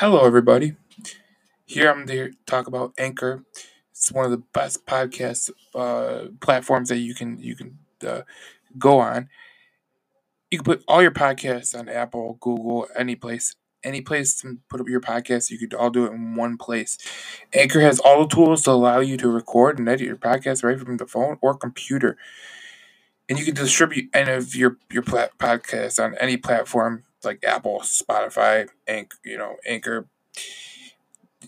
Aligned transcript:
Hello, 0.00 0.24
everybody. 0.24 0.76
Here 1.66 1.90
I'm 1.90 2.06
to 2.06 2.30
talk 2.46 2.68
about 2.68 2.92
Anchor. 2.98 3.42
It's 3.90 4.12
one 4.12 4.24
of 4.24 4.30
the 4.30 4.44
best 4.52 4.86
podcast 4.86 5.50
uh, 5.74 6.28
platforms 6.40 6.90
that 6.90 6.98
you 6.98 7.16
can 7.16 7.40
you 7.40 7.56
can 7.56 7.78
uh, 8.06 8.20
go 8.78 9.00
on. 9.00 9.28
You 10.52 10.58
can 10.58 10.64
put 10.64 10.84
all 10.86 11.02
your 11.02 11.10
podcasts 11.10 11.76
on 11.76 11.88
Apple, 11.88 12.38
Google, 12.40 12.86
any 12.96 13.16
place, 13.16 13.56
any 13.82 14.00
place 14.00 14.40
to 14.42 14.58
put 14.70 14.80
up 14.80 14.88
your 14.88 15.00
podcast. 15.00 15.50
You 15.50 15.58
could 15.58 15.74
all 15.74 15.90
do 15.90 16.06
it 16.06 16.12
in 16.12 16.36
one 16.36 16.58
place. 16.58 16.96
Anchor 17.52 17.80
has 17.80 17.98
all 17.98 18.22
the 18.22 18.32
tools 18.32 18.62
to 18.62 18.70
allow 18.70 19.00
you 19.00 19.16
to 19.16 19.28
record 19.28 19.80
and 19.80 19.88
edit 19.88 20.06
your 20.06 20.14
podcast 20.14 20.62
right 20.62 20.78
from 20.78 20.98
the 20.98 21.08
phone 21.08 21.38
or 21.40 21.56
computer, 21.56 22.16
and 23.28 23.36
you 23.36 23.44
can 23.44 23.54
distribute 23.56 24.10
any 24.14 24.30
of 24.30 24.54
your 24.54 24.76
your 24.92 25.02
plat- 25.02 25.36
podcasts 25.38 26.00
on 26.00 26.14
any 26.20 26.36
platform 26.36 27.02
like 27.24 27.44
Apple, 27.44 27.80
Spotify, 27.80 28.68
Anch- 28.86 29.12
you 29.24 29.38
know, 29.38 29.56
Anchor, 29.66 30.08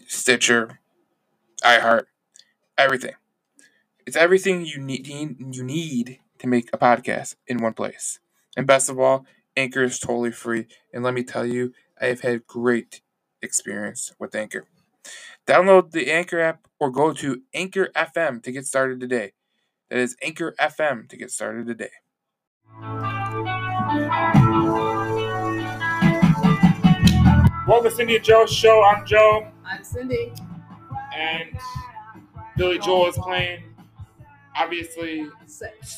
Stitcher, 0.07 0.80
iHeart, 1.65 2.05
everything. 2.78 3.15
It's 4.06 4.16
everything 4.16 4.64
you 4.66 4.78
need 4.78 5.06
you 5.09 5.62
need 5.64 6.20
to 6.38 6.47
make 6.47 6.70
a 6.73 6.78
podcast 6.78 7.37
in 7.47 7.59
one 7.59 7.75
place. 7.75 8.20
And 8.56 8.66
best 8.66 8.88
of 8.91 8.98
all, 8.98 9.27
Anchor 9.56 9.83
is 9.83 9.98
totally 9.98 10.33
free. 10.33 10.66
And 10.92 11.05
let 11.05 11.14
me 11.14 11.23
tell 11.23 11.47
you, 11.47 11.73
I 12.00 12.06
have 12.06 12.20
had 12.20 12.47
great 12.47 13.02
experience 13.42 14.12
with 14.19 14.34
Anchor. 14.34 14.66
Download 15.47 15.91
the 15.91 16.11
Anchor 16.11 16.41
app 16.41 16.66
or 16.80 16.91
go 16.91 17.12
to 17.14 17.42
Anchor 17.55 17.89
FM 17.97 18.42
to 18.45 18.52
get 18.52 18.66
started 18.66 19.00
today. 19.00 19.33
That 19.91 19.98
is 19.98 20.16
Anchor 20.23 20.55
FM 20.61 21.09
to 21.09 21.16
get 21.16 21.30
started 21.30 21.66
today. 21.66 21.91
Welcome 27.80 27.93
to 27.93 27.97
Cindy 27.97 28.16
and 28.16 28.25
Joe's 28.27 28.52
show. 28.52 28.84
I'm 28.84 29.07
Joe, 29.07 29.47
I'm 29.65 29.83
Cindy. 29.83 30.34
and 31.16 31.59
Billy 32.59 32.78
Joel 32.78 33.09
is 33.09 33.17
playing. 33.17 33.62
Obviously, 34.55 35.27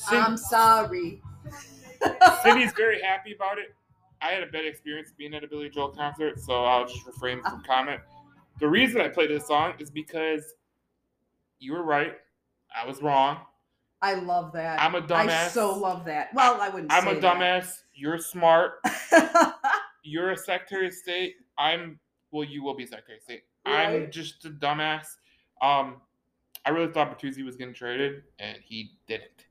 I'm 0.08 0.36
sorry. 0.36 1.20
Cindy's 2.44 2.72
very 2.76 3.02
happy 3.02 3.34
about 3.34 3.58
it. 3.58 3.74
I 4.20 4.30
had 4.30 4.44
a 4.44 4.46
bad 4.46 4.64
experience 4.64 5.12
being 5.18 5.34
at 5.34 5.42
a 5.42 5.48
Billy 5.48 5.70
Joel 5.70 5.88
concert, 5.88 6.38
so 6.38 6.64
I'll 6.64 6.86
just 6.86 7.04
refrain 7.04 7.42
from 7.42 7.54
uh-huh. 7.54 7.62
comment. 7.66 8.00
The 8.60 8.68
reason 8.68 9.00
I 9.00 9.08
played 9.08 9.30
this 9.30 9.48
song 9.48 9.72
is 9.80 9.90
because 9.90 10.54
you 11.58 11.72
were 11.72 11.82
right. 11.82 12.12
I 12.80 12.86
was 12.86 13.02
wrong. 13.02 13.38
I 14.00 14.14
love 14.14 14.52
that. 14.52 14.80
I'm 14.80 14.94
a 14.94 15.02
dumbass. 15.02 15.46
I 15.46 15.48
so 15.48 15.76
love 15.76 16.04
that. 16.04 16.32
Well, 16.32 16.60
I 16.60 16.68
wouldn't 16.68 16.92
I'm 16.92 17.08
a 17.08 17.16
dumbass. 17.16 17.72
You're 17.92 18.18
smart. 18.18 18.74
You're 20.04 20.30
a 20.30 20.36
Secretary 20.36 20.86
of 20.86 20.92
State. 20.92 21.34
I'm 21.58 21.98
well. 22.30 22.44
You 22.44 22.62
will 22.62 22.74
be 22.74 22.86
Secretary 22.86 23.18
of 23.18 23.22
State. 23.22 23.42
I'm 23.64 24.10
just 24.10 24.44
a 24.44 24.50
dumbass. 24.50 25.06
Um, 25.60 25.96
I 26.64 26.70
really 26.70 26.92
thought 26.92 27.16
Bertuzzi 27.18 27.44
was 27.44 27.56
getting 27.56 27.74
traded, 27.74 28.22
and 28.38 28.58
he 28.62 28.92
didn't. 29.06 29.46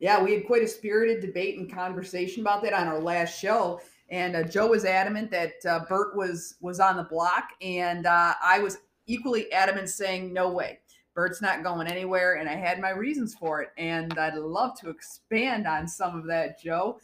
yeah, 0.00 0.20
we 0.22 0.32
had 0.32 0.46
quite 0.46 0.62
a 0.62 0.68
spirited 0.68 1.20
debate 1.20 1.58
and 1.58 1.72
conversation 1.72 2.40
about 2.40 2.62
that 2.64 2.72
on 2.72 2.88
our 2.88 3.00
last 3.00 3.38
show. 3.38 3.80
And 4.10 4.36
uh, 4.36 4.42
Joe 4.42 4.68
was 4.68 4.84
adamant 4.84 5.30
that 5.30 5.54
uh, 5.66 5.80
Bert 5.88 6.16
was 6.16 6.56
was 6.60 6.80
on 6.80 6.96
the 6.96 7.04
block, 7.04 7.50
and 7.62 8.06
uh, 8.06 8.34
I 8.42 8.58
was 8.58 8.78
equally 9.06 9.50
adamant, 9.52 9.88
saying 9.88 10.32
no 10.32 10.50
way, 10.50 10.80
Bert's 11.14 11.40
not 11.40 11.62
going 11.62 11.86
anywhere. 11.86 12.34
And 12.34 12.48
I 12.48 12.54
had 12.54 12.80
my 12.80 12.90
reasons 12.90 13.34
for 13.34 13.62
it, 13.62 13.70
and 13.78 14.18
I'd 14.18 14.34
love 14.34 14.78
to 14.80 14.90
expand 14.90 15.66
on 15.66 15.86
some 15.88 16.18
of 16.18 16.26
that. 16.26 16.60
Joe, 16.60 17.00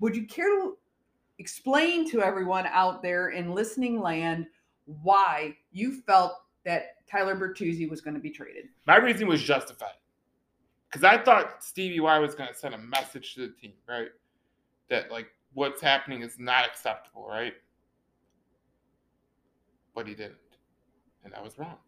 would 0.00 0.14
you 0.14 0.26
care 0.26 0.48
to 0.48 0.76
explain 1.42 2.08
to 2.08 2.22
everyone 2.22 2.66
out 2.68 3.02
there 3.02 3.30
in 3.30 3.52
listening 3.52 4.00
land 4.00 4.46
why 5.02 5.56
you 5.72 6.00
felt 6.02 6.34
that 6.64 7.04
Tyler 7.10 7.34
Bertuzzi 7.34 7.90
was 7.90 8.00
going 8.00 8.14
to 8.14 8.20
be 8.20 8.30
traded? 8.30 8.66
My 8.86 8.96
reason 8.96 9.26
was 9.26 9.42
justified. 9.42 9.98
Because 10.88 11.02
I 11.02 11.18
thought 11.18 11.64
Stevie 11.64 11.98
Y 11.98 12.18
was 12.20 12.36
going 12.36 12.48
to 12.48 12.54
send 12.54 12.74
a 12.76 12.78
message 12.78 13.34
to 13.34 13.40
the 13.40 13.54
team, 13.54 13.72
right? 13.88 14.10
That, 14.88 15.10
like, 15.10 15.26
what's 15.52 15.82
happening 15.82 16.22
is 16.22 16.38
not 16.38 16.64
acceptable, 16.64 17.26
right? 17.28 17.54
But 19.96 20.06
he 20.06 20.14
didn't. 20.14 20.36
And 21.24 21.34
I 21.34 21.42
was 21.42 21.58
wrong. 21.58 21.78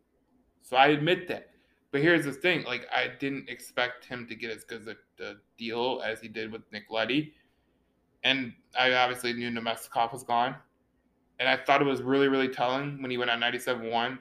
So 0.62 0.76
I 0.76 0.88
admit 0.88 1.28
that. 1.28 1.50
But 1.92 2.02
here's 2.02 2.24
the 2.24 2.32
thing 2.32 2.64
like, 2.64 2.88
I 2.92 3.06
didn't 3.20 3.48
expect 3.48 4.04
him 4.04 4.26
to 4.26 4.34
get 4.34 4.50
as 4.50 4.64
good 4.64 4.88
a, 4.88 5.24
a 5.24 5.34
deal 5.56 6.02
as 6.04 6.20
he 6.20 6.26
did 6.26 6.50
with 6.50 6.62
Nick 6.72 6.90
Leddy. 6.90 7.34
And 8.24 8.52
I 8.78 8.92
obviously 8.94 9.32
knew 9.32 9.50
Namestnikov 9.50 10.12
was 10.12 10.24
gone. 10.24 10.56
And 11.38 11.48
I 11.48 11.56
thought 11.56 11.80
it 11.80 11.84
was 11.84 12.02
really, 12.02 12.28
really 12.28 12.48
telling 12.48 13.00
when 13.02 13.10
he 13.10 13.18
went 13.18 13.30
on 13.30 13.38
97 13.40 13.90
1 13.90 14.18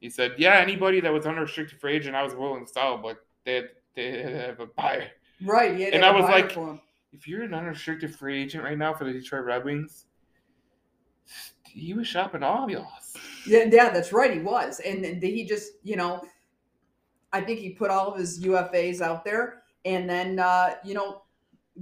he 0.00 0.10
said, 0.10 0.34
"Yeah, 0.36 0.56
anybody 0.56 1.00
that 1.00 1.10
was 1.10 1.24
unrestricted 1.24 1.80
free 1.80 1.94
agent, 1.94 2.14
I 2.14 2.22
was 2.22 2.34
willing 2.34 2.66
to 2.66 2.70
sell, 2.70 2.98
but 2.98 3.24
they 3.46 3.54
had, 3.54 3.70
they 3.96 4.10
had 4.22 4.32
have 4.34 4.60
a 4.60 4.66
buyer. 4.66 5.08
Right. 5.42 5.78
Yeah. 5.78 5.88
And 5.94 6.04
I 6.04 6.10
was 6.10 6.24
like- 6.24 6.54
If 7.14 7.26
you're 7.26 7.42
an 7.42 7.54
unrestricted 7.54 8.14
free 8.14 8.42
agent 8.42 8.64
right 8.64 8.76
now 8.76 8.92
for 8.92 9.04
the 9.04 9.12
Detroit 9.14 9.46
Red 9.46 9.64
Wings, 9.64 10.04
he 11.64 11.94
was 11.94 12.06
shopping 12.06 12.42
all 12.42 12.70
y'all. 12.70 12.86
Yeah, 13.46 13.64
yeah, 13.70 13.88
that's 13.90 14.12
right. 14.12 14.32
He 14.32 14.40
was, 14.40 14.80
and 14.80 15.02
then 15.04 15.22
he 15.22 15.44
just, 15.46 15.72
you 15.84 15.96
know, 15.96 16.22
I 17.32 17.40
think 17.40 17.60
he 17.60 17.70
put 17.70 17.90
all 17.90 18.12
of 18.12 18.18
his 18.18 18.40
UFAs 18.44 19.00
out 19.00 19.24
there, 19.24 19.62
and 19.86 20.08
then, 20.08 20.38
uh, 20.38 20.74
you 20.84 20.92
know, 20.94 21.22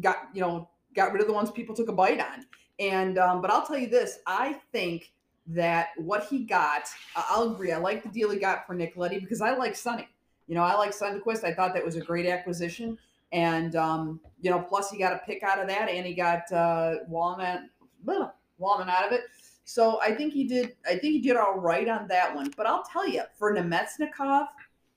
got 0.00 0.29
you 0.33 0.43
know 0.43 0.69
got 0.95 1.13
rid 1.13 1.21
of 1.21 1.29
the 1.29 1.33
ones 1.33 1.51
people 1.51 1.75
took 1.75 1.89
a 1.89 1.93
bite 1.93 2.21
on. 2.21 2.47
And 2.79 3.19
um, 3.19 3.41
but 3.41 3.51
I'll 3.51 3.67
tell 3.67 3.79
you 3.79 3.89
this, 3.89 4.19
I 4.27 4.55
think 4.73 5.13
that 5.47 5.89
what 5.97 6.27
he 6.27 6.41
got, 6.45 6.89
I'll 7.17 7.53
agree. 7.53 7.73
I 7.73 7.79
like 7.79 8.03
the 8.03 8.09
deal 8.09 8.31
he 8.31 8.39
got 8.39 8.67
for 8.67 8.75
Nick 8.75 8.97
Leddy 8.97 9.19
because 9.19 9.41
I 9.41 9.55
like 9.55 9.77
Sonny. 9.77 10.09
You 10.47 10.55
know, 10.55 10.63
I 10.63 10.75
like 10.75 10.91
Sundqvist. 10.91 11.45
I 11.45 11.55
thought 11.55 11.75
that 11.75 11.85
was 11.85 11.97
a 11.97 12.01
great 12.01 12.27
acquisition, 12.27 12.99
and 13.33 13.77
um, 13.77 14.21
you 14.41 14.51
know, 14.51 14.61
plus 14.61 14.91
he 14.91 14.99
got 14.99 15.13
a 15.13 15.19
pick 15.19 15.43
out 15.43 15.59
of 15.59 15.69
that, 15.69 15.89
and 15.89 16.07
he 16.07 16.15
got 16.15 16.51
uh, 16.53 16.97
Walnut, 17.09 17.61
Walnut 18.05 18.89
out 18.89 19.07
of 19.07 19.13
it. 19.13 19.23
So 19.65 20.01
I 20.01 20.15
think 20.15 20.33
he 20.33 20.45
did. 20.45 20.75
I 20.87 20.91
think 20.91 21.15
he 21.15 21.21
did 21.21 21.37
all 21.37 21.59
right 21.59 21.89
on 21.89 22.09
that 22.09 22.35
one. 22.35 22.53
But 22.57 22.67
I'll 22.67 22.85
tell 22.85 23.09
you, 23.09 23.23
for 23.39 23.55
Namestnikov 23.55 24.49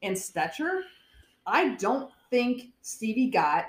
and 0.01 0.15
Stecher, 0.15 0.81
I 1.45 1.69
don't 1.75 2.11
think 2.29 2.69
Stevie 2.81 3.29
got 3.29 3.65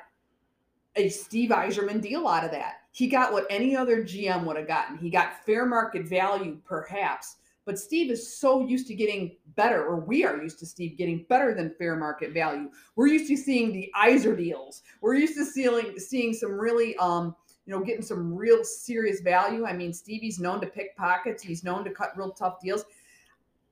Steve 1.11 1.51
Yzerman 1.51 2.01
deal 2.01 2.27
out 2.27 2.45
of 2.45 2.51
that. 2.53 2.83
He 2.93 3.09
got 3.09 3.33
what 3.33 3.47
any 3.51 3.77
other 3.77 4.03
GM 4.03 4.45
would 4.45 4.57
have 4.57 4.67
gotten. 4.67 4.97
He 4.97 5.11
got 5.11 5.45
fair 5.45 5.67
market 5.67 6.09
value, 6.09 6.59
perhaps. 6.65 7.37
But 7.67 7.79
Steve 7.79 8.11
is 8.11 8.37
so 8.39 8.67
used 8.67 8.87
to 8.87 8.95
getting 8.95 9.37
better, 9.57 9.84
or 9.84 10.01
we 10.01 10.25
are 10.25 10.41
used 10.41 10.59
to 10.61 10.67
Steve 10.67 10.97
getting 10.97 11.27
better 11.29 11.53
than 11.53 11.75
fair 11.75 11.97
market 11.97 12.33
value. 12.33 12.71
We're 12.95 13.09
used 13.09 13.29
to 13.29 13.37
seeing 13.37 13.73
the 13.73 13.93
Yzer 13.97 14.37
deals. 14.37 14.83
We're 15.01 15.17
used 15.17 15.37
to 15.37 15.45
seeing 15.45 15.99
seeing 15.99 16.33
some 16.33 16.53
really 16.53 16.97
um, 16.97 17.34
you 17.67 17.75
know, 17.75 17.84
getting 17.84 18.03
some 18.03 18.33
real 18.33 18.65
serious 18.65 19.21
value. 19.21 19.67
I 19.67 19.73
mean, 19.73 19.93
Stevie's 19.93 20.39
known 20.39 20.61
to 20.61 20.67
pick 20.67 20.97
pockets. 20.97 21.43
He's 21.43 21.65
known 21.65 21.84
to 21.84 21.91
cut 21.91 22.17
real 22.17 22.31
tough 22.31 22.61
deals. 22.61 22.84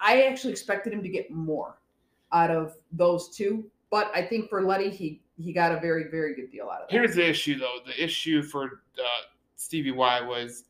I 0.01 0.23
actually 0.25 0.53
expected 0.53 0.93
him 0.93 1.03
to 1.03 1.09
get 1.09 1.31
more 1.31 1.79
out 2.33 2.51
of 2.51 2.75
those 2.93 3.35
two, 3.35 3.65
but 3.91 4.11
I 4.13 4.23
think 4.23 4.51
for 4.51 4.63
Leddy, 4.63 4.91
he 4.91 5.23
he 5.37 5.53
got 5.53 5.73
a 5.73 5.81
very 5.81 6.05
very 6.11 6.35
good 6.35 6.51
deal 6.51 6.69
out 6.71 6.83
of 6.83 6.89
it. 6.89 6.93
Here's 6.93 7.15
the 7.15 7.29
issue, 7.29 7.59
though. 7.59 7.79
The 7.87 8.03
issue 8.03 8.43
for 8.43 8.83
uh, 8.99 9.23
Stevie 9.57 9.91
Y 9.91 10.21
was, 10.21 10.65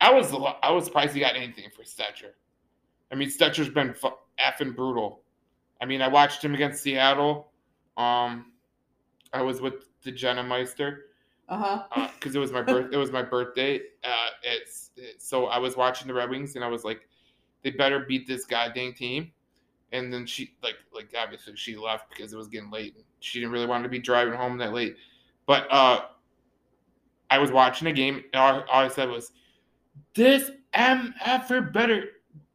I 0.00 0.12
was 0.12 0.32
I 0.62 0.70
was 0.70 0.84
surprised 0.84 1.14
he 1.14 1.20
got 1.20 1.36
anything 1.36 1.64
for 1.74 1.82
Stecher. 1.82 2.32
I 3.10 3.14
mean, 3.14 3.28
Stecher's 3.28 3.68
been 3.68 3.92
fu- 3.92 4.16
effing 4.40 4.74
brutal. 4.74 5.22
I 5.80 5.84
mean, 5.84 6.00
I 6.00 6.08
watched 6.08 6.42
him 6.44 6.54
against 6.54 6.82
Seattle. 6.82 7.50
Um, 7.96 8.52
I 9.32 9.42
was 9.42 9.60
with 9.60 9.88
the 10.02 10.12
Jenna 10.12 10.42
Meister. 10.42 11.06
Uh 11.48 11.84
huh. 11.92 12.08
because 12.14 12.34
it 12.34 12.38
was 12.38 12.52
my 12.52 12.62
birth. 12.62 12.92
it 12.92 12.96
was 12.96 13.10
my 13.10 13.20
birthday. 13.20 13.78
Uh, 14.02 14.28
it's, 14.42 14.90
it's 14.96 15.28
so 15.28 15.46
I 15.46 15.58
was 15.58 15.76
watching 15.76 16.08
the 16.08 16.14
Red 16.14 16.30
Wings 16.30 16.54
and 16.56 16.64
I 16.64 16.68
was 16.68 16.84
like, 16.84 17.06
they 17.62 17.70
better 17.70 18.00
beat 18.00 18.26
this 18.26 18.46
goddamn 18.46 18.94
team. 18.94 19.32
And 19.92 20.10
then 20.10 20.24
she 20.24 20.54
like 20.62 20.76
like 20.94 21.10
obviously 21.18 21.54
she 21.56 21.76
left 21.76 22.08
because 22.08 22.32
it 22.32 22.36
was 22.36 22.48
getting 22.48 22.70
late. 22.70 22.96
She 23.22 23.40
didn't 23.40 23.52
really 23.52 23.66
want 23.66 23.84
to 23.84 23.88
be 23.88 23.98
driving 23.98 24.34
home 24.34 24.58
that 24.58 24.72
late. 24.72 24.96
But 25.46 25.66
uh, 25.70 26.02
I 27.30 27.38
was 27.38 27.50
watching 27.50 27.88
a 27.88 27.92
game 27.92 28.24
and 28.32 28.40
all, 28.40 28.64
all 28.70 28.84
I 28.84 28.88
said 28.88 29.08
was, 29.08 29.32
"This 30.14 30.50
MFer 30.74 31.72
better 31.72 32.04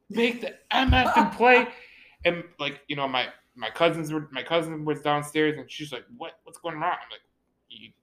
make 0.09 0.41
the 0.41 0.55
MF 0.71 1.17
and 1.17 1.31
play." 1.31 1.67
And 2.25 2.43
like 2.59 2.81
you 2.87 2.95
know 2.95 3.07
my 3.07 3.27
my 3.55 3.69
cousins 3.69 4.11
were 4.11 4.27
my 4.31 4.43
cousin 4.43 4.83
was 4.83 5.01
downstairs 5.01 5.57
and 5.57 5.71
she's 5.71 5.93
like, 5.93 6.03
"What 6.17 6.39
what's 6.43 6.57
going 6.57 6.75
on?" 6.75 6.83
I'm 6.83 7.11
like 7.11 7.21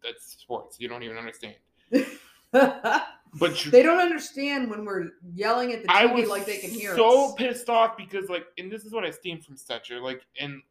that's 0.02 0.36
sports. 0.40 0.78
You 0.78 0.88
don't 0.88 1.02
even 1.02 1.18
understand. 1.18 1.56
But 3.36 3.64
you, 3.64 3.72
they 3.72 3.82
don't 3.82 3.98
understand 3.98 4.70
when 4.70 4.84
we're 4.84 5.08
yelling 5.34 5.72
at 5.72 5.82
the 5.82 5.88
TV 5.88 6.28
like 6.28 6.46
they 6.46 6.58
can 6.58 6.70
hear 6.70 6.94
so 6.94 7.30
us. 7.30 7.34
pissed 7.34 7.68
off 7.68 7.96
because 7.96 8.28
like, 8.28 8.46
and 8.58 8.70
this 8.70 8.84
is 8.84 8.92
what 8.92 9.04
I 9.04 9.10
steamed 9.10 9.44
from 9.44 9.56
Stecher. 9.56 10.00
Like, 10.00 10.24
and 10.38 10.62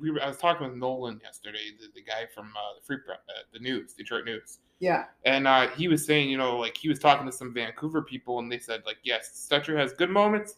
we 0.00 0.10
were, 0.10 0.22
I 0.22 0.26
was 0.28 0.36
talking 0.36 0.66
with 0.68 0.76
Nolan 0.76 1.20
yesterday, 1.22 1.70
the, 1.78 1.86
the 1.94 2.02
guy 2.02 2.26
from 2.34 2.46
uh, 2.46 2.74
the 2.78 2.84
Free 2.84 2.98
Pre- 2.98 3.14
uh, 3.14 3.42
the 3.52 3.58
News, 3.58 3.92
Detroit 3.92 4.24
News, 4.24 4.58
Yeah. 4.80 5.04
and 5.24 5.46
uh, 5.46 5.68
he 5.68 5.88
was 5.88 6.04
saying, 6.04 6.28
you 6.28 6.38
know, 6.38 6.56
like 6.58 6.76
he 6.76 6.88
was 6.88 6.98
talking 6.98 7.26
to 7.26 7.32
some 7.32 7.54
Vancouver 7.54 8.02
people, 8.02 8.38
and 8.40 8.50
they 8.50 8.58
said 8.58 8.82
like, 8.84 8.98
yes, 9.04 9.48
Stecher 9.50 9.76
has 9.78 9.92
good 9.92 10.10
moments, 10.10 10.56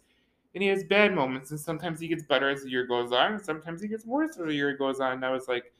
and 0.55 0.63
he 0.63 0.69
has 0.69 0.85
bad 0.85 1.15
moments, 1.15 1.51
and 1.51 1.61
sometimes 1.61 2.01
he 2.01 2.09
gets 2.09 2.23
better 2.23 2.49
as 2.49 2.63
the 2.63 2.71
year 2.71 2.87
goes 2.87 3.13
on, 3.13 3.35
and 3.35 3.43
sometimes 3.43 3.83
he 3.83 3.89
gets 3.89 4.07
worse 4.07 4.31
as 4.39 4.47
the 4.47 4.55
year 4.55 4.77
goes 4.77 5.01
on. 5.01 5.13
And 5.13 5.25
I 5.25 5.31
was 5.31 5.49
like, 5.49 5.73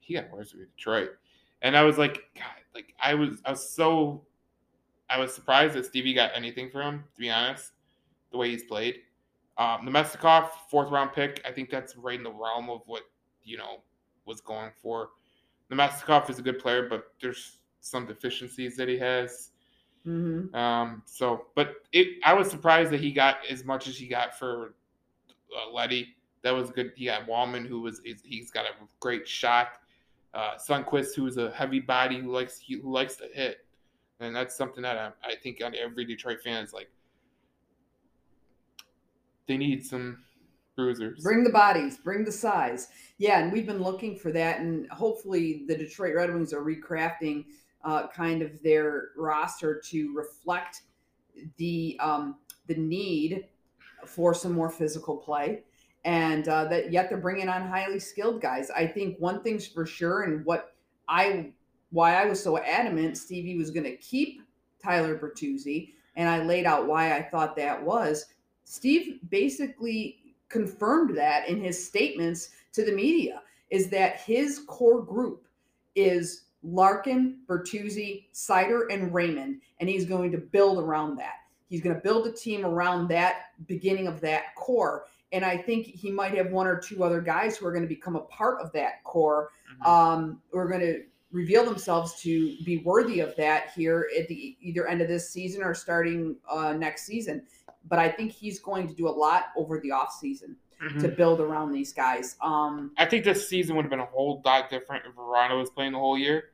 he 0.00 0.14
got 0.14 0.30
worse 0.30 0.52
with 0.52 0.74
Detroit, 0.76 1.10
and 1.62 1.76
I 1.76 1.82
was 1.82 1.98
like, 1.98 2.24
God, 2.34 2.44
like 2.74 2.94
I 3.00 3.14
was, 3.14 3.40
I 3.44 3.50
was 3.50 3.68
so, 3.68 4.24
I 5.08 5.18
was 5.18 5.34
surprised 5.34 5.74
that 5.74 5.86
Stevie 5.86 6.14
got 6.14 6.30
anything 6.34 6.70
from 6.70 6.94
him. 6.94 7.04
To 7.14 7.20
be 7.20 7.30
honest, 7.30 7.72
the 8.32 8.38
way 8.38 8.50
he's 8.50 8.64
played, 8.64 9.00
um, 9.60 9.86
Namestnikov, 9.86 10.48
fourth 10.70 10.90
round 10.90 11.12
pick, 11.12 11.42
I 11.46 11.52
think 11.52 11.68
that's 11.68 11.94
right 11.94 12.16
in 12.16 12.24
the 12.24 12.32
realm 12.32 12.70
of 12.70 12.80
what 12.86 13.02
you 13.44 13.58
know 13.58 13.82
was 14.24 14.40
going 14.40 14.70
for. 14.80 15.10
Namestnikov 15.70 16.30
is 16.30 16.38
a 16.38 16.42
good 16.42 16.58
player, 16.58 16.88
but 16.88 17.12
there's 17.20 17.58
some 17.80 18.06
deficiencies 18.06 18.74
that 18.76 18.88
he 18.88 18.96
has. 18.98 19.50
Mm-hmm. 20.06 20.54
Um, 20.56 21.02
so, 21.04 21.44
but 21.54 21.74
it, 21.92 22.08
I 22.24 22.32
was 22.32 22.50
surprised 22.50 22.90
that 22.92 23.00
he 23.00 23.12
got 23.12 23.36
as 23.50 23.62
much 23.62 23.86
as 23.86 23.98
he 23.98 24.06
got 24.06 24.38
for 24.38 24.74
uh, 25.54 25.70
Leddy. 25.70 26.16
That 26.42 26.52
was 26.52 26.70
good. 26.70 26.92
He 26.96 27.04
got 27.04 27.26
Walman, 27.26 27.66
who 27.66 27.82
was 27.82 28.00
he's 28.24 28.50
got 28.50 28.64
a 28.64 28.70
great 28.98 29.28
shot. 29.28 29.72
Uh, 30.32 30.54
Sundqvist, 30.56 31.14
who's 31.14 31.36
a 31.36 31.50
heavy 31.50 31.80
body 31.80 32.18
who 32.18 32.32
likes 32.32 32.58
he 32.58 32.80
likes 32.82 33.16
to 33.16 33.28
hit, 33.34 33.66
and 34.20 34.34
that's 34.34 34.56
something 34.56 34.82
that 34.84 34.96
I, 34.96 35.32
I 35.32 35.34
think 35.34 35.62
on 35.62 35.74
every 35.74 36.06
Detroit 36.06 36.40
fan 36.42 36.64
is 36.64 36.72
like. 36.72 36.88
They 39.50 39.56
need 39.56 39.84
some 39.84 40.22
bruisers. 40.76 41.24
Bring 41.24 41.42
the 41.42 41.50
bodies, 41.50 41.98
bring 41.98 42.24
the 42.24 42.30
size. 42.30 42.86
Yeah, 43.18 43.40
and 43.40 43.52
we've 43.52 43.66
been 43.66 43.82
looking 43.82 44.14
for 44.16 44.30
that, 44.30 44.60
and 44.60 44.88
hopefully 44.92 45.64
the 45.66 45.76
Detroit 45.76 46.14
Red 46.14 46.32
Wings 46.32 46.52
are 46.52 46.62
recrafting 46.62 47.46
uh, 47.84 48.06
kind 48.06 48.42
of 48.42 48.62
their 48.62 49.08
roster 49.16 49.82
to 49.86 50.14
reflect 50.14 50.82
the 51.56 51.98
um, 51.98 52.36
the 52.68 52.76
need 52.76 53.48
for 54.06 54.34
some 54.34 54.52
more 54.52 54.70
physical 54.70 55.16
play, 55.16 55.64
and 56.04 56.46
uh, 56.46 56.66
that 56.66 56.92
yet 56.92 57.08
they're 57.08 57.18
bringing 57.18 57.48
on 57.48 57.66
highly 57.66 57.98
skilled 57.98 58.40
guys. 58.40 58.70
I 58.70 58.86
think 58.86 59.18
one 59.18 59.42
thing's 59.42 59.66
for 59.66 59.84
sure, 59.84 60.22
and 60.22 60.44
what 60.44 60.74
I 61.08 61.50
why 61.90 62.22
I 62.22 62.26
was 62.26 62.40
so 62.40 62.58
adamant 62.58 63.18
Stevie 63.18 63.58
was 63.58 63.72
going 63.72 63.82
to 63.82 63.96
keep 63.96 64.42
Tyler 64.80 65.18
Bertuzzi, 65.18 65.94
and 66.14 66.28
I 66.28 66.44
laid 66.44 66.66
out 66.66 66.86
why 66.86 67.16
I 67.16 67.22
thought 67.22 67.56
that 67.56 67.82
was. 67.82 68.26
Steve 68.70 69.18
basically 69.30 70.36
confirmed 70.48 71.16
that 71.16 71.48
in 71.48 71.60
his 71.60 71.84
statements 71.84 72.50
to 72.72 72.84
the 72.84 72.92
media 72.92 73.42
is 73.70 73.90
that 73.90 74.20
his 74.20 74.60
core 74.68 75.02
group 75.02 75.48
is 75.96 76.42
Larkin, 76.62 77.38
Bertuzzi, 77.48 78.26
Seider, 78.32 78.82
and 78.92 79.12
Raymond, 79.12 79.60
and 79.80 79.88
he's 79.88 80.04
going 80.04 80.30
to 80.30 80.38
build 80.38 80.78
around 80.78 81.16
that. 81.16 81.34
He's 81.68 81.80
going 81.80 81.96
to 81.96 82.00
build 82.00 82.28
a 82.28 82.32
team 82.32 82.64
around 82.64 83.08
that 83.08 83.46
beginning 83.66 84.06
of 84.06 84.20
that 84.20 84.54
core. 84.54 85.06
And 85.32 85.44
I 85.44 85.56
think 85.56 85.86
he 85.86 86.12
might 86.12 86.34
have 86.34 86.52
one 86.52 86.68
or 86.68 86.78
two 86.78 87.02
other 87.02 87.20
guys 87.20 87.56
who 87.56 87.66
are 87.66 87.72
going 87.72 87.82
to 87.82 87.88
become 87.88 88.14
a 88.14 88.20
part 88.20 88.60
of 88.60 88.70
that 88.72 89.02
core. 89.02 89.50
Mm-hmm. 89.72 89.90
Um, 89.90 90.42
who 90.52 90.58
are 90.58 90.68
going 90.68 90.80
to 90.80 91.02
reveal 91.32 91.64
themselves 91.64 92.20
to 92.20 92.56
be 92.64 92.78
worthy 92.78 93.20
of 93.20 93.36
that 93.36 93.70
here 93.74 94.08
at 94.18 94.26
the 94.28 94.56
either 94.60 94.86
end 94.86 95.00
of 95.00 95.08
this 95.08 95.30
season 95.30 95.62
or 95.62 95.74
starting 95.74 96.36
uh, 96.50 96.72
next 96.72 97.06
season. 97.06 97.42
But 97.88 97.98
I 97.98 98.08
think 98.08 98.32
he's 98.32 98.60
going 98.60 98.88
to 98.88 98.94
do 98.94 99.08
a 99.08 99.10
lot 99.10 99.46
over 99.56 99.80
the 99.80 99.90
off 99.90 100.12
season 100.12 100.56
mm-hmm. 100.82 101.00
to 101.00 101.08
build 101.08 101.40
around 101.40 101.72
these 101.72 101.92
guys. 101.92 102.36
Um, 102.42 102.92
I 102.98 103.06
think 103.06 103.24
this 103.24 103.48
season 103.48 103.76
would 103.76 103.82
have 103.82 103.90
been 103.90 104.00
a 104.00 104.06
whole 104.06 104.42
lot 104.44 104.70
different 104.70 105.04
if 105.06 105.14
Vrana 105.14 105.58
was 105.58 105.70
playing 105.70 105.92
the 105.92 105.98
whole 105.98 106.18
year. 106.18 106.44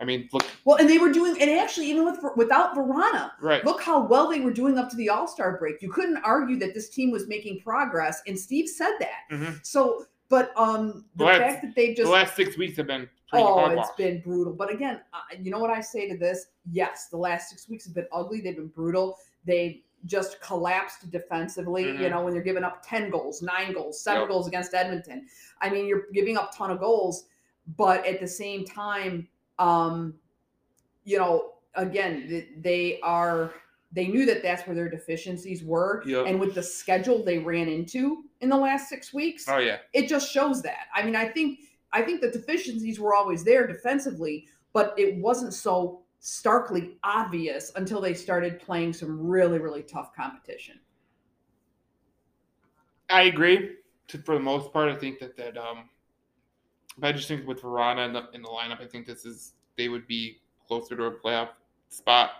I 0.00 0.04
mean, 0.04 0.28
look. 0.32 0.44
Well, 0.64 0.76
and 0.78 0.90
they 0.90 0.98
were 0.98 1.12
doing, 1.12 1.40
and 1.40 1.50
actually, 1.50 1.86
even 1.86 2.04
with 2.04 2.18
without 2.36 2.74
Vrana, 2.74 3.30
right? 3.40 3.64
Look 3.64 3.80
how 3.80 4.04
well 4.04 4.28
they 4.28 4.40
were 4.40 4.52
doing 4.52 4.76
up 4.76 4.90
to 4.90 4.96
the 4.96 5.08
All 5.08 5.28
Star 5.28 5.56
break. 5.56 5.80
You 5.80 5.90
couldn't 5.90 6.18
argue 6.18 6.58
that 6.58 6.74
this 6.74 6.88
team 6.88 7.12
was 7.12 7.28
making 7.28 7.60
progress, 7.60 8.20
and 8.26 8.38
Steve 8.38 8.68
said 8.68 8.96
that. 8.98 9.22
Mm-hmm. 9.30 9.52
So, 9.62 10.06
but 10.28 10.52
um, 10.56 11.04
the, 11.14 11.18
the 11.18 11.24
last, 11.24 11.38
fact 11.38 11.62
that 11.62 11.74
they've 11.76 11.96
just 11.96 12.06
the 12.06 12.12
last 12.12 12.34
six 12.34 12.58
weeks 12.58 12.76
have 12.76 12.88
been 12.88 13.08
oh, 13.32 13.70
it's 13.70 13.90
been 13.96 14.20
brutal. 14.20 14.52
But 14.52 14.72
again, 14.72 15.00
uh, 15.12 15.20
you 15.40 15.50
know 15.50 15.58
what 15.58 15.70
I 15.70 15.80
say 15.80 16.08
to 16.08 16.16
this? 16.16 16.46
Yes, 16.70 17.08
the 17.08 17.16
last 17.16 17.50
six 17.50 17.68
weeks 17.68 17.84
have 17.84 17.94
been 17.94 18.08
ugly. 18.12 18.40
They've 18.40 18.56
been 18.56 18.68
brutal. 18.68 19.16
They 19.44 19.84
just 20.06 20.40
collapsed 20.40 21.10
defensively. 21.10 21.84
Mm-hmm. 21.84 22.02
You 22.02 22.10
know, 22.10 22.22
when 22.22 22.34
you're 22.34 22.42
giving 22.42 22.64
up 22.64 22.84
10 22.86 23.10
goals, 23.10 23.42
nine 23.42 23.72
goals, 23.72 24.02
seven 24.02 24.22
yep. 24.22 24.30
goals 24.30 24.46
against 24.46 24.74
Edmonton. 24.74 25.26
I 25.60 25.70
mean, 25.70 25.86
you're 25.86 26.06
giving 26.12 26.36
up 26.36 26.52
a 26.52 26.56
ton 26.56 26.70
of 26.70 26.80
goals, 26.80 27.24
but 27.76 28.04
at 28.06 28.20
the 28.20 28.28
same 28.28 28.64
time, 28.64 29.28
um, 29.58 30.14
you 31.04 31.18
know, 31.18 31.52
again, 31.74 32.46
they 32.58 33.00
are 33.02 33.52
they 33.94 34.08
knew 34.08 34.26
that 34.26 34.42
that's 34.42 34.66
where 34.66 34.74
their 34.74 34.88
deficiencies 34.88 35.62
were 35.62 36.02
yep. 36.04 36.26
and 36.26 36.38
with 36.40 36.54
the 36.54 36.62
schedule 36.62 37.24
they 37.24 37.38
ran 37.38 37.68
into 37.68 38.24
in 38.40 38.48
the 38.48 38.56
last 38.56 38.88
six 38.88 39.14
weeks 39.14 39.44
oh 39.48 39.58
yeah 39.58 39.78
it 39.92 40.08
just 40.08 40.30
shows 40.30 40.60
that 40.62 40.86
i 40.94 41.02
mean 41.04 41.14
i 41.14 41.26
think 41.26 41.60
i 41.92 42.02
think 42.02 42.20
the 42.20 42.30
deficiencies 42.30 42.98
were 42.98 43.14
always 43.14 43.44
there 43.44 43.66
defensively 43.66 44.46
but 44.72 44.92
it 44.98 45.16
wasn't 45.16 45.54
so 45.54 46.02
starkly 46.26 46.96
obvious 47.04 47.70
until 47.76 48.00
they 48.00 48.14
started 48.14 48.58
playing 48.58 48.94
some 48.94 49.26
really, 49.26 49.58
really 49.58 49.82
tough 49.82 50.16
competition. 50.16 50.80
I 53.10 53.24
agree. 53.24 53.72
For 54.24 54.32
the 54.32 54.40
most 54.40 54.72
part, 54.72 54.90
I 54.90 54.96
think 54.96 55.18
that 55.18 55.36
that 55.36 55.58
um, 55.58 55.90
I 57.02 57.12
just 57.12 57.28
think 57.28 57.46
with 57.46 57.60
Vrana 57.60 58.06
in 58.06 58.14
the, 58.14 58.30
in 58.32 58.40
the 58.40 58.48
lineup, 58.48 58.80
I 58.80 58.86
think 58.86 59.06
this 59.06 59.26
is 59.26 59.52
they 59.76 59.90
would 59.90 60.06
be 60.06 60.40
closer 60.66 60.96
to 60.96 61.04
a 61.04 61.10
playoff 61.10 61.50
spot 61.90 62.30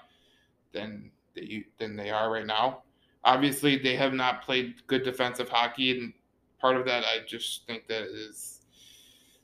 than 0.73 1.11
they 1.35 1.67
than 1.79 1.95
they 1.95 2.09
are 2.09 2.33
right 2.33 2.47
now. 2.47 2.85
Obviously, 3.23 3.77
they 3.77 3.97
have 3.97 4.15
not 4.15 4.43
played 4.43 4.77
good 4.87 5.03
defensive 5.03 5.51
hockey, 5.51 5.91
and 5.91 6.15
part 6.59 6.77
of 6.77 6.87
that, 6.87 7.05
I 7.05 7.19
just 7.27 7.67
think 7.67 7.87
that 7.89 8.05
is 8.05 8.63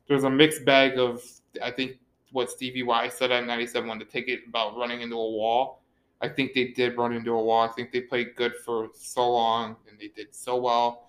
there's 0.08 0.24
a 0.24 0.30
mixed 0.30 0.64
bag 0.64 0.98
of. 0.98 1.22
I 1.62 1.70
think 1.70 1.98
what 2.32 2.50
Stevie 2.50 2.82
Y 2.82 3.08
said 3.08 3.32
on 3.32 3.46
97 3.46 3.88
when 3.88 3.98
to 3.98 4.04
take 4.04 4.28
it 4.28 4.40
about 4.48 4.76
running 4.76 5.00
into 5.00 5.16
a 5.16 5.30
wall. 5.30 5.82
I 6.20 6.28
think 6.28 6.52
they 6.52 6.68
did 6.68 6.96
run 6.96 7.12
into 7.12 7.32
a 7.32 7.42
wall. 7.42 7.62
I 7.62 7.72
think 7.72 7.92
they 7.92 8.02
played 8.02 8.36
good 8.36 8.54
for 8.64 8.88
so 8.94 9.30
long 9.30 9.76
and 9.88 9.98
they 9.98 10.08
did 10.08 10.34
so 10.34 10.56
well. 10.56 11.08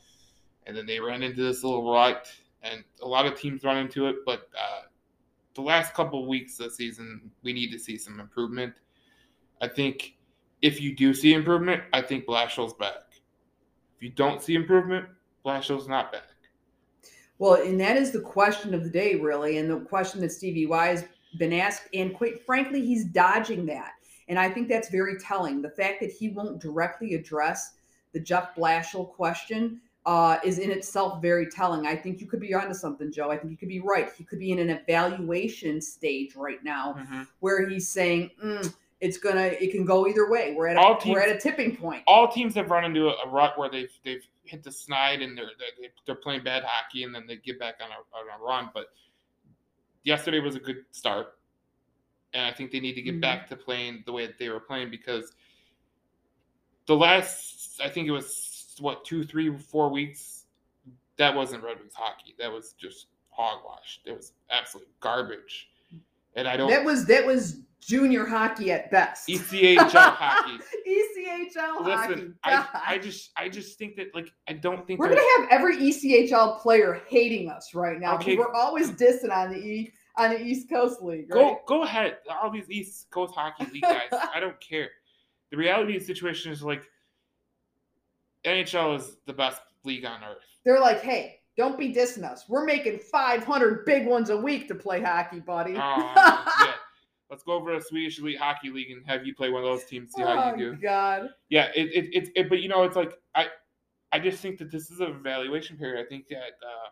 And 0.65 0.75
then 0.75 0.85
they 0.85 0.99
ran 0.99 1.23
into 1.23 1.43
this 1.43 1.63
little 1.63 1.91
rut. 1.91 2.27
And 2.63 2.83
a 3.01 3.07
lot 3.07 3.25
of 3.25 3.37
teams 3.37 3.63
run 3.63 3.77
into 3.77 4.07
it. 4.07 4.17
But 4.25 4.49
uh, 4.57 4.83
the 5.55 5.61
last 5.61 5.93
couple 5.93 6.21
of 6.21 6.27
weeks 6.27 6.59
of 6.59 6.65
the 6.65 6.71
season, 6.71 7.31
we 7.43 7.51
need 7.51 7.71
to 7.71 7.79
see 7.79 7.97
some 7.97 8.19
improvement. 8.19 8.73
I 9.61 9.67
think 9.67 10.15
if 10.61 10.79
you 10.79 10.95
do 10.95 11.13
see 11.13 11.33
improvement, 11.33 11.83
I 11.91 12.01
think 12.01 12.25
Blashill's 12.25 12.73
back. 12.73 13.11
If 13.95 14.03
you 14.03 14.09
don't 14.09 14.41
see 14.41 14.55
improvement, 14.55 15.07
Blashill's 15.45 15.87
not 15.87 16.11
back. 16.11 16.30
Well, 17.41 17.55
and 17.55 17.81
that 17.81 17.97
is 17.97 18.11
the 18.11 18.21
question 18.21 18.75
of 18.75 18.83
the 18.83 18.89
day, 18.91 19.15
really, 19.15 19.57
and 19.57 19.67
the 19.67 19.79
question 19.79 20.21
that 20.21 20.31
Stevie 20.31 20.67
Y 20.67 20.87
has 20.89 21.05
been 21.39 21.53
asked, 21.53 21.87
and 21.91 22.13
quite 22.13 22.45
frankly, 22.45 22.85
he's 22.85 23.03
dodging 23.03 23.65
that. 23.65 23.93
And 24.27 24.37
I 24.37 24.47
think 24.47 24.69
that's 24.69 24.89
very 24.89 25.17
telling. 25.17 25.59
The 25.59 25.71
fact 25.71 26.01
that 26.01 26.11
he 26.11 26.29
won't 26.29 26.59
directly 26.61 27.15
address 27.15 27.71
the 28.13 28.19
Jeff 28.19 28.53
Blashill 28.55 29.09
question 29.09 29.81
uh, 30.05 30.37
is 30.45 30.59
in 30.59 30.69
itself 30.69 31.19
very 31.19 31.47
telling. 31.49 31.87
I 31.87 31.95
think 31.95 32.21
you 32.21 32.27
could 32.27 32.41
be 32.41 32.53
onto 32.53 32.75
something, 32.75 33.11
Joe. 33.11 33.31
I 33.31 33.37
think 33.37 33.49
you 33.49 33.57
could 33.57 33.69
be 33.69 33.79
right. 33.79 34.09
He 34.15 34.23
could 34.23 34.37
be 34.37 34.51
in 34.51 34.59
an 34.59 34.69
evaluation 34.69 35.81
stage 35.81 36.35
right 36.35 36.63
now 36.63 36.93
mm-hmm. 36.99 37.23
where 37.39 37.67
he's 37.67 37.89
saying, 37.89 38.29
mm, 38.43 38.71
it's 39.01 39.17
gonna 39.17 39.47
it 39.59 39.71
can 39.71 39.83
go 39.83 40.07
either 40.07 40.29
way. 40.29 40.53
We're 40.55 40.67
at 40.67 40.77
a, 40.77 40.99
teams, 41.01 41.13
we're 41.13 41.21
at 41.21 41.35
a 41.35 41.39
tipping 41.39 41.75
point. 41.75 42.03
All 42.07 42.31
teams 42.31 42.55
have 42.55 42.69
run 42.69 42.85
into 42.85 43.09
a, 43.09 43.27
rut 43.27 43.57
where 43.57 43.69
they've 43.69 43.91
they've 44.05 44.25
hit 44.43 44.63
the 44.63 44.71
snide 44.71 45.21
and 45.21 45.37
they're 45.37 45.51
they're, 45.57 45.89
they're 46.05 46.15
playing 46.15 46.43
bad 46.43 46.63
hockey 46.65 47.03
and 47.03 47.13
then 47.13 47.25
they 47.27 47.35
get 47.37 47.59
back 47.59 47.75
on 47.83 47.89
a, 47.89 48.17
on 48.17 48.39
a 48.39 48.43
run. 48.43 48.69
But 48.73 48.87
yesterday 50.03 50.39
was 50.39 50.55
a 50.55 50.59
good 50.59 50.85
start, 50.91 51.37
and 52.33 52.45
I 52.45 52.53
think 52.53 52.71
they 52.71 52.79
need 52.79 52.93
to 52.93 53.01
get 53.01 53.13
mm-hmm. 53.13 53.21
back 53.21 53.49
to 53.49 53.55
playing 53.55 54.03
the 54.05 54.11
way 54.11 54.27
that 54.27 54.37
they 54.37 54.49
were 54.49 54.59
playing 54.59 54.91
because 54.91 55.33
the 56.85 56.95
last 56.95 57.81
I 57.83 57.89
think 57.89 58.07
it 58.07 58.11
was 58.11 58.75
what 58.79 59.03
two, 59.03 59.23
three, 59.23 59.57
four 59.57 59.89
weeks 59.89 60.41
that 61.17 61.35
wasn't 61.35 61.63
Red 61.63 61.79
Wings 61.79 61.93
hockey. 61.95 62.35
That 62.39 62.51
was 62.51 62.73
just 62.73 63.07
hogwash. 63.29 64.01
It 64.05 64.15
was 64.15 64.33
absolute 64.49 64.87
garbage. 64.99 65.70
And 66.35 66.47
I 66.47 66.57
don't. 66.57 66.69
That 66.69 66.83
was 66.83 67.05
that 67.05 67.25
was 67.25 67.61
junior 67.81 68.25
hockey 68.25 68.71
at 68.71 68.89
best. 68.91 69.27
ECHL 69.27 69.89
hockey. 69.89 70.63
ECHL 70.87 71.83
Listen, 71.83 72.35
hockey. 72.43 72.69
I, 72.73 72.93
I 72.93 72.97
just 72.97 73.31
I 73.35 73.49
just 73.49 73.77
think 73.77 73.95
that 73.97 74.13
like 74.15 74.31
I 74.47 74.53
don't 74.53 74.85
think 74.87 74.99
we're 74.99 75.09
gonna 75.09 75.21
have 75.39 75.49
every 75.49 75.77
ECHL 75.77 76.59
player 76.59 77.01
hating 77.07 77.49
us 77.49 77.73
right 77.73 77.99
now. 77.99 78.15
Okay. 78.15 78.37
We're 78.37 78.53
always 78.53 78.91
dissing 78.91 79.31
on 79.31 79.51
the 79.51 79.57
E 79.57 79.93
on 80.17 80.31
the 80.31 80.41
East 80.41 80.69
Coast 80.69 81.01
League. 81.01 81.33
Right? 81.33 81.41
Go 81.41 81.61
go 81.67 81.83
ahead. 81.83 82.17
All 82.41 82.51
these 82.51 82.69
East 82.69 83.09
Coast 83.09 83.33
hockey 83.35 83.65
league 83.71 83.83
guys. 83.83 84.09
I 84.33 84.39
don't 84.39 84.59
care. 84.61 84.89
The 85.51 85.57
reality 85.57 85.95
of 85.97 86.01
the 86.01 86.05
situation 86.05 86.51
is 86.51 86.63
like 86.63 86.83
NHL 88.45 88.97
is 88.97 89.17
the 89.25 89.33
best 89.33 89.61
league 89.83 90.05
on 90.05 90.23
earth. 90.23 90.43
They're 90.63 90.79
like, 90.79 91.01
hey, 91.01 91.40
don't 91.61 91.77
be 91.77 91.93
dissing 91.93 92.23
us. 92.23 92.45
We're 92.49 92.65
making 92.65 92.97
500 92.97 93.85
big 93.85 94.07
ones 94.07 94.31
a 94.31 94.37
week 94.37 94.67
to 94.69 94.73
play 94.73 94.99
hockey, 94.99 95.39
buddy. 95.39 95.75
Oh, 95.75 96.13
yeah. 96.65 96.73
Let's 97.29 97.43
go 97.43 97.53
over 97.53 97.77
to 97.77 97.85
Swedish 97.85 98.17
Elite 98.17 98.39
Hockey 98.39 98.71
League 98.71 98.89
and 98.89 99.05
have 99.05 99.27
you 99.27 99.35
play 99.35 99.51
one 99.51 99.61
of 99.61 99.69
those 99.69 99.85
teams. 99.85 100.11
See 100.11 100.23
how 100.23 100.53
oh, 100.53 100.57
you 100.57 100.71
do. 100.71 100.81
God. 100.81 101.29
Yeah, 101.49 101.69
it, 101.75 101.89
it, 101.93 102.15
it, 102.15 102.29
it, 102.35 102.49
but 102.49 102.61
you 102.61 102.67
know, 102.67 102.81
it's 102.81 102.95
like 102.95 103.13
I, 103.35 103.45
I 104.11 104.17
just 104.17 104.41
think 104.41 104.57
that 104.57 104.71
this 104.71 104.89
is 104.89 105.01
an 105.01 105.09
evaluation 105.11 105.77
period. 105.77 106.03
I 106.03 106.09
think 106.09 106.29
that 106.29 106.57
uh, 106.63 106.89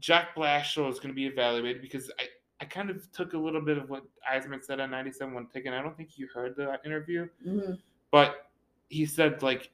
Jack 0.00 0.34
Blashill 0.34 0.90
is 0.90 0.96
going 0.96 1.10
to 1.10 1.14
be 1.14 1.26
evaluated 1.26 1.80
because 1.80 2.10
I, 2.18 2.24
I 2.60 2.64
kind 2.64 2.90
of 2.90 3.10
took 3.12 3.34
a 3.34 3.38
little 3.38 3.62
bit 3.62 3.78
of 3.78 3.88
what 3.88 4.02
Yzerman 4.28 4.64
said 4.64 4.80
on 4.80 4.90
97 4.90 5.32
when 5.32 5.46
taken. 5.46 5.72
I 5.72 5.82
don't 5.82 5.96
think 5.96 6.18
you 6.18 6.26
heard 6.34 6.56
the 6.56 6.80
interview, 6.84 7.28
Mhm. 7.46 7.78
but 8.10 8.50
he 8.88 9.06
said 9.06 9.40
like 9.40 9.70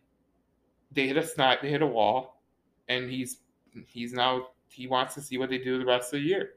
they 0.92 1.06
hit 1.06 1.16
a 1.16 1.26
snot, 1.26 1.62
they 1.62 1.70
hit 1.70 1.80
a 1.80 1.86
wall, 1.86 2.42
and 2.88 3.10
he's 3.10 3.38
he's 3.86 4.12
now 4.12 4.48
he 4.68 4.86
wants 4.86 5.14
to 5.14 5.22
see 5.22 5.38
what 5.38 5.50
they 5.50 5.58
do 5.58 5.78
the 5.78 5.84
rest 5.84 6.12
of 6.12 6.20
the 6.20 6.26
year. 6.26 6.50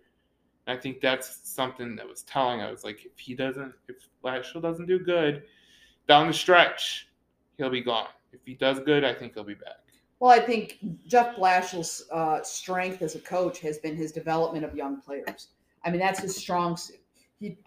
And 0.67 0.77
I 0.77 0.81
think 0.81 1.01
that's 1.01 1.39
something 1.43 1.95
that 1.95 2.07
was 2.07 2.23
telling. 2.23 2.61
I 2.61 2.69
was 2.69 2.83
like, 2.83 3.05
if 3.05 3.17
he 3.17 3.33
doesn't, 3.35 3.73
if 3.87 4.07
Blashill 4.23 4.61
doesn't 4.61 4.87
do 4.87 4.99
good 4.99 5.43
down 6.07 6.27
the 6.27 6.33
stretch, 6.33 7.09
he'll 7.57 7.69
be 7.69 7.81
gone. 7.81 8.07
If 8.31 8.41
he 8.45 8.53
does 8.53 8.79
good, 8.79 9.03
I 9.03 9.13
think 9.13 9.33
he'll 9.33 9.43
be 9.43 9.53
back. 9.53 9.77
Well, 10.19 10.31
I 10.31 10.39
think 10.39 10.79
Jeff 11.07 11.37
Blashill's 11.37 12.05
uh, 12.11 12.43
strength 12.43 13.01
as 13.01 13.15
a 13.15 13.19
coach 13.19 13.59
has 13.59 13.77
been 13.77 13.95
his 13.95 14.11
development 14.11 14.65
of 14.65 14.75
young 14.75 14.99
players. 15.01 15.47
I 15.85 15.89
mean, 15.89 15.99
that's 15.99 16.19
his 16.19 16.35
strong 16.35 16.75
suit. 16.75 16.99
He 17.39 17.57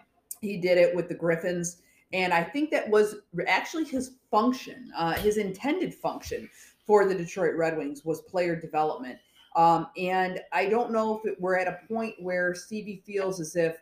he 0.40 0.58
did 0.58 0.76
it 0.76 0.94
with 0.94 1.08
the 1.08 1.14
Griffins, 1.14 1.78
and 2.12 2.34
I 2.34 2.42
think 2.42 2.70
that 2.72 2.88
was 2.90 3.16
actually 3.46 3.84
his 3.84 4.16
function, 4.30 4.92
uh, 4.96 5.14
his 5.14 5.38
intended 5.38 5.94
function 5.94 6.50
for 6.86 7.06
the 7.06 7.14
Detroit 7.14 7.54
Red 7.54 7.78
Wings 7.78 8.04
was 8.04 8.20
player 8.22 8.54
development. 8.54 9.18
Um, 9.54 9.88
and 9.96 10.40
I 10.52 10.66
don't 10.66 10.90
know 10.90 11.18
if 11.18 11.26
it, 11.26 11.40
we're 11.40 11.58
at 11.58 11.68
a 11.68 11.86
point 11.86 12.14
where 12.18 12.54
Stevie 12.54 13.02
feels 13.06 13.40
as 13.40 13.54
if 13.56 13.76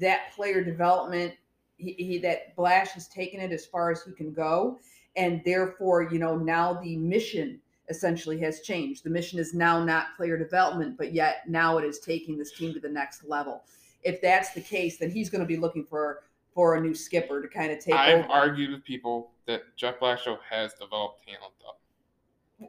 that 0.00 0.32
player 0.34 0.62
development, 0.62 1.34
he, 1.76 1.92
he 1.92 2.18
that 2.18 2.54
Blash 2.56 2.90
has 2.90 3.08
taken 3.08 3.40
it 3.40 3.52
as 3.52 3.66
far 3.66 3.90
as 3.90 4.02
he 4.02 4.12
can 4.12 4.32
go, 4.32 4.78
and 5.16 5.42
therefore, 5.44 6.08
you 6.12 6.18
know, 6.18 6.36
now 6.36 6.74
the 6.74 6.96
mission 6.96 7.60
essentially 7.88 8.38
has 8.40 8.60
changed. 8.60 9.02
The 9.02 9.10
mission 9.10 9.38
is 9.38 9.54
now 9.54 9.82
not 9.82 10.16
player 10.16 10.36
development, 10.36 10.96
but 10.96 11.12
yet 11.12 11.48
now 11.48 11.78
it 11.78 11.84
is 11.84 11.98
taking 11.98 12.36
this 12.38 12.52
team 12.52 12.74
to 12.74 12.80
the 12.80 12.88
next 12.88 13.24
level. 13.24 13.62
If 14.02 14.20
that's 14.20 14.52
the 14.52 14.60
case, 14.60 14.98
then 14.98 15.10
he's 15.10 15.30
going 15.30 15.40
to 15.40 15.46
be 15.46 15.56
looking 15.56 15.84
for 15.84 16.22
for 16.54 16.74
a 16.74 16.80
new 16.80 16.94
skipper 16.94 17.40
to 17.40 17.46
kind 17.46 17.70
of 17.70 17.78
take 17.78 17.94
I've 17.94 18.24
over. 18.24 18.32
argued 18.32 18.72
with 18.72 18.84
people 18.84 19.30
that 19.46 19.62
Jeff 19.76 20.00
Blashill 20.00 20.38
has 20.50 20.74
developed 20.74 21.24
talent 21.24 21.54
though. 21.60 21.77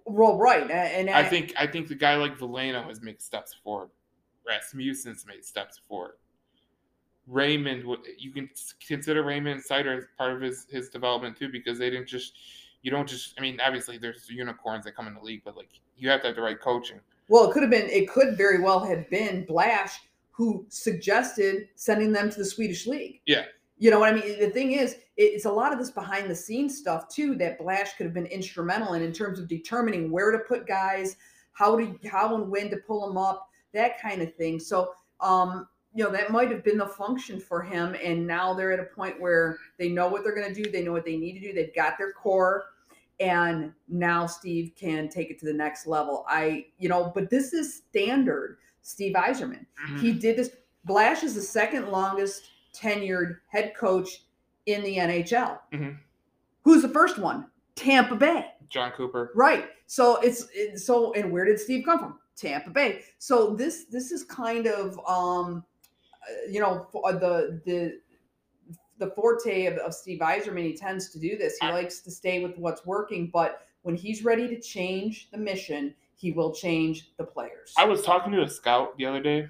Well, 0.05 0.37
right, 0.37 0.69
and 0.69 1.09
I 1.09 1.23
think 1.23 1.53
I 1.57 1.65
think 1.65 1.87
the 1.87 1.95
guy 1.95 2.15
like 2.15 2.37
Veleno 2.37 2.87
has 2.87 3.01
made 3.01 3.21
steps 3.21 3.55
forward. 3.63 3.89
Rasmussen's 4.47 5.25
made 5.25 5.43
steps 5.43 5.79
forward. 5.87 6.13
Raymond, 7.27 7.83
you 8.17 8.31
can 8.31 8.49
consider 8.85 9.23
Raymond 9.23 9.63
Seider 9.63 9.97
as 9.97 10.05
part 10.17 10.33
of 10.33 10.41
his 10.41 10.67
his 10.69 10.89
development 10.89 11.37
too, 11.37 11.49
because 11.49 11.79
they 11.79 11.89
didn't 11.89 12.07
just 12.07 12.33
you 12.81 12.91
don't 12.91 13.07
just. 13.07 13.33
I 13.37 13.41
mean, 13.41 13.59
obviously 13.65 13.97
there's 13.97 14.29
unicorns 14.29 14.85
that 14.85 14.95
come 14.95 15.07
in 15.07 15.13
the 15.13 15.21
league, 15.21 15.41
but 15.43 15.57
like 15.57 15.69
you 15.97 16.09
have 16.09 16.21
to 16.21 16.27
have 16.27 16.35
the 16.35 16.41
right 16.41 16.59
coaching. 16.59 16.99
Well, 17.27 17.49
it 17.49 17.53
could 17.53 17.63
have 17.63 17.71
been. 17.71 17.89
It 17.89 18.09
could 18.09 18.37
very 18.37 18.61
well 18.61 18.79
have 18.79 19.09
been 19.09 19.45
Blash 19.45 19.99
who 20.31 20.65
suggested 20.69 21.67
sending 21.75 22.13
them 22.13 22.29
to 22.29 22.37
the 22.37 22.45
Swedish 22.45 22.87
league. 22.87 23.19
Yeah. 23.25 23.43
You 23.77 23.91
know 23.91 23.99
what 23.99 24.13
I 24.13 24.15
mean? 24.15 24.39
The 24.39 24.49
thing 24.49 24.71
is, 24.71 24.95
it's 25.21 25.45
a 25.45 25.51
lot 25.51 25.73
of 25.73 25.79
this 25.79 25.91
behind 25.91 26.29
the 26.29 26.35
scenes 26.35 26.77
stuff 26.77 27.09
too 27.09 27.35
that 27.35 27.59
Blash 27.59 27.93
could 27.95 28.05
have 28.05 28.13
been 28.13 28.25
instrumental 28.27 28.93
in 28.93 29.01
in 29.01 29.11
terms 29.11 29.37
of 29.37 29.47
determining 29.47 30.09
where 30.11 30.31
to 30.31 30.39
put 30.39 30.65
guys, 30.65 31.17
how 31.51 31.77
to 31.77 31.93
how 32.09 32.35
and 32.35 32.49
when 32.49 32.69
to 32.69 32.77
pull 32.77 33.05
them 33.05 33.17
up, 33.17 33.49
that 33.73 34.01
kind 34.01 34.21
of 34.21 34.33
thing. 34.35 34.59
So, 34.59 34.93
um, 35.19 35.67
you 35.93 36.03
know, 36.03 36.11
that 36.11 36.31
might 36.31 36.51
have 36.51 36.63
been 36.63 36.77
the 36.77 36.87
function 36.87 37.39
for 37.39 37.61
him. 37.61 37.95
And 38.01 38.25
now 38.25 38.53
they're 38.53 38.71
at 38.71 38.79
a 38.79 38.95
point 38.95 39.19
where 39.19 39.57
they 39.77 39.89
know 39.89 40.07
what 40.07 40.23
they're 40.23 40.35
going 40.35 40.53
to 40.53 40.63
do. 40.63 40.71
They 40.71 40.83
know 40.83 40.93
what 40.93 41.05
they 41.05 41.17
need 41.17 41.33
to 41.33 41.39
do. 41.39 41.53
They've 41.53 41.75
got 41.75 41.97
their 41.97 42.13
core 42.13 42.65
and 43.19 43.73
now 43.87 44.25
Steve 44.25 44.71
can 44.79 45.09
take 45.09 45.29
it 45.29 45.39
to 45.39 45.45
the 45.45 45.53
next 45.53 45.85
level. 45.85 46.25
I, 46.27 46.67
you 46.77 46.87
know, 46.87 47.11
but 47.13 47.29
this 47.29 47.53
is 47.53 47.83
standard 47.89 48.57
Steve 48.81 49.15
Yzerman. 49.15 49.65
He 49.99 50.13
did 50.13 50.37
this. 50.37 50.51
Blash 50.85 51.23
is 51.23 51.35
the 51.35 51.41
second 51.41 51.89
longest 51.89 52.43
tenured 52.73 53.37
head 53.47 53.73
coach 53.75 54.23
in 54.73 54.83
the 54.83 54.97
NHL. 54.97 55.59
Mhm. 55.73 55.97
Who's 56.63 56.81
the 56.81 56.89
first 56.89 57.17
one? 57.17 57.47
Tampa 57.75 58.15
Bay. 58.15 58.51
Jon 58.69 58.91
Cooper. 58.91 59.31
Right. 59.35 59.69
So 59.87 60.17
it's, 60.21 60.45
so 60.85 61.13
and 61.13 61.31
where 61.31 61.45
did 61.45 61.59
Steve 61.59 61.85
come 61.85 61.99
from? 61.99 62.19
Tampa 62.35 62.69
Bay. 62.69 63.01
So 63.17 63.55
this 63.55 63.85
this 63.85 64.11
is 64.11 64.23
kind 64.23 64.67
of 64.67 64.99
um 65.07 65.63
uh, 66.23 66.49
you 66.51 66.59
know 66.59 66.87
the 66.93 67.61
the 67.65 67.99
the 68.99 69.11
forte 69.11 69.65
of, 69.65 69.77
of 69.77 69.93
Steve 69.93 70.19
Yzerman. 70.19 70.63
He 70.65 70.75
tends 70.75 71.09
to 71.11 71.19
do 71.19 71.37
this. 71.37 71.57
He 71.59 71.67
I- 71.67 71.71
likes 71.73 72.01
to 72.01 72.11
stay 72.11 72.43
with 72.43 72.57
what's 72.57 72.85
working, 72.85 73.29
but 73.31 73.61
when 73.81 73.95
he's 73.95 74.23
ready 74.25 74.47
to 74.49 74.59
change 74.59 75.29
the 75.31 75.37
mission, 75.37 75.95
he 76.15 76.31
will 76.33 76.53
change 76.53 77.13
the 77.17 77.23
players. 77.23 77.73
I 77.77 77.85
was 77.85 78.01
talking 78.03 78.31
to 78.33 78.41
a 78.43 78.49
scout 78.49 78.97
the 78.97 79.05
other 79.05 79.21
day 79.21 79.47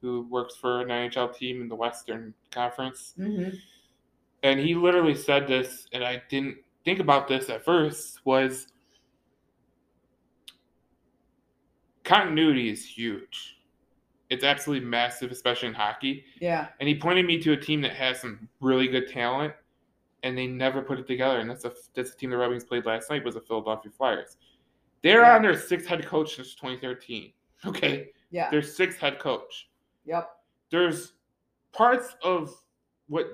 who 0.00 0.22
works 0.30 0.54
for 0.56 0.82
an 0.82 0.88
NHL 0.88 1.36
team 1.36 1.60
in 1.60 1.68
the 1.68 1.74
Western 1.74 2.32
Conference, 2.52 3.12
Mhm. 3.18 3.58
And 4.42 4.60
he 4.60 4.74
literally 4.74 5.14
said 5.14 5.46
this, 5.46 5.86
and 5.92 6.04
I 6.04 6.22
didn't 6.28 6.56
think 6.84 7.00
about 7.00 7.28
this 7.28 7.48
at 7.50 7.64
first. 7.64 8.20
Was 8.24 8.68
continuity 12.04 12.70
is 12.70 12.84
huge. 12.84 13.58
It's 14.30 14.44
absolutely 14.44 14.86
massive, 14.88 15.30
especially 15.30 15.68
in 15.68 15.74
hockey. 15.74 16.24
Yeah. 16.40 16.68
And 16.80 16.88
he 16.88 16.96
pointed 16.98 17.26
me 17.26 17.40
to 17.42 17.52
a 17.52 17.56
team 17.56 17.80
that 17.82 17.92
has 17.92 18.20
some 18.20 18.48
really 18.60 18.88
good 18.88 19.08
talent, 19.08 19.54
and 20.22 20.36
they 20.36 20.46
never 20.46 20.82
put 20.82 20.98
it 20.98 21.06
together. 21.06 21.38
And 21.38 21.48
that's 21.48 21.64
a 21.64 21.72
that's 21.94 22.12
a 22.12 22.16
team 22.16 22.30
the 22.30 22.36
Red 22.36 22.50
Wings 22.50 22.64
played 22.64 22.86
last 22.86 23.10
night 23.10 23.24
was 23.24 23.34
the 23.34 23.40
Philadelphia 23.40 23.92
Flyers. 23.96 24.36
They're 25.02 25.20
Yeah. 25.22 25.36
on 25.36 25.42
their 25.42 25.56
sixth 25.56 25.86
head 25.86 26.04
coach 26.06 26.36
since 26.36 26.54
2013. 26.54 27.32
Okay, 27.64 28.10
Yeah. 28.30 28.50
their 28.50 28.60
sixth 28.62 28.98
head 29.00 29.18
coach. 29.18 29.70
Yep. 30.04 30.28
There's 30.70 31.14
parts 31.72 32.14
of 32.22 32.54
what 33.08 33.26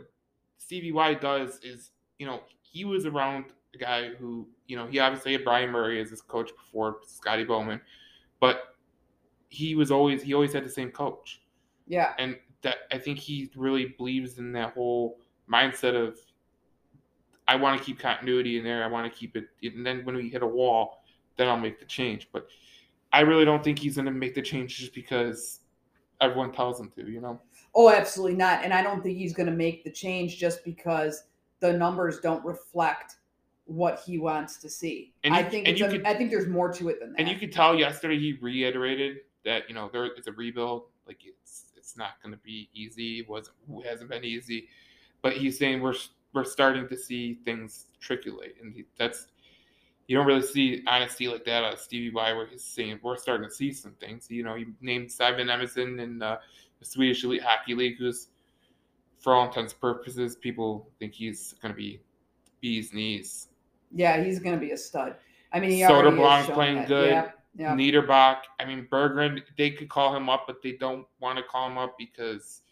Stevie 0.62 0.92
Y 0.92 1.14
does 1.14 1.58
is, 1.64 1.90
you 2.18 2.26
know, 2.26 2.40
he 2.60 2.84
was 2.84 3.04
around 3.04 3.46
a 3.74 3.78
guy 3.78 4.10
who, 4.14 4.46
you 4.68 4.76
know, 4.76 4.86
he 4.86 5.00
obviously 5.00 5.32
had 5.32 5.42
Brian 5.44 5.70
Murray 5.70 6.00
as 6.00 6.10
his 6.10 6.22
coach 6.22 6.50
before 6.54 6.98
Scotty 7.06 7.42
Bowman, 7.44 7.80
but 8.38 8.76
he 9.48 9.74
was 9.74 9.90
always 9.90 10.22
he 10.22 10.34
always 10.34 10.52
had 10.52 10.64
the 10.64 10.68
same 10.70 10.90
coach 10.90 11.42
Yeah. 11.86 12.14
and 12.18 12.36
that 12.62 12.76
I 12.92 12.98
think 12.98 13.18
he 13.18 13.50
really 13.56 13.94
believes 13.98 14.38
in 14.38 14.52
that 14.52 14.72
whole 14.74 15.18
mindset 15.50 15.94
of 15.94 16.16
I 17.48 17.56
want 17.56 17.78
to 17.78 17.84
keep 17.84 17.98
continuity 17.98 18.56
in 18.56 18.64
there. 18.64 18.84
I 18.84 18.86
want 18.86 19.12
to 19.12 19.18
keep 19.18 19.36
it, 19.36 19.48
and 19.64 19.84
then 19.84 20.04
when 20.04 20.14
we 20.14 20.28
hit 20.28 20.42
a 20.42 20.46
wall, 20.46 21.02
then 21.36 21.48
I'll 21.48 21.58
make 21.58 21.80
the 21.80 21.84
change. 21.86 22.28
But 22.32 22.46
I 23.12 23.20
really 23.20 23.44
don't 23.44 23.64
think 23.64 23.80
he's 23.80 23.96
going 23.96 24.06
to 24.06 24.12
make 24.12 24.34
the 24.34 24.42
change 24.42 24.78
just 24.78 24.94
because 24.94 25.60
everyone 26.20 26.52
tells 26.52 26.78
him 26.80 26.88
to. 26.94 27.10
You 27.10 27.20
know? 27.20 27.40
Oh, 27.74 27.90
absolutely 27.90 28.36
not. 28.36 28.64
And 28.64 28.72
I 28.72 28.82
don't 28.82 29.02
think 29.02 29.16
he's 29.16 29.32
going 29.32 29.48
to 29.48 29.52
make 29.54 29.84
the 29.84 29.90
change 29.90 30.38
just 30.38 30.64
because 30.64 31.24
the 31.60 31.72
numbers 31.72 32.20
don't 32.20 32.44
reflect 32.44 33.16
what 33.64 34.00
he 34.04 34.18
wants 34.18 34.58
to 34.58 34.68
see. 34.68 35.14
And 35.24 35.34
I 35.34 35.42
think 35.42 35.66
and 35.66 35.72
it's 35.72 35.80
you 35.80 35.86
a, 35.86 35.90
could- 35.90 36.04
I 36.04 36.14
think 36.14 36.30
there's 36.30 36.48
more 36.48 36.72
to 36.72 36.88
it 36.88 37.00
than 37.00 37.12
that. 37.12 37.20
And 37.20 37.28
you 37.28 37.36
could 37.36 37.52
tell 37.52 37.74
yesterday 37.74 38.18
he 38.18 38.34
reiterated 38.34 39.18
that 39.44 39.68
you 39.68 39.74
know 39.74 39.88
there 39.92 40.04
it's 40.06 40.26
a 40.26 40.32
rebuild. 40.32 40.84
Like 41.06 41.18
it's 41.24 41.72
it's 41.76 41.96
not 41.96 42.22
going 42.22 42.32
to 42.32 42.40
be 42.42 42.68
easy. 42.74 43.20
It 43.20 43.28
wasn't 43.28 43.56
it 43.70 43.86
hasn't 43.86 44.10
been 44.10 44.24
easy, 44.24 44.68
but 45.22 45.32
he's 45.32 45.58
saying 45.58 45.80
we're 45.80 45.94
we're 46.34 46.44
starting 46.44 46.88
to 46.88 46.96
see 46.96 47.34
things 47.44 47.86
triculate, 48.00 48.60
and 48.60 48.72
he, 48.74 48.84
that's 48.98 49.28
you 50.08 50.16
don't 50.16 50.26
really 50.26 50.42
see 50.42 50.82
honesty 50.86 51.28
like 51.28 51.44
that 51.44 51.64
out 51.64 51.74
of 51.74 51.78
Stevie 51.78 52.10
Y, 52.12 52.32
where 52.32 52.46
he's 52.46 52.64
saying 52.64 52.98
we're 53.02 53.16
starting 53.16 53.48
to 53.48 53.54
see 53.54 53.72
some 53.72 53.92
things. 53.92 54.30
You 54.30 54.42
know, 54.42 54.54
he 54.54 54.66
named 54.80 55.10
Simon 55.10 55.48
Edvinsson 55.48 56.02
and 56.02 56.22
uh, 56.22 56.38
the 56.82 56.88
Swedish 56.88 57.24
Elite 57.24 57.42
Hockey 57.42 57.74
League, 57.74 57.96
who's 57.98 58.28
for 59.18 59.34
all 59.34 59.46
intents 59.46 59.72
and 59.72 59.80
purposes, 59.80 60.36
people 60.36 60.90
think 60.98 61.14
he's 61.14 61.54
going 61.62 61.72
to 61.72 61.76
be 61.76 62.00
bee's 62.60 62.92
knees. 62.92 63.48
yeah, 63.94 64.22
he's 64.22 64.38
going 64.38 64.54
to 64.54 64.60
be 64.60 64.72
a 64.72 64.76
stud. 64.76 65.16
I 65.52 65.60
mean, 65.60 65.70
he 65.70 65.84
already 65.84 66.16
has 66.16 66.46
Soderblom's 66.46 66.50
playing 66.50 66.76
that. 66.76 66.88
good. 66.88 67.10
Yeah. 67.10 67.30
Yeah. 67.54 67.76
Niederbach. 67.76 68.38
I 68.58 68.64
mean, 68.64 68.88
Berggren, 68.90 69.42
they 69.58 69.70
could 69.70 69.90
call 69.90 70.16
him 70.16 70.30
up, 70.30 70.44
but 70.46 70.62
they 70.62 70.72
don't 70.72 71.06
want 71.20 71.36
to 71.36 71.44
call 71.44 71.66
him 71.68 71.76
up 71.76 71.98
because 71.98 72.62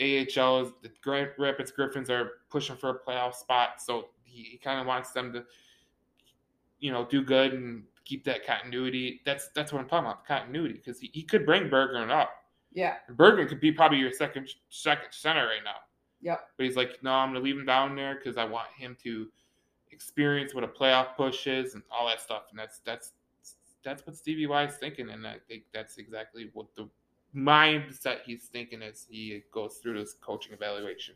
AHL 0.00 0.62
is 0.62 0.72
the 0.82 0.90
Grand 1.02 1.30
Rapids 1.38 1.70
Griffins 1.70 2.08
are 2.08 2.30
pushing 2.50 2.76
for 2.76 2.90
a 2.90 2.98
playoff 2.98 3.34
spot. 3.34 3.82
So 3.82 4.08
he, 4.22 4.42
he 4.42 4.56
kind 4.56 4.80
of 4.80 4.86
wants 4.86 5.10
them 5.12 5.34
to, 5.34 5.44
you 6.78 6.92
know, 6.92 7.04
do 7.04 7.22
good 7.22 7.52
and 7.52 7.84
keep 8.06 8.24
that 8.24 8.46
continuity. 8.46 9.20
That's 9.26 9.48
that's 9.54 9.70
what 9.70 9.80
I'm 9.80 9.88
talking 9.88 10.06
about, 10.06 10.26
continuity, 10.26 10.74
because 10.74 10.98
he, 10.98 11.10
he 11.12 11.22
could 11.22 11.44
bring 11.44 11.68
Berggren 11.68 12.10
up. 12.10 12.30
Yeah. 12.74 12.96
Berggren 13.12 13.48
could 13.48 13.60
be 13.60 13.72
probably 13.72 13.98
your 13.98 14.12
second 14.12 14.48
second 14.68 15.08
center 15.10 15.46
right 15.46 15.64
now. 15.64 15.76
Yep. 16.20 16.48
But 16.56 16.66
he's 16.66 16.76
like, 16.76 17.02
no, 17.02 17.12
I'm 17.12 17.30
gonna 17.30 17.44
leave 17.44 17.56
him 17.56 17.66
down 17.66 17.94
there 17.94 18.16
because 18.16 18.36
I 18.36 18.44
want 18.44 18.68
him 18.76 18.96
to 19.04 19.28
experience 19.90 20.54
what 20.54 20.64
a 20.64 20.68
playoff 20.68 21.16
push 21.16 21.46
is 21.46 21.74
and 21.74 21.82
all 21.90 22.08
that 22.08 22.20
stuff. 22.20 22.44
And 22.50 22.58
that's 22.58 22.80
that's 22.80 23.12
that's 23.84 24.06
what 24.06 24.16
Stevie 24.16 24.46
Y 24.46 24.64
is 24.64 24.76
thinking, 24.76 25.10
and 25.10 25.26
I 25.26 25.36
think 25.46 25.64
that's 25.72 25.98
exactly 25.98 26.50
what 26.54 26.74
the 26.74 26.88
mindset 27.36 28.22
he's 28.24 28.44
thinking 28.46 28.82
as 28.82 29.06
he 29.08 29.42
goes 29.52 29.76
through 29.76 29.98
this 29.98 30.14
coaching 30.20 30.52
evaluation. 30.52 31.14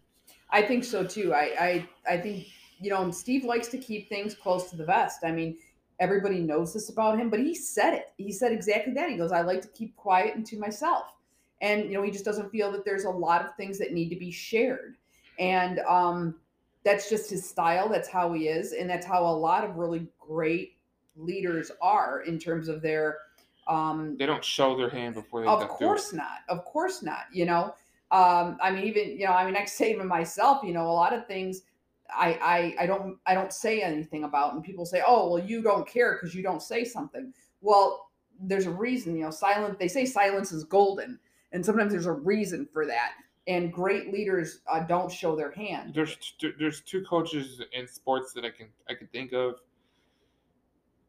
I 0.50 0.62
think 0.62 0.84
so 0.84 1.04
too. 1.04 1.32
I, 1.34 1.54
I 1.58 1.88
I 2.14 2.16
think 2.18 2.48
you 2.78 2.90
know 2.90 3.10
Steve 3.10 3.44
likes 3.44 3.68
to 3.68 3.78
keep 3.78 4.08
things 4.08 4.34
close 4.34 4.70
to 4.70 4.76
the 4.76 4.84
vest. 4.84 5.20
I 5.24 5.32
mean, 5.32 5.56
everybody 5.98 6.40
knows 6.40 6.72
this 6.74 6.90
about 6.90 7.18
him, 7.18 7.30
but 7.30 7.40
he 7.40 7.54
said 7.54 7.94
it. 7.94 8.12
He 8.16 8.32
said 8.32 8.52
exactly 8.52 8.92
that. 8.94 9.10
He 9.10 9.16
goes, 9.16 9.32
I 9.32 9.40
like 9.42 9.62
to 9.62 9.68
keep 9.68 9.96
quiet 9.96 10.36
and 10.36 10.46
to 10.46 10.58
myself. 10.58 11.14
And, 11.60 11.84
you 11.84 11.94
know, 11.94 12.02
he 12.02 12.10
just 12.10 12.24
doesn't 12.24 12.50
feel 12.50 12.70
that 12.72 12.84
there's 12.84 13.04
a 13.04 13.10
lot 13.10 13.44
of 13.44 13.54
things 13.56 13.78
that 13.78 13.92
need 13.92 14.10
to 14.10 14.16
be 14.16 14.30
shared. 14.30 14.96
And 15.38 15.80
um, 15.80 16.36
that's 16.84 17.10
just 17.10 17.30
his 17.30 17.48
style. 17.48 17.88
That's 17.88 18.08
how 18.08 18.32
he 18.32 18.48
is. 18.48 18.72
And 18.72 18.88
that's 18.88 19.06
how 19.06 19.26
a 19.26 19.36
lot 19.36 19.64
of 19.64 19.76
really 19.76 20.06
great 20.18 20.76
leaders 21.16 21.70
are 21.82 22.22
in 22.22 22.38
terms 22.38 22.68
of 22.68 22.80
their. 22.82 23.18
Um, 23.66 24.16
They 24.18 24.26
don't 24.26 24.44
show 24.44 24.76
their 24.76 24.88
hand 24.88 25.14
before 25.14 25.42
they 25.42 25.46
of 25.48 25.68
course 25.68 26.12
not. 26.12 26.38
Of 26.48 26.64
course 26.64 27.02
not. 27.02 27.24
You 27.32 27.44
know, 27.44 27.74
um, 28.10 28.56
I 28.62 28.70
mean, 28.70 28.84
even 28.84 29.18
you 29.18 29.26
know, 29.26 29.32
I 29.32 29.44
mean, 29.44 29.56
I 29.56 29.64
say 29.66 29.92
even 29.92 30.06
myself, 30.06 30.62
you 30.64 30.72
know, 30.72 30.88
a 30.88 30.92
lot 30.92 31.12
of 31.12 31.26
things 31.26 31.62
I 32.10 32.74
I 32.78 32.84
I 32.84 32.86
don't 32.86 33.18
I 33.26 33.34
don't 33.34 33.52
say 33.52 33.82
anything 33.82 34.24
about, 34.24 34.54
and 34.54 34.64
people 34.64 34.86
say, 34.86 35.02
oh, 35.06 35.30
well, 35.30 35.44
you 35.44 35.62
don't 35.62 35.86
care 35.86 36.14
because 36.14 36.34
you 36.34 36.42
don't 36.42 36.62
say 36.62 36.84
something. 36.84 37.32
Well, 37.60 38.10
there's 38.40 38.66
a 38.66 38.70
reason. 38.70 39.16
You 39.16 39.24
know, 39.24 39.30
silent. 39.30 39.78
They 39.78 39.88
say 39.88 40.06
silence 40.06 40.52
is 40.52 40.64
golden, 40.64 41.18
and 41.52 41.64
sometimes 41.64 41.92
there's 41.92 42.06
a 42.06 42.12
reason 42.12 42.68
for 42.72 42.86
that. 42.86 43.12
And 43.46 43.72
great 43.72 44.12
leaders 44.12 44.60
uh, 44.70 44.80
don't 44.80 45.10
show 45.10 45.34
their 45.34 45.50
hand. 45.52 45.94
There's 45.94 46.16
t- 46.38 46.52
there's 46.58 46.82
two 46.82 47.02
coaches 47.02 47.62
in 47.72 47.88
sports 47.88 48.32
that 48.34 48.44
I 48.44 48.50
can 48.50 48.66
I 48.90 48.94
can 48.94 49.06
think 49.08 49.32
of. 49.32 49.54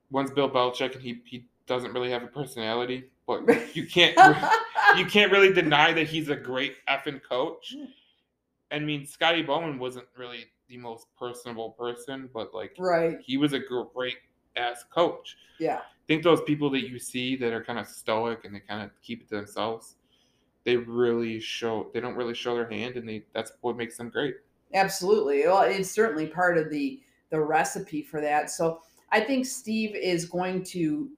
One's 0.10 0.32
Bill 0.32 0.50
Belichick, 0.50 0.94
and 0.94 1.02
he 1.02 1.22
he 1.26 1.46
doesn't 1.68 1.94
really 1.94 2.10
have 2.10 2.24
a 2.24 2.28
personality, 2.28 3.12
but 3.28 3.44
you 3.76 3.86
can't 3.86 4.18
you 4.98 5.06
can't 5.06 5.32
really 5.32 5.52
deny 5.52 5.92
that 5.92 6.08
he's 6.08 6.30
a 6.30 6.36
great 6.36 6.76
effing 6.88 7.22
coach. 7.22 7.76
I 8.72 8.80
mean, 8.80 9.06
Scotty 9.06 9.42
Bowman 9.42 9.80
wasn't 9.80 10.06
really 10.18 10.46
the 10.70 10.78
most 10.78 11.08
personable 11.18 11.72
person, 11.72 12.30
but 12.34 12.54
like 12.54 12.76
right. 12.80 13.18
he 13.26 13.38
was 13.38 13.54
a 13.54 13.60
great 13.60 14.18
ass 14.56 14.86
coach. 14.94 15.38
Yeah. 15.60 15.80
I 15.80 16.08
think 16.08 16.24
those 16.24 16.42
people 16.42 16.70
that 16.72 16.88
you 16.88 17.00
see 17.00 17.36
that 17.38 17.54
are 17.54 17.64
kind 17.64 17.80
of 17.80 17.88
stoic 17.88 18.46
and 18.46 18.56
they 18.56 18.60
kind 18.60 18.84
of 18.84 18.92
keep 19.02 19.22
it 19.22 19.30
to 19.30 19.36
themselves, 19.36 19.96
they 20.66 20.78
really 20.78 21.40
show 21.40 21.90
they 21.94 22.00
don't 22.00 22.16
really 22.16 22.36
show 22.36 22.56
their 22.56 22.70
hand, 22.70 22.96
and 22.96 23.08
they 23.08 23.26
that's 23.34 23.52
what 23.62 23.78
makes 23.78 23.98
them 23.98 24.10
great. 24.10 24.36
Absolutely. 24.74 25.46
Well, 25.46 25.62
it's 25.62 25.92
certainly 25.92 26.28
part 26.28 26.58
of 26.58 26.70
the 26.70 27.02
the 27.30 27.40
recipe 27.40 28.02
for 28.02 28.22
that. 28.22 28.50
So 28.50 28.82
I 29.12 29.20
think 29.22 29.46
Steve 29.46 29.96
is 29.96 30.26
going 30.26 30.64
to 30.66 31.10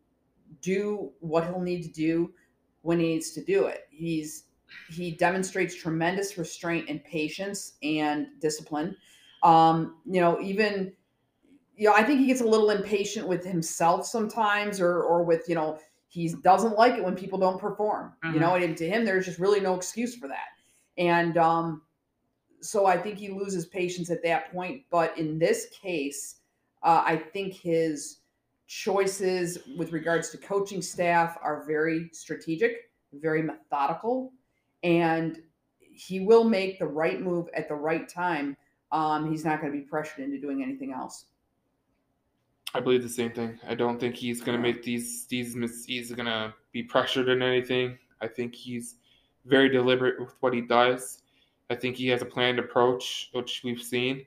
do 0.62 1.12
what 1.20 1.46
he'll 1.46 1.62
need 1.62 1.84
to 1.84 1.92
do 1.92 2.34
when 2.82 3.00
he 3.00 3.08
needs 3.08 3.32
to 3.32 3.44
do 3.44 3.66
it. 3.66 3.88
He's 3.90 4.46
he 4.90 5.12
demonstrates 5.12 5.76
tremendous 5.76 6.38
restraint 6.38 6.90
and 6.90 7.04
patience 7.04 7.74
and 7.84 8.28
discipline. 8.40 8.96
Um, 9.44 9.98
you 10.06 10.22
know, 10.22 10.40
even 10.40 10.94
you 11.76 11.88
know, 11.88 11.94
I 11.94 12.04
think 12.04 12.20
he 12.20 12.28
gets 12.28 12.42
a 12.42 12.48
little 12.48 12.70
impatient 12.70 13.28
with 13.28 13.44
himself 13.44 14.06
sometimes, 14.06 14.80
or 14.80 15.02
or 15.04 15.24
with 15.24 15.50
you 15.50 15.56
know, 15.56 15.80
he 16.12 16.28
doesn't 16.44 16.78
like 16.78 16.96
it 16.96 17.04
when 17.04 17.16
people 17.16 17.40
don't 17.40 17.60
perform. 17.60 18.14
You 18.24 18.32
Mhm. 18.32 18.40
know, 18.42 18.56
and 18.56 18.76
to 18.78 18.88
him, 18.88 19.06
there's 19.06 19.26
just 19.26 19.40
really 19.40 19.62
no 19.62 19.76
excuse 19.76 20.14
for 20.16 20.28
that. 20.28 20.50
And 20.98 21.38
um, 21.38 21.84
so 22.60 22.86
I 22.86 22.98
think 22.98 23.18
he 23.18 23.30
loses 23.30 23.66
patience 23.66 24.12
at 24.12 24.22
that 24.24 24.52
point. 24.52 24.84
But 24.92 25.18
in 25.18 25.40
this 25.40 25.70
case, 25.70 26.42
uh, 26.84 27.02
I 27.06 27.16
think 27.16 27.54
his 27.54 28.20
choices 28.68 29.60
with 29.78 29.94
regards 29.94 30.30
to 30.32 30.38
coaching 30.38 30.82
staff 30.82 31.38
are 31.42 31.64
very 31.66 32.10
strategic, 32.12 32.92
very 33.14 33.42
methodical, 33.42 34.34
and 34.84 35.42
he 35.80 36.20
will 36.20 36.44
make 36.44 36.78
the 36.78 36.88
right 36.88 37.22
move 37.22 37.48
at 37.54 37.70
the 37.70 37.76
right 37.76 38.08
time. 38.10 38.58
Um, 38.92 39.32
he's 39.32 39.46
not 39.46 39.62
going 39.62 39.72
to 39.72 39.80
be 39.80 39.86
pressured 39.86 40.26
into 40.26 40.40
doing 40.42 40.62
anything 40.62 40.92
else. 40.92 41.28
I 42.74 42.80
believe 42.80 43.04
the 43.04 43.10
same 43.10 43.32
thing. 43.32 43.60
I 43.68 43.76
don't 43.76 44.00
think 44.00 44.16
he's 44.16 44.42
gonna 44.42 44.58
make 44.58 44.84
these 44.84 45.26
these 45.28 45.56
mis- 45.56 45.86
he's 45.86 46.12
gonna 46.12 46.54
be 46.72 46.84
pressured 46.84 47.30
in 47.30 47.42
anything. 47.42 47.98
I 48.22 48.28
think 48.28 48.56
he's 48.56 48.96
very 49.46 49.70
deliberate 49.70 50.20
with 50.20 50.36
what 50.40 50.54
he 50.54 50.62
does. 50.62 51.24
I 51.70 51.76
think 51.76 51.96
he 51.96 52.08
has 52.08 52.22
a 52.22 52.26
planned 52.26 52.60
approach, 52.60 53.30
which 53.34 53.62
we've 53.64 53.82
seen, 53.82 54.26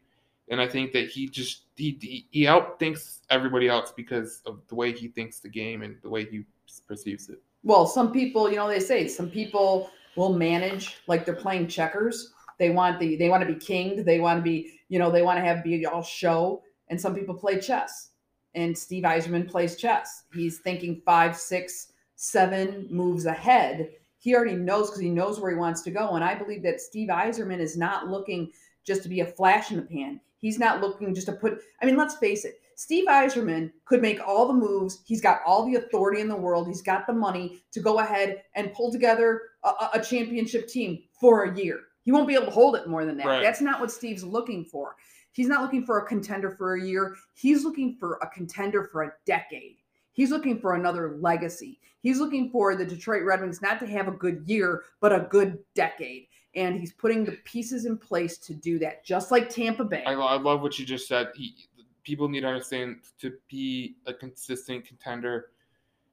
and 0.48 0.60
I 0.60 0.68
think 0.68 0.92
that 0.92 1.08
he 1.08 1.28
just 1.28 1.64
he 1.76 1.98
he, 2.00 2.26
he 2.30 2.42
outthinks 2.44 3.20
everybody 3.30 3.68
else 3.68 3.92
because 3.92 4.42
of 4.46 4.60
the 4.68 4.74
way 4.74 4.92
he 4.92 5.08
thinks 5.08 5.40
the 5.40 5.48
game 5.48 5.82
and 5.82 5.96
the 6.02 6.10
way 6.10 6.24
he 6.24 6.44
perceives 6.86 7.28
it. 7.28 7.40
Well, 7.62 7.86
some 7.86 8.12
people, 8.12 8.50
you 8.50 8.56
know, 8.56 8.68
they 8.68 8.80
say 8.80 9.08
some 9.08 9.30
people 9.30 9.90
will 10.16 10.34
manage 10.34 10.98
like 11.06 11.24
they're 11.24 11.34
playing 11.34 11.68
checkers. 11.68 12.32
They 12.58 12.70
want 12.70 13.00
the 13.00 13.16
they 13.16 13.30
want 13.30 13.46
to 13.46 13.52
be 13.52 13.58
kinged. 13.58 14.04
They 14.04 14.20
want 14.20 14.38
to 14.38 14.42
be, 14.42 14.80
you 14.88 14.98
know, 14.98 15.10
they 15.10 15.22
want 15.22 15.38
to 15.38 15.44
have 15.44 15.64
be 15.64 15.86
all 15.86 16.02
show. 16.02 16.62
And 16.88 17.00
some 17.00 17.14
people 17.14 17.34
play 17.34 17.58
chess. 17.58 18.10
And 18.54 18.76
Steve 18.76 19.04
Yzerman 19.04 19.48
plays 19.50 19.76
chess. 19.76 20.24
He's 20.32 20.58
thinking 20.58 21.02
five, 21.04 21.36
six, 21.36 21.92
seven 22.16 22.86
moves 22.90 23.26
ahead. 23.26 23.90
He 24.18 24.34
already 24.34 24.54
knows 24.56 24.88
because 24.88 25.00
he 25.02 25.10
knows 25.10 25.40
where 25.40 25.50
he 25.50 25.56
wants 25.56 25.82
to 25.82 25.90
go. 25.90 26.10
And 26.14 26.24
I 26.24 26.34
believe 26.34 26.62
that 26.62 26.80
Steve 26.80 27.08
Yzerman 27.08 27.58
is 27.58 27.76
not 27.76 28.08
looking 28.08 28.50
just 28.84 29.02
to 29.02 29.08
be 29.08 29.20
a 29.20 29.26
flash 29.26 29.70
in 29.70 29.76
the 29.76 29.82
pan. 29.82 30.20
He's 30.38 30.58
not 30.58 30.80
looking 30.80 31.14
just 31.14 31.26
to 31.26 31.32
put. 31.32 31.60
I 31.82 31.86
mean, 31.86 31.96
let's 31.96 32.16
face 32.16 32.44
it. 32.44 32.60
Steve 32.76 33.06
Yzerman 33.08 33.70
could 33.84 34.02
make 34.02 34.20
all 34.26 34.46
the 34.46 34.52
moves. 34.52 35.02
He's 35.06 35.20
got 35.20 35.40
all 35.46 35.64
the 35.64 35.76
authority 35.76 36.20
in 36.20 36.28
the 36.28 36.36
world. 36.36 36.66
He's 36.66 36.82
got 36.82 37.06
the 37.06 37.12
money 37.12 37.62
to 37.72 37.80
go 37.80 38.00
ahead 38.00 38.42
and 38.54 38.72
pull 38.72 38.90
together 38.90 39.42
a, 39.62 39.72
a- 39.94 40.02
championship 40.02 40.68
team 40.68 41.02
for 41.20 41.44
a 41.44 41.56
year. 41.56 41.80
He 42.02 42.12
won't 42.12 42.28
be 42.28 42.34
able 42.34 42.46
to 42.46 42.50
hold 42.50 42.76
it 42.76 42.88
more 42.88 43.04
than 43.04 43.16
that. 43.18 43.26
Right. 43.26 43.42
That's 43.42 43.60
not 43.60 43.80
what 43.80 43.90
Steve's 43.90 44.24
looking 44.24 44.64
for. 44.64 44.96
He's 45.34 45.48
not 45.48 45.62
looking 45.62 45.84
for 45.84 45.98
a 45.98 46.06
contender 46.06 46.52
for 46.52 46.76
a 46.76 46.82
year. 46.82 47.16
He's 47.34 47.64
looking 47.64 47.96
for 47.98 48.18
a 48.22 48.28
contender 48.28 48.84
for 48.84 49.02
a 49.02 49.12
decade. 49.26 49.78
He's 50.12 50.30
looking 50.30 50.60
for 50.60 50.74
another 50.74 51.16
legacy. 51.20 51.80
He's 52.02 52.20
looking 52.20 52.50
for 52.50 52.76
the 52.76 52.84
Detroit 52.84 53.24
Red 53.24 53.40
Wings 53.40 53.60
not 53.60 53.80
to 53.80 53.86
have 53.88 54.06
a 54.06 54.12
good 54.12 54.44
year, 54.46 54.84
but 55.00 55.12
a 55.12 55.26
good 55.30 55.58
decade. 55.74 56.28
And 56.54 56.78
he's 56.78 56.92
putting 56.92 57.24
the 57.24 57.32
pieces 57.44 57.84
in 57.84 57.98
place 57.98 58.38
to 58.38 58.54
do 58.54 58.78
that, 58.78 59.04
just 59.04 59.32
like 59.32 59.50
Tampa 59.50 59.82
Bay. 59.82 60.04
I, 60.06 60.12
I 60.12 60.36
love 60.36 60.62
what 60.62 60.78
you 60.78 60.86
just 60.86 61.08
said. 61.08 61.30
He, 61.34 61.66
people 62.04 62.28
need 62.28 62.42
to 62.42 62.46
understand 62.46 62.98
to 63.18 63.32
be 63.48 63.96
a 64.06 64.14
consistent 64.14 64.86
contender, 64.86 65.46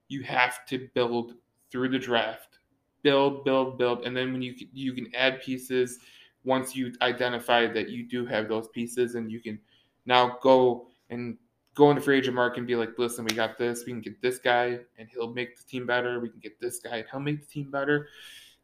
you 0.07 0.23
have 0.23 0.65
to 0.65 0.89
build 0.95 1.35
through 1.69 1.89
the 1.89 1.99
draft, 1.99 2.57
build, 3.03 3.45
build, 3.45 3.77
build, 3.77 4.03
and 4.03 4.17
then 4.17 4.33
when 4.33 4.41
you 4.41 4.55
you 4.73 4.93
can 4.93 5.13
add 5.13 5.41
pieces 5.41 5.99
once 6.43 6.75
you 6.75 6.93
identify 7.01 7.67
that 7.67 7.89
you 7.89 8.07
do 8.07 8.25
have 8.25 8.47
those 8.47 8.67
pieces, 8.69 9.15
and 9.15 9.31
you 9.31 9.39
can 9.39 9.59
now 10.05 10.37
go 10.41 10.87
and 11.09 11.37
go 11.75 11.89
into 11.89 12.01
free 12.01 12.17
agent 12.17 12.35
market 12.35 12.59
and 12.59 12.67
be 12.67 12.75
like, 12.75 12.97
listen, 12.97 13.23
we 13.25 13.35
got 13.35 13.57
this, 13.57 13.85
we 13.85 13.93
can 13.93 14.01
get 14.01 14.21
this 14.21 14.39
guy, 14.39 14.79
and 14.97 15.07
he'll 15.09 15.33
make 15.33 15.55
the 15.57 15.63
team 15.63 15.85
better. 15.85 16.19
We 16.19 16.29
can 16.29 16.39
get 16.39 16.59
this 16.59 16.79
guy, 16.79 16.97
and 16.97 17.05
he'll 17.09 17.19
make 17.19 17.39
the 17.39 17.45
team 17.45 17.71
better. 17.71 18.07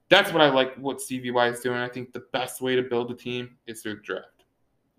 That's 0.09 0.31
what 0.31 0.41
I 0.41 0.49
like. 0.49 0.75
What 0.75 1.01
Stevie 1.01 1.31
Y 1.31 1.47
is 1.49 1.59
doing. 1.59 1.77
I 1.77 1.89
think 1.89 2.13
the 2.13 2.25
best 2.31 2.61
way 2.61 2.75
to 2.75 2.81
build 2.81 3.11
a 3.11 3.15
team 3.15 3.57
is 3.67 3.81
through 3.81 3.95
the 3.95 4.01
draft. 4.01 4.36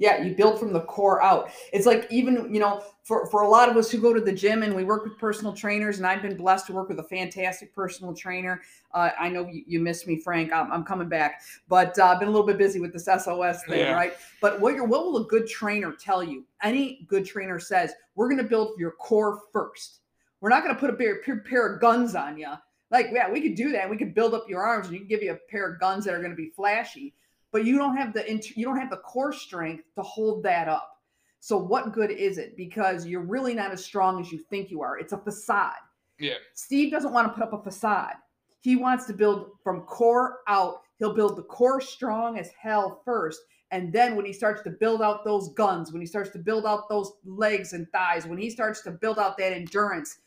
Yeah, 0.00 0.22
you 0.22 0.34
build 0.34 0.60
from 0.60 0.72
the 0.72 0.82
core 0.82 1.20
out. 1.22 1.50
It's 1.72 1.84
like 1.84 2.06
even, 2.08 2.54
you 2.54 2.60
know, 2.60 2.84
for, 3.02 3.26
for 3.30 3.42
a 3.42 3.48
lot 3.48 3.68
of 3.68 3.76
us 3.76 3.90
who 3.90 3.98
go 3.98 4.14
to 4.14 4.20
the 4.20 4.32
gym 4.32 4.62
and 4.62 4.74
we 4.76 4.84
work 4.84 5.02
with 5.02 5.18
personal 5.18 5.52
trainers, 5.52 5.98
and 5.98 6.06
I've 6.06 6.22
been 6.22 6.36
blessed 6.36 6.68
to 6.68 6.72
work 6.72 6.88
with 6.88 7.00
a 7.00 7.04
fantastic 7.04 7.74
personal 7.74 8.14
trainer. 8.14 8.62
Uh, 8.94 9.10
I 9.18 9.28
know 9.28 9.46
you, 9.48 9.64
you 9.66 9.80
missed 9.80 10.06
me, 10.06 10.20
Frank. 10.20 10.52
I'm, 10.52 10.70
I'm 10.70 10.84
coming 10.84 11.08
back, 11.08 11.42
but 11.68 11.98
uh, 11.98 12.04
I've 12.06 12.20
been 12.20 12.28
a 12.28 12.30
little 12.30 12.46
bit 12.46 12.58
busy 12.58 12.78
with 12.78 12.92
this 12.92 13.06
SOS 13.06 13.64
thing, 13.64 13.80
Yeah. 13.80 13.92
right? 13.92 14.12
But 14.40 14.60
what, 14.60 14.74
your, 14.74 14.84
what 14.84 15.04
will 15.04 15.16
a 15.16 15.24
good 15.24 15.48
trainer 15.48 15.92
tell 15.92 16.22
you? 16.22 16.44
Any 16.62 17.04
good 17.08 17.26
trainer 17.26 17.58
says, 17.58 17.92
we're 18.14 18.28
going 18.28 18.42
to 18.42 18.48
build 18.48 18.78
your 18.78 18.92
core 18.92 19.40
first. 19.52 20.00
We're 20.40 20.50
not 20.50 20.62
going 20.62 20.74
to 20.74 20.80
put 20.80 20.90
a 20.90 20.92
pair, 20.92 21.20
pair, 21.22 21.40
pair 21.40 21.74
of 21.74 21.80
guns 21.80 22.14
on 22.14 22.38
you. 22.38 22.52
Like, 22.92 23.08
yeah, 23.12 23.28
we 23.30 23.40
could 23.40 23.56
do 23.56 23.72
that. 23.72 23.90
We 23.90 23.96
could 23.96 24.14
build 24.14 24.32
up 24.32 24.48
your 24.48 24.62
arms 24.62 24.86
and 24.86 24.94
you 24.94 25.00
can 25.00 25.08
give 25.08 25.22
you 25.22 25.32
a 25.32 25.50
pair 25.50 25.68
of 25.72 25.80
guns 25.80 26.04
that 26.04 26.14
are 26.14 26.18
going 26.20 26.30
to 26.30 26.36
be 26.36 26.50
flashy 26.50 27.14
but 27.52 27.64
you 27.64 27.78
don't 27.78 27.96
have 27.96 28.12
the 28.12 28.24
you 28.56 28.64
don't 28.64 28.78
have 28.78 28.90
the 28.90 28.98
core 28.98 29.32
strength 29.32 29.84
to 29.96 30.02
hold 30.02 30.42
that 30.42 30.68
up. 30.68 30.98
So 31.40 31.56
what 31.56 31.92
good 31.92 32.10
is 32.10 32.38
it? 32.38 32.56
Because 32.56 33.06
you're 33.06 33.22
really 33.22 33.54
not 33.54 33.72
as 33.72 33.84
strong 33.84 34.20
as 34.20 34.32
you 34.32 34.38
think 34.38 34.70
you 34.70 34.82
are. 34.82 34.98
It's 34.98 35.12
a 35.12 35.18
facade. 35.18 35.72
Yeah. 36.18 36.34
Steve 36.54 36.90
doesn't 36.90 37.12
want 37.12 37.28
to 37.28 37.32
put 37.32 37.42
up 37.42 37.52
a 37.52 37.62
facade. 37.62 38.14
He 38.60 38.76
wants 38.76 39.06
to 39.06 39.12
build 39.12 39.52
from 39.62 39.82
core 39.82 40.38
out. 40.48 40.82
He'll 40.98 41.14
build 41.14 41.36
the 41.36 41.44
core 41.44 41.80
strong 41.80 42.38
as 42.38 42.50
hell 42.60 43.02
first. 43.04 43.40
And 43.70 43.92
then 43.92 44.16
when 44.16 44.24
he 44.24 44.32
starts 44.32 44.62
to 44.62 44.70
build 44.70 45.00
out 45.00 45.24
those 45.24 45.52
guns, 45.52 45.92
when 45.92 46.00
he 46.00 46.06
starts 46.06 46.30
to 46.30 46.38
build 46.38 46.66
out 46.66 46.88
those 46.88 47.12
legs 47.24 47.72
and 47.72 47.86
thighs, 47.92 48.26
when 48.26 48.38
he 48.38 48.50
starts 48.50 48.82
to 48.82 48.90
build 48.90 49.18
out 49.18 49.38
that 49.38 49.52
endurance, 49.52 50.18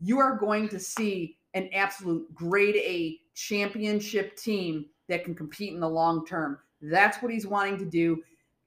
you 0.00 0.18
are 0.18 0.36
going 0.36 0.68
to 0.70 0.80
see 0.80 1.36
an 1.54 1.68
absolute 1.72 2.34
grade 2.34 2.76
A 2.76 3.18
championship 3.34 4.36
team 4.36 4.86
that 5.08 5.24
can 5.24 5.34
compete 5.34 5.72
in 5.72 5.80
the 5.80 5.88
long 5.88 6.26
term. 6.26 6.58
That's 6.80 7.22
what 7.22 7.32
he's 7.32 7.46
wanting 7.46 7.78
to 7.78 7.84
do. 7.84 8.22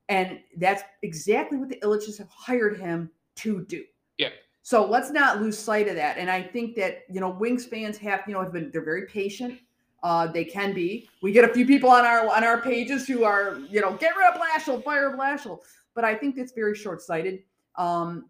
And 0.09 0.39
that's 0.57 0.83
exactly 1.03 1.57
what 1.57 1.69
the 1.69 1.77
Ilitches 1.77 2.17
have 2.17 2.29
hired 2.29 2.79
him 2.79 3.11
to 3.37 3.65
do. 3.65 3.83
Yeah. 4.17 4.29
So 4.63 4.85
let's 4.85 5.11
not 5.11 5.41
lose 5.41 5.57
sight 5.57 5.87
of 5.87 5.95
that. 5.95 6.17
And 6.17 6.29
I 6.29 6.41
think 6.41 6.75
that, 6.75 7.03
you 7.09 7.19
know, 7.19 7.29
Wings 7.29 7.65
fans 7.65 7.97
have, 7.99 8.23
you 8.27 8.33
know, 8.33 8.41
have 8.41 8.51
been 8.51 8.71
they're 8.71 8.83
very 8.83 9.05
patient. 9.05 9.59
Uh, 10.01 10.27
they 10.27 10.45
can 10.45 10.73
be. 10.73 11.09
We 11.21 11.31
get 11.31 11.49
a 11.49 11.53
few 11.53 11.65
people 11.65 11.89
on 11.89 12.05
our 12.05 12.27
on 12.29 12.43
our 12.43 12.61
pages 12.61 13.07
who 13.07 13.23
are, 13.23 13.59
you 13.69 13.81
know, 13.81 13.93
get 13.97 14.15
rid 14.15 14.33
of 14.33 14.39
Blashill, 14.39 14.83
fire 14.83 15.15
Blashill. 15.15 15.59
But 15.93 16.05
I 16.05 16.15
think 16.15 16.35
that's 16.35 16.53
very 16.53 16.75
short-sighted. 16.75 17.43
Um, 17.75 18.29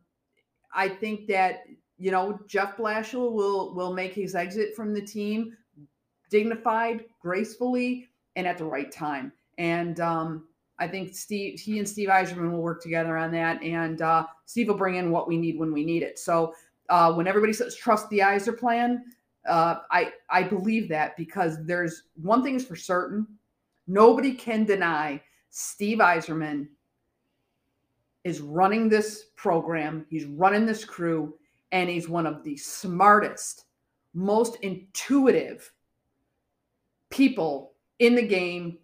I 0.74 0.90
think 0.90 1.28
that 1.28 1.64
you 2.00 2.12
know, 2.12 2.40
Jeff 2.48 2.78
Blashill 2.78 3.32
will 3.32 3.76
will 3.76 3.94
make 3.94 4.14
his 4.14 4.34
exit 4.34 4.76
from 4.76 4.94
the 4.94 5.02
team 5.02 5.56
dignified, 6.30 7.06
gracefully, 7.22 8.08
and 8.36 8.48
at 8.48 8.58
the 8.58 8.64
right 8.64 8.92
time. 8.92 9.32
And 9.60 10.00
um, 10.00 10.48
I 10.80 10.88
think 10.88 11.14
Steve, 11.14 11.60
he 11.60 11.78
and 11.78 11.88
Steve 11.88 12.10
Yzerman 12.10 12.52
will 12.52 12.62
work 12.62 12.82
together 12.82 13.18
on 13.18 13.32
that, 13.34 13.62
and 13.62 14.02
uh, 14.02 14.26
Steve 14.46 14.70
will 14.70 14.76
bring 14.76 14.96
in 14.96 15.12
what 15.12 15.28
we 15.28 15.38
need 15.38 15.60
when 15.60 15.74
we 15.74 15.84
need 15.84 16.02
it. 16.02 16.18
So 16.18 16.56
uh, 16.90 17.14
when 17.14 17.28
everybody 17.28 17.54
says 17.54 17.76
trust 17.76 18.10
the 18.10 18.20
Yzer 18.20 18.58
plan, 18.58 19.04
uh, 19.48 19.80
I 19.92 20.14
I 20.30 20.44
believe 20.44 20.88
that 20.90 21.18
because 21.18 21.64
there's 21.66 22.04
one 22.16 22.42
thing 22.42 22.56
is 22.56 22.66
for 22.66 22.78
certain, 22.78 23.28
nobody 23.86 24.34
can 24.34 24.64
deny 24.64 25.22
Steve 25.50 26.00
Yzerman 26.00 26.68
is 28.24 28.40
running 28.40 28.88
this 28.88 29.26
program. 29.36 30.06
He's 30.10 30.26
running 30.26 30.66
this 30.66 30.86
crew, 30.86 31.36
and 31.74 31.90
he's 31.90 32.08
one 32.08 32.26
of 32.26 32.44
the 32.44 32.56
smartest, 32.56 33.66
most 34.14 34.56
intuitive 34.62 35.70
people 37.10 37.74
in 38.00 38.16
the 38.16 38.26
game 38.26 38.78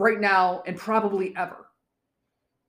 right 0.00 0.20
now 0.20 0.62
and 0.66 0.76
probably 0.76 1.34
ever. 1.36 1.66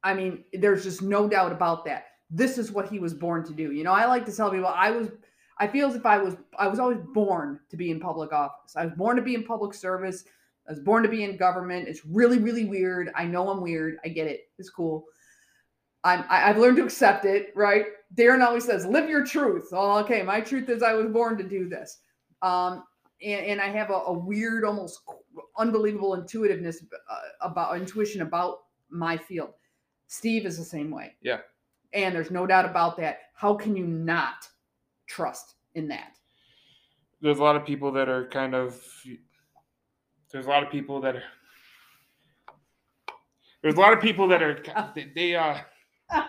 I 0.04 0.14
mean, 0.14 0.44
there's 0.54 0.84
just 0.84 1.02
no 1.02 1.28
doubt 1.28 1.52
about 1.52 1.86
that. 1.86 2.06
This 2.30 2.58
is 2.58 2.72
what 2.72 2.90
he 2.90 3.00
was 3.00 3.14
born 3.14 3.46
to 3.46 3.54
do. 3.54 3.72
You 3.72 3.84
know, 3.84 3.94
I 3.94 4.06
like 4.06 4.26
to 4.26 4.36
tell 4.36 4.52
people 4.52 4.68
I 4.68 4.92
was 4.92 5.10
I 5.60 5.68
feel 5.68 5.88
as 5.88 5.96
if 5.96 6.06
I 6.06 6.18
was 6.18 6.36
I 6.58 6.68
was 6.68 6.80
always 6.80 7.00
born 7.14 7.60
to 7.70 7.78
be 7.78 7.92
in 7.92 8.00
public 8.00 8.34
office. 8.34 8.76
I 8.76 8.86
was 8.86 8.94
born 8.96 9.16
to 9.16 9.22
be 9.22 9.36
in 9.36 9.44
public 9.44 9.74
service. 9.74 10.24
I 10.68 10.72
was 10.72 10.80
born 10.80 11.04
to 11.04 11.10
be 11.10 11.24
in 11.24 11.38
government. 11.38 11.88
It's 11.88 12.06
really, 12.06 12.38
really 12.38 12.66
weird. 12.66 13.12
I 13.16 13.26
know 13.26 13.50
I'm 13.50 13.62
weird. 13.62 13.98
I 14.06 14.10
get 14.10 14.28
it. 14.28 14.42
It's 14.58 14.70
cool. 14.70 15.06
I'm 16.04 16.24
I, 16.30 16.50
I've 16.50 16.58
learned 16.58 16.78
to 16.78 16.84
accept 16.84 17.26
it, 17.26 17.52
right? 17.56 17.86
Darren 18.16 18.46
always 18.46 18.66
says, 18.66 18.86
live 18.86 19.10
your 19.10 19.26
truth. 19.26 19.70
Oh, 19.72 20.00
okay. 20.00 20.24
My 20.24 20.42
truth 20.42 20.70
is 20.70 20.84
I 20.84 20.94
was 20.94 21.08
born 21.08 21.38
to 21.38 21.44
do 21.44 21.70
this. 21.70 22.00
Um, 22.42 22.84
and, 23.24 23.46
and 23.46 23.62
I 23.62 23.68
have 23.68 23.90
a, 23.90 23.94
a, 23.94 24.14
weird, 24.14 24.66
almost 24.66 25.02
unbelievable 25.58 26.16
intuitiveness 26.16 26.84
uh, 27.10 27.16
about 27.42 27.78
intuition 27.78 28.22
about 28.22 28.60
my 28.90 29.18
field. 29.18 29.52
Steve 30.08 30.46
is 30.46 30.58
the 30.58 30.66
same 30.66 30.92
way. 30.92 31.16
Yeah. 31.22 31.40
And 31.94 32.16
there's 32.16 32.32
no 32.32 32.48
doubt 32.48 32.66
about 32.66 32.98
that. 32.98 33.20
How 33.34 33.54
can 33.54 33.76
you 33.76 33.86
not 33.86 34.48
trust 35.08 35.56
in 35.76 35.88
that? 35.90 36.18
There's 37.22 37.38
a 37.38 37.44
lot 37.44 37.56
of 37.56 37.66
people 37.66 37.92
that 37.92 38.10
are 38.10 38.28
kind 38.28 38.56
of. 38.56 38.82
There's 40.32 40.46
a 40.46 40.50
lot 40.50 40.64
of 40.64 40.72
people 40.72 41.02
that 41.02 41.16
are. 41.16 41.24
There's 43.62 43.76
a 43.76 43.80
lot 43.80 43.94
of 43.94 44.02
people 44.02 44.28
that 44.30 44.42
are. 44.42 44.92
They, 44.96 45.12
they 45.16 45.36
uh. 45.36 45.58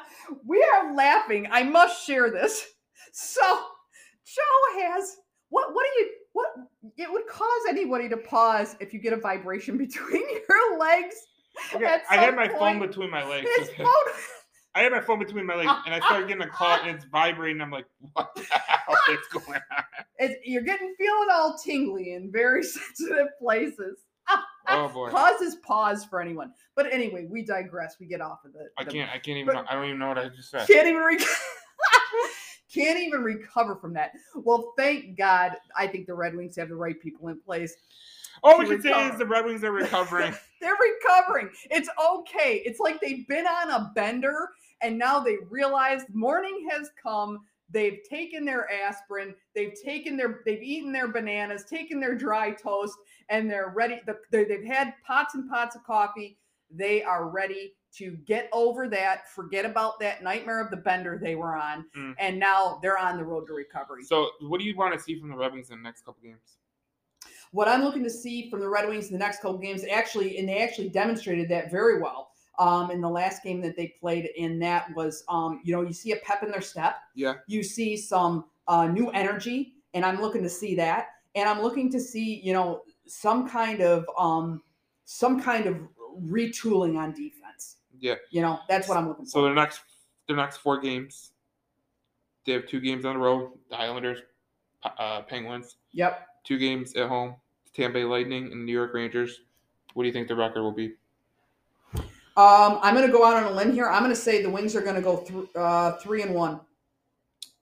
we 0.46 0.62
are 0.62 0.94
laughing. 0.94 1.48
I 1.50 1.62
must 1.62 2.06
share 2.06 2.30
this. 2.30 2.66
So, 3.12 3.42
Joe 4.24 4.80
has 4.80 5.16
what? 5.48 5.74
What 5.74 5.84
do 5.84 6.00
you? 6.00 6.10
What 6.32 6.48
it 6.96 7.10
would 7.10 7.26
cause 7.26 7.48
anybody 7.68 8.08
to 8.08 8.16
pause 8.16 8.76
if 8.80 8.92
you 8.92 9.00
get 9.00 9.12
a 9.12 9.16
vibration 9.16 9.76
between 9.78 10.22
your 10.48 10.78
legs. 10.78 11.16
Okay, 11.74 11.98
I 12.10 12.16
had 12.16 12.34
my 12.34 12.48
point. 12.48 12.58
phone 12.58 12.78
between 12.80 13.10
my 13.10 13.24
legs. 13.28 13.48
His 13.58 13.70
phone. 13.76 13.86
I 14.74 14.80
had 14.80 14.92
my 14.92 15.00
phone 15.00 15.18
between 15.18 15.44
my 15.44 15.54
legs, 15.54 15.70
and 15.84 15.94
I 15.94 16.00
started 16.00 16.28
getting 16.28 16.42
a 16.42 16.48
call, 16.48 16.78
and 16.80 16.96
it's 16.96 17.04
vibrating. 17.04 17.60
I'm 17.60 17.70
like, 17.70 17.84
"What 18.14 18.34
the 18.34 18.42
hell 18.50 18.96
is 19.10 19.18
going 19.30 19.60
on?" 19.76 19.84
It's, 20.18 20.34
you're 20.46 20.62
getting 20.62 20.94
feeling 20.96 21.28
all 21.30 21.58
tingly 21.62 22.14
in 22.14 22.32
very 22.32 22.62
sensitive 22.62 23.26
places. 23.38 23.98
oh 24.68 24.88
boy! 24.88 25.10
Causes 25.10 25.56
pause 25.56 26.06
for 26.06 26.22
anyone. 26.22 26.52
But 26.74 26.90
anyway, 26.90 27.26
we 27.30 27.44
digress. 27.44 27.96
We 28.00 28.06
get 28.06 28.22
off 28.22 28.46
of 28.46 28.54
it. 28.54 28.68
I 28.78 28.84
can't. 28.84 29.10
I 29.10 29.18
can't 29.18 29.36
even. 29.36 29.56
I 29.56 29.74
don't 29.74 29.84
even 29.84 29.98
know 29.98 30.08
what 30.08 30.18
I 30.18 30.30
just 30.30 30.50
said. 30.50 30.66
Can't 30.66 30.88
even. 30.88 31.02
Re- 31.02 31.18
can't 32.72 32.98
even 32.98 33.22
recover 33.22 33.76
from 33.76 33.92
that. 33.94 34.12
Well, 34.34 34.72
thank 34.76 35.16
God. 35.16 35.52
I 35.76 35.86
think 35.86 36.06
the 36.06 36.14
Red 36.14 36.34
Wings 36.34 36.56
have 36.56 36.68
the 36.68 36.76
right 36.76 37.00
people 37.00 37.28
in 37.28 37.40
place. 37.40 37.74
All 38.42 38.58
we 38.58 38.66
can 38.66 38.76
recover. 38.76 38.94
say 38.94 39.08
is 39.12 39.18
the 39.18 39.26
Red 39.26 39.44
Wings 39.44 39.62
are 39.64 39.72
recovering. 39.72 40.34
They're 40.60 40.74
recovering. 40.74 41.50
It's 41.70 41.88
okay. 42.12 42.62
It's 42.64 42.80
like 42.80 43.00
they've 43.00 43.26
been 43.26 43.46
on 43.46 43.70
a 43.70 43.92
bender 43.94 44.48
and 44.82 44.98
now 44.98 45.20
they 45.20 45.36
realize 45.50 46.02
morning 46.12 46.68
has 46.70 46.90
come. 47.00 47.40
They've 47.70 48.00
taken 48.08 48.44
their 48.44 48.70
aspirin, 48.70 49.34
they've 49.54 49.72
taken 49.82 50.16
their, 50.16 50.40
they've 50.44 50.62
eaten 50.62 50.92
their 50.92 51.08
bananas, 51.08 51.64
taken 51.64 52.00
their 52.00 52.14
dry 52.14 52.50
toast, 52.50 52.98
and 53.30 53.50
they're 53.50 53.72
ready. 53.74 54.00
They've 54.30 54.64
had 54.64 54.92
pots 55.06 55.34
and 55.34 55.48
pots 55.48 55.74
of 55.74 55.82
coffee. 55.84 56.36
They 56.70 57.02
are 57.02 57.30
ready 57.30 57.72
to 57.98 58.16
get 58.26 58.48
over 58.52 58.88
that, 58.88 59.28
forget 59.28 59.64
about 59.64 60.00
that 60.00 60.22
nightmare 60.22 60.60
of 60.60 60.70
the 60.70 60.76
bender 60.76 61.18
they 61.22 61.34
were 61.34 61.56
on, 61.56 61.84
mm. 61.96 62.14
and 62.18 62.38
now 62.38 62.78
they're 62.82 62.98
on 62.98 63.16
the 63.16 63.24
road 63.24 63.46
to 63.46 63.52
recovery. 63.52 64.04
So, 64.04 64.30
what 64.40 64.58
do 64.58 64.64
you 64.64 64.76
want 64.76 64.94
to 64.94 65.00
see 65.00 65.18
from 65.18 65.28
the 65.28 65.36
Red 65.36 65.52
Wings 65.52 65.70
in 65.70 65.76
the 65.78 65.82
next 65.82 66.04
couple 66.04 66.22
games? 66.22 66.56
What 67.52 67.68
I'm 67.68 67.82
looking 67.82 68.02
to 68.04 68.10
see 68.10 68.48
from 68.48 68.60
the 68.60 68.68
Red 68.68 68.88
Wings 68.88 69.08
in 69.08 69.12
the 69.12 69.18
next 69.18 69.42
couple 69.42 69.58
games, 69.58 69.84
actually, 69.90 70.38
and 70.38 70.48
they 70.48 70.62
actually 70.62 70.88
demonstrated 70.88 71.50
that 71.50 71.70
very 71.70 72.00
well 72.00 72.30
um, 72.58 72.90
in 72.90 73.00
the 73.02 73.08
last 73.08 73.42
game 73.42 73.60
that 73.60 73.76
they 73.76 73.94
played. 74.00 74.30
And 74.40 74.60
that 74.62 74.94
was, 74.96 75.22
um, 75.28 75.60
you 75.62 75.74
know, 75.74 75.82
you 75.82 75.92
see 75.92 76.12
a 76.12 76.16
pep 76.16 76.42
in 76.42 76.50
their 76.50 76.62
step. 76.62 76.96
Yeah. 77.14 77.34
You 77.46 77.62
see 77.62 77.96
some 77.96 78.46
uh, 78.68 78.86
new 78.86 79.10
energy, 79.10 79.74
and 79.92 80.04
I'm 80.04 80.20
looking 80.20 80.42
to 80.42 80.48
see 80.48 80.74
that. 80.76 81.08
And 81.34 81.46
I'm 81.48 81.60
looking 81.60 81.90
to 81.92 82.00
see, 82.00 82.40
you 82.42 82.54
know, 82.54 82.82
some 83.06 83.48
kind 83.48 83.82
of 83.82 84.06
um, 84.18 84.62
some 85.04 85.42
kind 85.42 85.66
of 85.66 85.76
retooling 86.24 86.96
on 86.96 87.12
defense. 87.12 87.41
Yeah. 88.02 88.16
You 88.30 88.42
know, 88.42 88.58
that's 88.68 88.88
what 88.88 88.98
I'm 88.98 89.08
looking 89.08 89.24
for. 89.24 89.30
So 89.30 89.42
their 89.42 89.54
next 89.54 89.80
their 90.26 90.36
next 90.36 90.58
four 90.58 90.80
games, 90.80 91.30
they 92.44 92.52
have 92.52 92.66
two 92.66 92.80
games 92.80 93.04
on 93.04 93.14
the 93.14 93.20
road: 93.20 93.52
the 93.70 93.78
Islanders, 93.78 94.18
uh, 94.84 95.22
Penguins. 95.22 95.76
Yep. 95.92 96.26
Two 96.44 96.58
games 96.58 96.96
at 96.96 97.08
home: 97.08 97.36
Tampa 97.74 97.94
Bay 97.94 98.04
Lightning 98.04 98.50
and 98.50 98.66
New 98.66 98.72
York 98.72 98.92
Rangers. 98.92 99.42
What 99.94 100.02
do 100.02 100.08
you 100.08 100.12
think 100.12 100.26
the 100.26 100.34
record 100.34 100.62
will 100.62 100.72
be? 100.72 100.94
Um, 102.34 102.78
I'm 102.82 102.94
going 102.94 103.06
to 103.06 103.12
go 103.12 103.24
out 103.24 103.36
on 103.36 103.44
a 103.44 103.50
limb 103.50 103.72
here. 103.72 103.88
I'm 103.88 104.02
going 104.02 104.14
to 104.14 104.20
say 104.20 104.42
the 104.42 104.50
Wings 104.50 104.74
are 104.74 104.80
going 104.80 104.96
to 104.96 105.02
go 105.02 105.18
th- 105.18 105.48
uh, 105.54 105.92
three 105.98 106.22
and 106.22 106.34
one. 106.34 106.60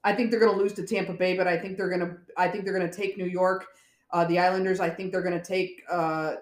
I 0.05 0.15
think 0.15 0.31
they're 0.31 0.41
going 0.41 0.53
to 0.53 0.59
lose 0.59 0.73
to 0.75 0.87
Tampa 0.87 1.13
Bay, 1.13 1.37
but 1.37 1.47
I 1.47 1.59
think 1.59 1.77
they're 1.77 1.91
going 1.91 2.01
to. 2.01 2.17
I 2.39 2.49
think 2.49 2.65
they're 2.65 2.77
going 2.77 2.89
to 2.89 2.97
take 2.97 3.19
New 3.19 3.27
York. 3.27 3.67
Uh, 4.11 4.25
the 4.25 4.39
Islanders. 4.39 4.81
I 4.81 4.89
think 4.89 5.13
they're 5.13 5.23
going 5.23 5.39
to 5.39 5.45
take 5.45 5.83
uh, 5.91 6.37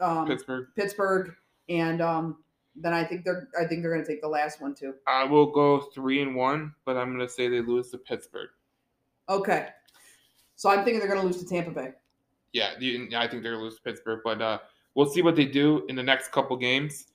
um, 0.00 0.26
Pittsburgh. 0.26 0.68
Pittsburgh, 0.74 1.34
and 1.68 2.00
um, 2.00 2.38
then 2.76 2.92
I 2.92 3.04
think 3.04 3.24
they're 3.24 3.48
I 3.58 3.66
think 3.66 3.82
they're 3.82 3.92
going 3.92 4.04
to 4.04 4.10
take 4.10 4.20
the 4.20 4.28
last 4.28 4.60
one 4.60 4.74
too. 4.74 4.94
I 5.06 5.24
will 5.24 5.46
go 5.46 5.80
three 5.80 6.22
and 6.22 6.34
one, 6.34 6.74
but 6.84 6.96
I'm 6.96 7.14
going 7.14 7.26
to 7.26 7.32
say 7.32 7.48
they 7.48 7.60
lose 7.60 7.90
to 7.90 7.98
Pittsburgh. 7.98 8.50
Okay, 9.28 9.68
so 10.54 10.70
I'm 10.70 10.84
thinking 10.84 11.00
they're 11.00 11.08
going 11.08 11.20
to 11.20 11.26
lose 11.26 11.42
to 11.42 11.48
Tampa 11.48 11.70
Bay. 11.70 11.92
Yeah, 12.52 12.70
I 12.76 12.78
think 12.78 13.10
they're 13.10 13.52
going 13.52 13.58
to 13.58 13.64
lose 13.64 13.76
to 13.76 13.82
Pittsburgh, 13.82 14.20
but 14.24 14.40
uh, 14.40 14.58
we'll 14.94 15.10
see 15.10 15.22
what 15.22 15.36
they 15.36 15.44
do 15.44 15.84
in 15.88 15.96
the 15.96 16.02
next 16.02 16.32
couple 16.32 16.56
games. 16.56 17.08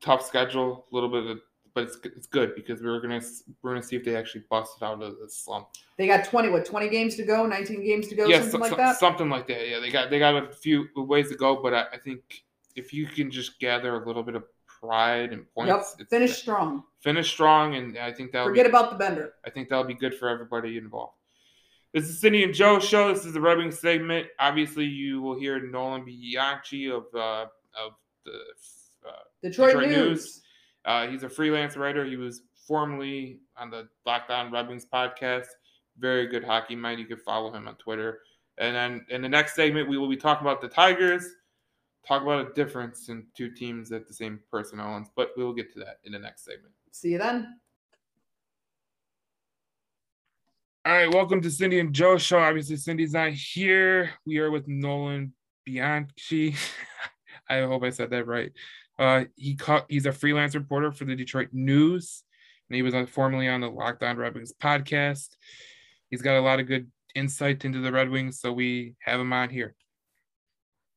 Tough 0.00 0.24
schedule, 0.24 0.86
a 0.90 0.94
little 0.94 1.10
bit 1.10 1.26
of, 1.26 1.40
but 1.74 1.84
it's 1.84 1.98
it's 2.04 2.26
good 2.26 2.54
because 2.54 2.82
we're 2.82 3.00
gonna 3.00 3.20
we're 3.62 3.72
gonna 3.72 3.82
see 3.82 3.96
if 3.96 4.04
they 4.04 4.16
actually 4.16 4.44
bust 4.48 4.72
it 4.80 4.84
out 4.84 5.02
of 5.02 5.18
the 5.18 5.28
slump. 5.28 5.68
They 5.98 6.06
got 6.06 6.24
twenty 6.24 6.48
what 6.48 6.64
twenty 6.64 6.88
games 6.88 7.16
to 7.16 7.22
go, 7.22 7.46
nineteen 7.46 7.84
games 7.84 8.08
to 8.08 8.14
go, 8.14 8.26
yeah, 8.26 8.40
something 8.40 8.52
so, 8.52 8.58
like 8.68 8.76
that. 8.78 8.98
Something 8.98 9.28
like 9.28 9.46
that. 9.48 9.68
Yeah, 9.68 9.78
they 9.78 9.90
got 9.90 10.10
they 10.10 10.18
got 10.18 10.42
a 10.42 10.52
few 10.52 10.88
ways 10.96 11.28
to 11.28 11.36
go, 11.36 11.62
but 11.62 11.74
I, 11.74 11.84
I 11.92 11.98
think 11.98 12.44
if 12.76 12.92
you 12.92 13.06
can 13.06 13.30
just 13.30 13.58
gather 13.58 14.02
a 14.02 14.06
little 14.06 14.22
bit 14.22 14.34
of 14.34 14.44
pride 14.66 15.32
and 15.32 15.44
points, 15.52 15.94
yep. 15.98 16.08
finish 16.08 16.36
strong. 16.36 16.84
Finish 17.00 17.30
strong, 17.30 17.74
and 17.74 17.98
I 17.98 18.12
think 18.12 18.32
that 18.32 18.44
forget 18.44 18.66
be, 18.66 18.70
about 18.70 18.90
the 18.90 18.96
bender. 18.96 19.34
I 19.44 19.50
think 19.50 19.68
that'll 19.68 19.84
be 19.84 19.94
good 19.94 20.14
for 20.14 20.28
everybody 20.28 20.76
involved. 20.76 21.14
This 21.92 22.04
is 22.04 22.20
Cindy 22.20 22.44
and 22.44 22.54
Joe 22.54 22.78
show. 22.78 23.12
This 23.12 23.24
is 23.24 23.32
the 23.32 23.40
rubbing 23.40 23.72
segment. 23.72 24.28
Obviously, 24.38 24.84
you 24.84 25.20
will 25.20 25.38
hear 25.38 25.60
Nolan 25.60 26.04
Bianchi 26.04 26.90
of 26.90 27.04
uh, 27.14 27.46
of 27.74 27.92
the 28.24 28.38
uh, 29.06 29.12
Detroit, 29.42 29.72
Detroit, 29.72 29.88
News. 29.88 29.96
News. 29.96 30.42
Uh, 30.84 31.06
he's 31.08 31.22
a 31.24 31.28
freelance 31.28 31.76
writer. 31.76 32.04
He 32.04 32.16
was 32.16 32.42
formerly 32.66 33.40
on 33.56 33.70
the 33.70 33.88
Locked 34.06 34.30
Rubbings 34.30 34.86
podcast. 34.86 35.46
Very 35.98 36.28
good 36.28 36.44
hockey 36.44 36.76
mind. 36.76 37.00
You 37.00 37.06
can 37.06 37.18
follow 37.18 37.52
him 37.52 37.66
on 37.66 37.74
Twitter. 37.74 38.20
And 38.58 38.76
then 38.76 39.06
in 39.08 39.22
the 39.22 39.28
next 39.28 39.54
segment, 39.54 39.88
we 39.88 39.98
will 39.98 40.08
be 40.08 40.16
talking 40.16 40.46
about 40.46 40.60
the 40.60 40.68
Tigers 40.68 41.26
talk 42.06 42.22
about 42.22 42.50
a 42.50 42.54
difference 42.54 43.08
in 43.08 43.26
two 43.36 43.50
teams 43.50 43.92
at 43.92 44.06
the 44.06 44.14
same 44.14 44.40
personnel 44.50 44.94
owns, 44.94 45.08
but 45.16 45.30
we 45.36 45.44
will 45.44 45.52
get 45.52 45.72
to 45.74 45.80
that 45.80 45.98
in 46.04 46.12
the 46.12 46.18
next 46.18 46.44
segment. 46.44 46.72
See 46.92 47.10
you 47.10 47.18
then. 47.18 47.60
All 50.86 50.92
right, 50.92 51.12
welcome 51.12 51.42
to 51.42 51.50
Cindy 51.50 51.78
and 51.78 51.92
Joe 51.92 52.16
show. 52.16 52.38
Obviously, 52.38 52.76
Cindy's 52.76 53.12
not 53.12 53.32
here. 53.32 54.10
We 54.24 54.38
are 54.38 54.50
with 54.50 54.66
Nolan 54.66 55.34
Bianchi. 55.66 56.56
I 57.48 57.60
hope 57.60 57.82
I 57.82 57.90
said 57.90 58.10
that 58.10 58.26
right. 58.26 58.50
Uh, 58.98 59.24
he 59.36 59.56
caught, 59.56 59.84
he's 59.88 60.06
a 60.06 60.12
freelance 60.12 60.54
reporter 60.54 60.90
for 60.90 61.04
the 61.04 61.14
Detroit 61.14 61.48
News, 61.52 62.22
and 62.68 62.76
he 62.76 62.82
was 62.82 62.94
on, 62.94 63.06
formerly 63.06 63.48
on 63.48 63.60
the 63.60 63.70
Locked 63.70 64.02
On 64.02 64.16
Red 64.16 64.34
Wings 64.34 64.52
podcast. 64.58 65.28
He's 66.08 66.22
got 66.22 66.38
a 66.38 66.40
lot 66.40 66.60
of 66.60 66.66
good 66.66 66.90
insight 67.14 67.64
into 67.64 67.80
the 67.80 67.92
Red 67.92 68.08
Wings, 68.08 68.40
so 68.40 68.52
we 68.52 68.94
have 69.00 69.20
him 69.20 69.32
on 69.32 69.50
here. 69.50 69.74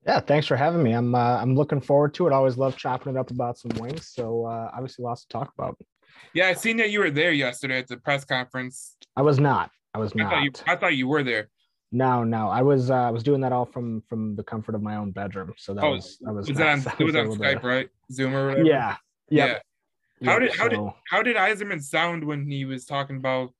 Yeah, 0.05 0.19
thanks 0.19 0.47
for 0.47 0.55
having 0.57 0.83
me. 0.83 0.91
I'm 0.93 1.15
uh, 1.15 1.37
I'm 1.41 1.55
looking 1.55 1.79
forward 1.81 2.13
to 2.15 2.27
it. 2.27 2.31
I 2.31 2.35
always 2.35 2.57
love 2.57 2.75
chopping 2.75 3.15
it 3.15 3.19
up 3.19 3.31
about 3.31 3.57
some 3.57 3.71
wings. 3.79 4.09
So 4.13 4.45
uh, 4.45 4.69
obviously, 4.73 5.03
lots 5.03 5.21
to 5.23 5.27
talk 5.29 5.51
about. 5.57 5.77
Yeah, 6.33 6.47
I 6.47 6.53
seen 6.53 6.77
that 6.77 6.89
you 6.91 6.99
were 6.99 7.11
there 7.11 7.31
yesterday 7.31 7.77
at 7.79 7.87
the 7.87 7.97
press 7.97 8.25
conference. 8.25 8.95
I 9.15 9.21
was 9.21 9.39
not. 9.39 9.71
I 9.93 9.99
was 9.99 10.11
I 10.15 10.23
not. 10.23 10.31
thought 10.31 10.43
you. 10.43 10.51
I 10.67 10.75
thought 10.75 10.95
you 10.95 11.07
were 11.07 11.23
there. 11.23 11.49
No, 11.91 12.23
no, 12.23 12.49
I 12.49 12.63
was 12.63 12.89
uh, 12.89 12.95
I 12.95 13.11
was 13.11 13.23
doing 13.23 13.41
that 13.41 13.51
all 13.51 13.65
from 13.65 14.01
from 14.09 14.35
the 14.35 14.43
comfort 14.43 14.75
of 14.75 14.81
my 14.81 14.95
own 14.95 15.11
bedroom. 15.11 15.53
So 15.57 15.73
that 15.75 15.83
Oh, 15.83 15.91
was 15.91 16.17
that 16.21 16.33
was 16.33 16.49
Was 16.49 16.57
that 16.57 16.87
on? 16.87 16.93
It 16.99 17.03
was 17.03 17.15
on 17.15 17.25
to- 17.31 17.37
Skype, 17.37 17.63
right? 17.63 17.89
Zoom 18.11 18.35
or 18.35 18.47
whatever. 18.47 18.67
Yeah. 18.67 18.97
Yeah. 19.29 19.59
How 20.25 20.39
did 20.39 20.53
how 20.55 20.67
did 20.67 20.79
how 21.09 21.21
did 21.21 21.35
Yzerman 21.35 21.81
sound 21.83 22.23
when 22.23 22.47
he 22.49 22.65
was 22.65 22.85
talking 22.85 23.17
about 23.17 23.51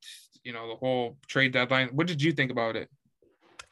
you 0.44 0.52
know 0.52 0.68
the 0.68 0.76
whole 0.76 1.18
trade 1.28 1.54
deadline? 1.54 1.90
What 1.94 2.08
did 2.08 2.22
you 2.22 2.32
think 2.32 2.52
about 2.52 2.76
it? 2.76 2.90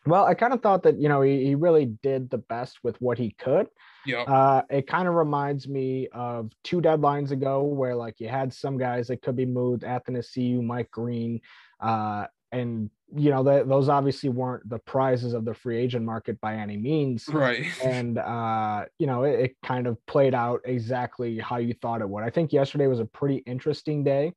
Well, 0.06 0.26
I 0.26 0.34
kind 0.34 0.54
of 0.54 0.62
thought 0.62 0.84
that 0.84 1.00
you 1.00 1.10
know 1.10 1.22
he, 1.22 1.46
he 1.46 1.56
really 1.56 1.86
did 1.86 2.30
the 2.30 2.40
best 2.40 2.80
with 2.84 3.00
what 3.02 3.18
he 3.18 3.32
could. 3.32 3.68
Yeah, 4.06 4.22
Uh, 4.22 4.64
it 4.70 4.88
kind 4.88 5.08
of 5.08 5.14
reminds 5.14 5.68
me 5.68 6.08
of 6.12 6.52
two 6.64 6.82
deadlines 6.82 7.32
ago 7.32 7.64
where 7.64 7.96
like 7.96 8.20
you 8.20 8.28
had 8.28 8.52
some 8.52 8.78
guys 8.78 9.08
that 9.08 9.22
could 9.22 9.36
be 9.36 9.46
moved, 9.46 9.84
Athanasiu, 9.84 10.64
Mike 10.64 10.90
Green, 10.90 11.40
uh, 11.80 12.26
and 12.52 12.90
you 13.16 13.30
know 13.30 13.44
that 13.44 13.68
those 13.68 13.90
obviously 13.90 14.30
weren't 14.30 14.68
the 14.68 14.80
prizes 14.80 15.34
of 15.34 15.46
the 15.46 15.54
free 15.54 15.78
agent 15.78 16.04
market 16.04 16.42
by 16.42 16.56
any 16.56 16.78
means. 16.78 17.28
right. 17.28 17.66
and 17.84 18.18
uh, 18.18 18.86
you 18.98 19.06
know 19.06 19.24
it, 19.24 19.40
it 19.40 19.56
kind 19.64 19.86
of 19.86 20.04
played 20.08 20.34
out 20.34 20.62
exactly 20.66 21.38
how 21.38 21.58
you 21.58 21.76
thought 21.76 22.02
it 22.02 22.10
would. 22.10 22.24
I 22.24 22.32
think 22.32 22.54
yesterday 22.54 22.88
was 22.88 23.00
a 23.00 23.06
pretty 23.06 23.38
interesting 23.46 24.04
day, 24.04 24.34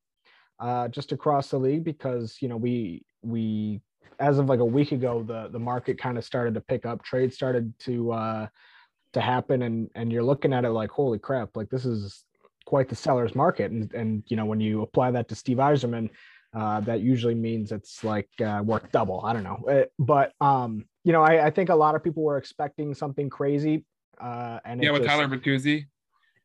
uh, 0.59 0.89
just 0.89 1.11
across 1.11 1.49
the 1.49 1.57
league 1.57 1.83
because 1.83 2.37
you 2.39 2.49
know 2.49 2.57
we 2.57 3.03
we 3.23 3.81
as 4.19 4.37
of 4.39 4.47
like 4.47 4.59
a 4.59 4.65
week 4.65 4.91
ago 4.91 5.23
the 5.23 5.49
the 5.51 5.59
market 5.59 5.97
kind 5.97 6.17
of 6.17 6.23
started 6.25 6.53
to 6.55 6.61
pick 6.61 6.85
up, 6.85 7.03
Trade 7.03 7.33
started 7.33 7.73
to 7.79 8.11
uh, 8.11 8.47
to 9.13 9.21
happen, 9.21 9.61
and 9.63 9.89
and 9.95 10.11
you're 10.11 10.23
looking 10.23 10.53
at 10.53 10.65
it 10.65 10.69
like 10.69 10.89
holy 10.89 11.19
crap, 11.19 11.55
like 11.55 11.69
this 11.69 11.85
is 11.85 12.23
quite 12.65 12.89
the 12.89 12.95
seller's 12.95 13.35
market, 13.35 13.71
and 13.71 13.93
and 13.93 14.23
you 14.27 14.37
know 14.37 14.45
when 14.45 14.59
you 14.59 14.81
apply 14.81 15.11
that 15.11 15.27
to 15.29 15.35
Steve 15.35 15.57
Yzerman. 15.57 16.09
Uh, 16.53 16.79
that 16.79 17.01
usually 17.01 17.35
means 17.35 17.73
it's 17.73 18.01
like 18.01 18.29
uh, 18.39 18.61
worth 18.63 18.89
double. 18.93 19.19
I 19.25 19.33
don't 19.33 19.43
know, 19.43 19.61
Uh, 19.69 19.83
but 19.99 20.31
um, 20.39 20.85
you 21.03 21.11
know, 21.11 21.21
I, 21.21 21.47
I 21.47 21.49
think 21.49 21.67
a 21.67 21.75
lot 21.75 21.95
of 21.95 22.03
people 22.03 22.23
were 22.23 22.37
expecting 22.37 22.93
something 22.93 23.29
crazy. 23.29 23.83
Uh, 24.21 24.59
and 24.63 24.81
Yeah, 24.81 24.91
with 24.91 25.03
just- 25.03 25.13
Tyler 25.13 25.27
Bertuzzi. 25.27 25.87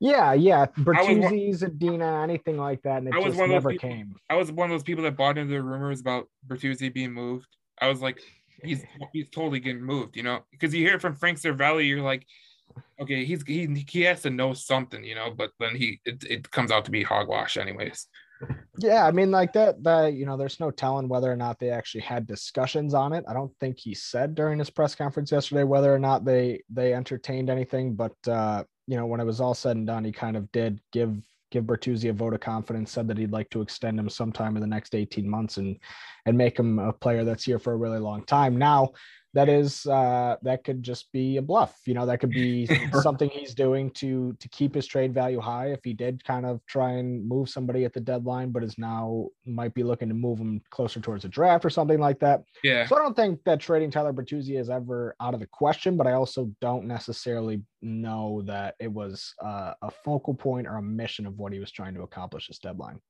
Yeah, 0.01 0.33
yeah, 0.33 0.67
one- 0.83 0.87
Bertuzzi, 0.87 1.51
Zadina, 1.51 2.23
anything 2.23 2.57
like 2.57 2.83
that, 2.83 2.99
and 2.99 3.09
it 3.09 3.23
just 3.23 3.39
one 3.39 3.51
never 3.51 3.71
people- 3.71 3.89
came. 3.89 4.15
I 4.31 4.37
was 4.37 4.51
one 4.51 4.71
of 4.71 4.75
those 4.75 4.83
people 4.83 5.05
that 5.05 5.17
bought 5.17 5.37
into 5.37 5.53
the 5.53 5.63
rumors 5.63 6.01
about 6.01 6.29
Bertuzzi 6.47 6.93
being 6.93 7.13
moved. 7.13 7.47
I 7.81 7.89
was 7.89 8.01
like, 8.01 8.19
he's 8.65 8.83
he's 9.13 9.29
totally 9.29 9.61
getting 9.61 9.83
moved, 9.83 10.17
you 10.17 10.23
know, 10.23 10.41
because 10.51 10.75
you 10.75 10.85
hear 10.85 10.97
it 10.97 11.03
from 11.03 11.15
Frank 11.15 11.39
Seravalli, 11.39 11.87
you're 11.87 12.01
like, 12.03 12.25
okay, 13.01 13.25
he's 13.27 13.43
he 13.43 13.85
he 13.89 14.01
has 14.03 14.23
to 14.23 14.31
know 14.31 14.55
something, 14.55 15.05
you 15.05 15.15
know, 15.15 15.31
but 15.37 15.51
then 15.61 15.77
he 15.77 16.01
it, 16.07 16.25
it 16.25 16.51
comes 16.51 16.71
out 16.71 16.87
to 16.87 16.91
be 16.91 17.03
hogwash 17.03 17.59
anyways. 17.59 18.07
Yeah, 18.79 19.07
I 19.07 19.11
mean, 19.11 19.31
like 19.31 19.53
that, 19.53 19.83
that 19.85 20.15
you 20.15 20.25
know, 20.25 20.39
there's 20.39 20.61
no 20.61 20.71
telling 20.71 21.09
whether 21.09 21.31
or 21.31 21.37
not 21.37 21.59
they 21.59 21.69
actually 21.69 22.01
had 22.01 22.27
discussions 22.27 22.95
on 22.95 23.13
it. 23.13 23.23
I 23.29 23.35
don't 23.35 23.55
think 23.61 23.79
he 23.79 23.93
said 23.93 24.35
during 24.35 24.59
his 24.59 24.71
press 24.71 24.95
conference 24.95 25.31
yesterday 25.31 25.63
whether 25.65 25.95
or 25.95 25.99
not 25.99 26.25
they 26.25 26.63
they 26.71 26.95
entertained 26.95 27.51
anything, 27.51 27.95
but 27.97 28.15
uh, 28.27 28.65
you 28.91 28.97
know, 28.97 29.07
when 29.07 29.21
it 29.21 29.25
was 29.25 29.41
all 29.41 29.55
said 29.55 29.77
and 29.77 29.87
done, 29.87 30.03
he 30.03 30.11
kind 30.11 30.37
of 30.37 30.51
did 30.51 30.81
give 30.91 31.17
give 31.53 31.65
Bertuzzi 31.65 32.11
a 32.11 32.13
vote 32.13 32.35
of 32.35 32.41
confidence, 32.41 32.91
said 32.91 33.07
that 33.07 33.19
he'd 33.19 33.31
like 33.31 33.49
to 33.51 33.61
extend 33.61 34.01
him 34.01 34.09
sometime 34.09 34.57
in 34.57 34.61
the 34.61 34.67
next 34.67 34.97
18 34.97 35.29
months 35.29 35.59
and 35.59 35.79
and 36.27 36.37
make 36.37 36.59
him 36.59 36.81
a 36.81 36.93
player 36.93 37.23
that's 37.23 37.45
here 37.45 37.61
for 37.61 37.73
a 37.73 37.77
really 37.77 38.01
long 38.01 38.25
time. 38.25 38.59
Now, 38.59 38.91
that 39.33 39.49
is 39.49 39.87
uh 39.87 40.37
that 40.43 40.65
could 40.65 40.83
just 40.83 41.13
be 41.13 41.37
a 41.37 41.43
bluff 41.43 41.79
you 41.87 41.95
know 41.95 42.05
that 42.05 42.19
could 42.19 42.31
be 42.31 42.67
something 43.03 43.31
he's 43.31 43.55
doing 43.55 43.91
to 43.91 44.33
to 44.41 44.49
keep 44.49 44.75
his 44.75 44.87
trade 44.87 45.15
value 45.15 45.41
high. 45.41 45.69
If 45.73 45.81
he 45.85 45.93
did 45.93 46.25
kind 46.25 46.47
of 46.47 46.61
try 46.67 46.93
and 46.93 47.27
move 47.27 47.49
somebody 47.49 47.85
at 47.85 47.93
the 47.93 48.01
deadline 48.01 48.51
but 48.51 48.65
is 48.65 48.79
now 48.79 49.29
might 49.47 49.75
be 49.75 49.83
looking 49.83 50.09
to 50.09 50.15
move 50.15 50.39
him 50.39 50.61
closer 50.71 51.01
towards 51.01 51.25
a 51.25 51.29
draft 51.29 51.65
or 51.65 51.71
something 51.71 51.99
like 51.99 52.19
that. 52.21 52.43
Yeah, 52.65 52.87
so 52.87 52.97
i 52.97 52.99
don't 52.99 53.17
think 53.17 53.43
that 53.45 53.61
trading 53.61 53.91
tyler 53.91 54.13
bertuzzi 54.13 54.59
is 54.59 54.71
ever 54.71 55.15
out 55.21 55.35
of 55.35 55.41
the 55.41 55.47
question 55.47 55.97
but 55.97 56.07
i 56.07 56.13
also 56.13 56.51
don't 56.61 56.87
necessarily 56.87 57.63
know 57.83 58.43
that 58.45 58.75
it 58.79 58.91
was 58.93 59.35
uh, 59.43 59.73
a 59.83 59.91
focal 59.91 60.35
point 60.35 60.67
or 60.67 60.77
a 60.77 60.83
mission 60.83 61.27
of 61.27 61.39
what 61.39 61.53
he 61.53 61.59
was 61.59 61.71
trying 61.71 61.95
to 61.95 62.03
accomplish 62.03 62.49
this 62.49 62.59
deadline 62.59 63.01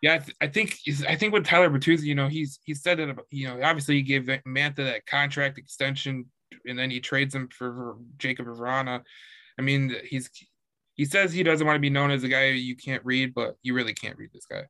yeah. 0.00 0.14
I, 0.14 0.18
th- 0.18 0.36
I 0.40 0.46
think 0.46 0.78
I 1.08 1.16
think 1.16 1.32
with 1.32 1.44
Tyler 1.44 1.70
Bertuzzi, 1.70 2.04
you 2.04 2.14
know, 2.14 2.28
he's 2.28 2.60
he 2.64 2.74
said 2.74 2.98
that 2.98 3.16
you 3.30 3.48
know 3.48 3.60
obviously 3.62 3.96
he 3.96 4.02
gave 4.02 4.22
Mantha 4.46 4.76
that 4.76 5.06
contract 5.06 5.58
extension, 5.58 6.26
and 6.66 6.78
then 6.78 6.90
he 6.90 7.00
trades 7.00 7.34
him 7.34 7.48
for, 7.48 7.72
for 7.72 7.96
Jakub 8.18 8.46
Vrana. 8.46 9.02
I 9.58 9.62
mean, 9.62 9.94
he's 10.04 10.30
he 10.94 11.04
says 11.04 11.32
he 11.32 11.42
doesn't 11.42 11.66
want 11.66 11.76
to 11.76 11.80
be 11.80 11.90
known 11.90 12.10
as 12.10 12.24
a 12.24 12.28
guy 12.28 12.48
you 12.48 12.76
can't 12.76 13.04
read, 13.04 13.34
but 13.34 13.56
you 13.62 13.74
really 13.74 13.94
can't 13.94 14.18
read 14.18 14.30
this 14.32 14.46
guy. 14.46 14.64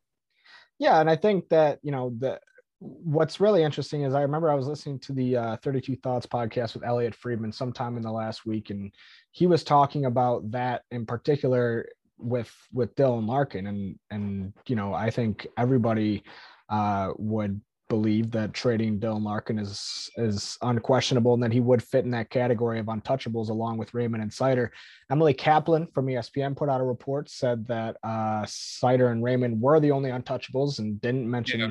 Yeah, 0.79 1.01
and 1.01 1.11
I 1.11 1.17
think 1.17 1.49
that 1.51 1.79
you 1.83 1.93
know 1.93 2.13
the 2.19 2.41
what's 2.81 3.41
really 3.41 3.63
interesting 3.63 4.03
is 4.03 4.15
I 4.15 4.23
remember 4.23 4.51
I 4.51 4.55
was 4.55 4.67
listening 4.67 4.99
to 5.01 5.13
the 5.13 5.37
uh, 5.37 5.57
32 5.59 5.97
Thoughts 5.97 6.27
podcast 6.27 6.75
with 6.75 6.83
Elliotte 6.83 7.15
Friedman 7.15 7.53
sometime 7.53 7.97
in 7.97 8.03
the 8.03 8.11
last 8.11 8.47
week, 8.47 8.71
and 8.71 8.93
he 9.33 9.47
was 9.47 9.63
talking 9.63 10.07
about 10.07 10.51
that 10.51 10.83
in 10.91 11.05
particular 11.05 11.87
with 12.23 12.55
with 12.73 12.95
Dylan 12.95 13.27
Larkin, 13.27 13.67
and 13.67 13.99
and 14.11 14.53
you 14.67 14.77
know 14.77 14.95
I 14.95 15.11
think 15.11 15.47
everybody 15.57 16.23
uh, 16.69 17.13
would 17.17 17.61
believe 17.89 18.31
that 18.31 18.55
trading 18.55 19.01
Dylan 19.01 19.25
Larkin 19.25 19.59
is 19.59 20.09
is 20.17 20.57
unquestionable, 20.63 21.35
and 21.35 21.43
that 21.43 21.53
he 21.53 21.61
would 21.61 21.83
fit 21.83 22.05
in 22.05 22.11
that 22.13 22.31
category 22.31 22.79
of 22.79 22.87
untouchables 22.87 23.49
along 23.49 23.79
with 23.79 23.93
Raymond 23.93 24.23
and 24.23 24.31
Seider. 24.31 24.71
Emily 25.11 25.35
Kaplan 25.35 25.89
from 25.93 26.07
ESPN 26.07 26.57
put 26.57 26.69
out 26.69 26.81
a 26.81 26.85
report 26.85 27.29
said 27.29 27.67
that 27.67 27.97
uh, 28.05 28.43
Seider 28.45 29.11
and 29.11 29.25
Raymond 29.25 29.61
were 29.61 29.81
the 29.81 29.91
only 29.91 30.11
untouchables 30.11 30.79
and 30.79 31.01
didn't 31.01 31.29
mention 31.29 31.61
Yeah. 31.61 31.71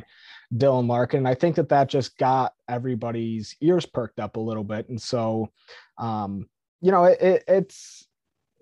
Dylan 0.53 0.88
Larkin. 0.89 1.19
And 1.19 1.27
I 1.27 1.35
think 1.35 1.55
that 1.55 1.69
that 1.69 1.88
just 1.89 2.17
got 2.17 2.53
everybody's 2.67 3.55
ears 3.62 3.85
perked 3.85 4.19
up 4.19 4.35
a 4.35 4.39
little 4.39 4.63
bit. 4.63 4.89
And 4.89 5.01
so, 5.01 5.51
um, 5.97 6.49
you 6.81 6.91
know, 6.91 7.05
it, 7.05 7.21
it, 7.21 7.43
it's 7.47 8.07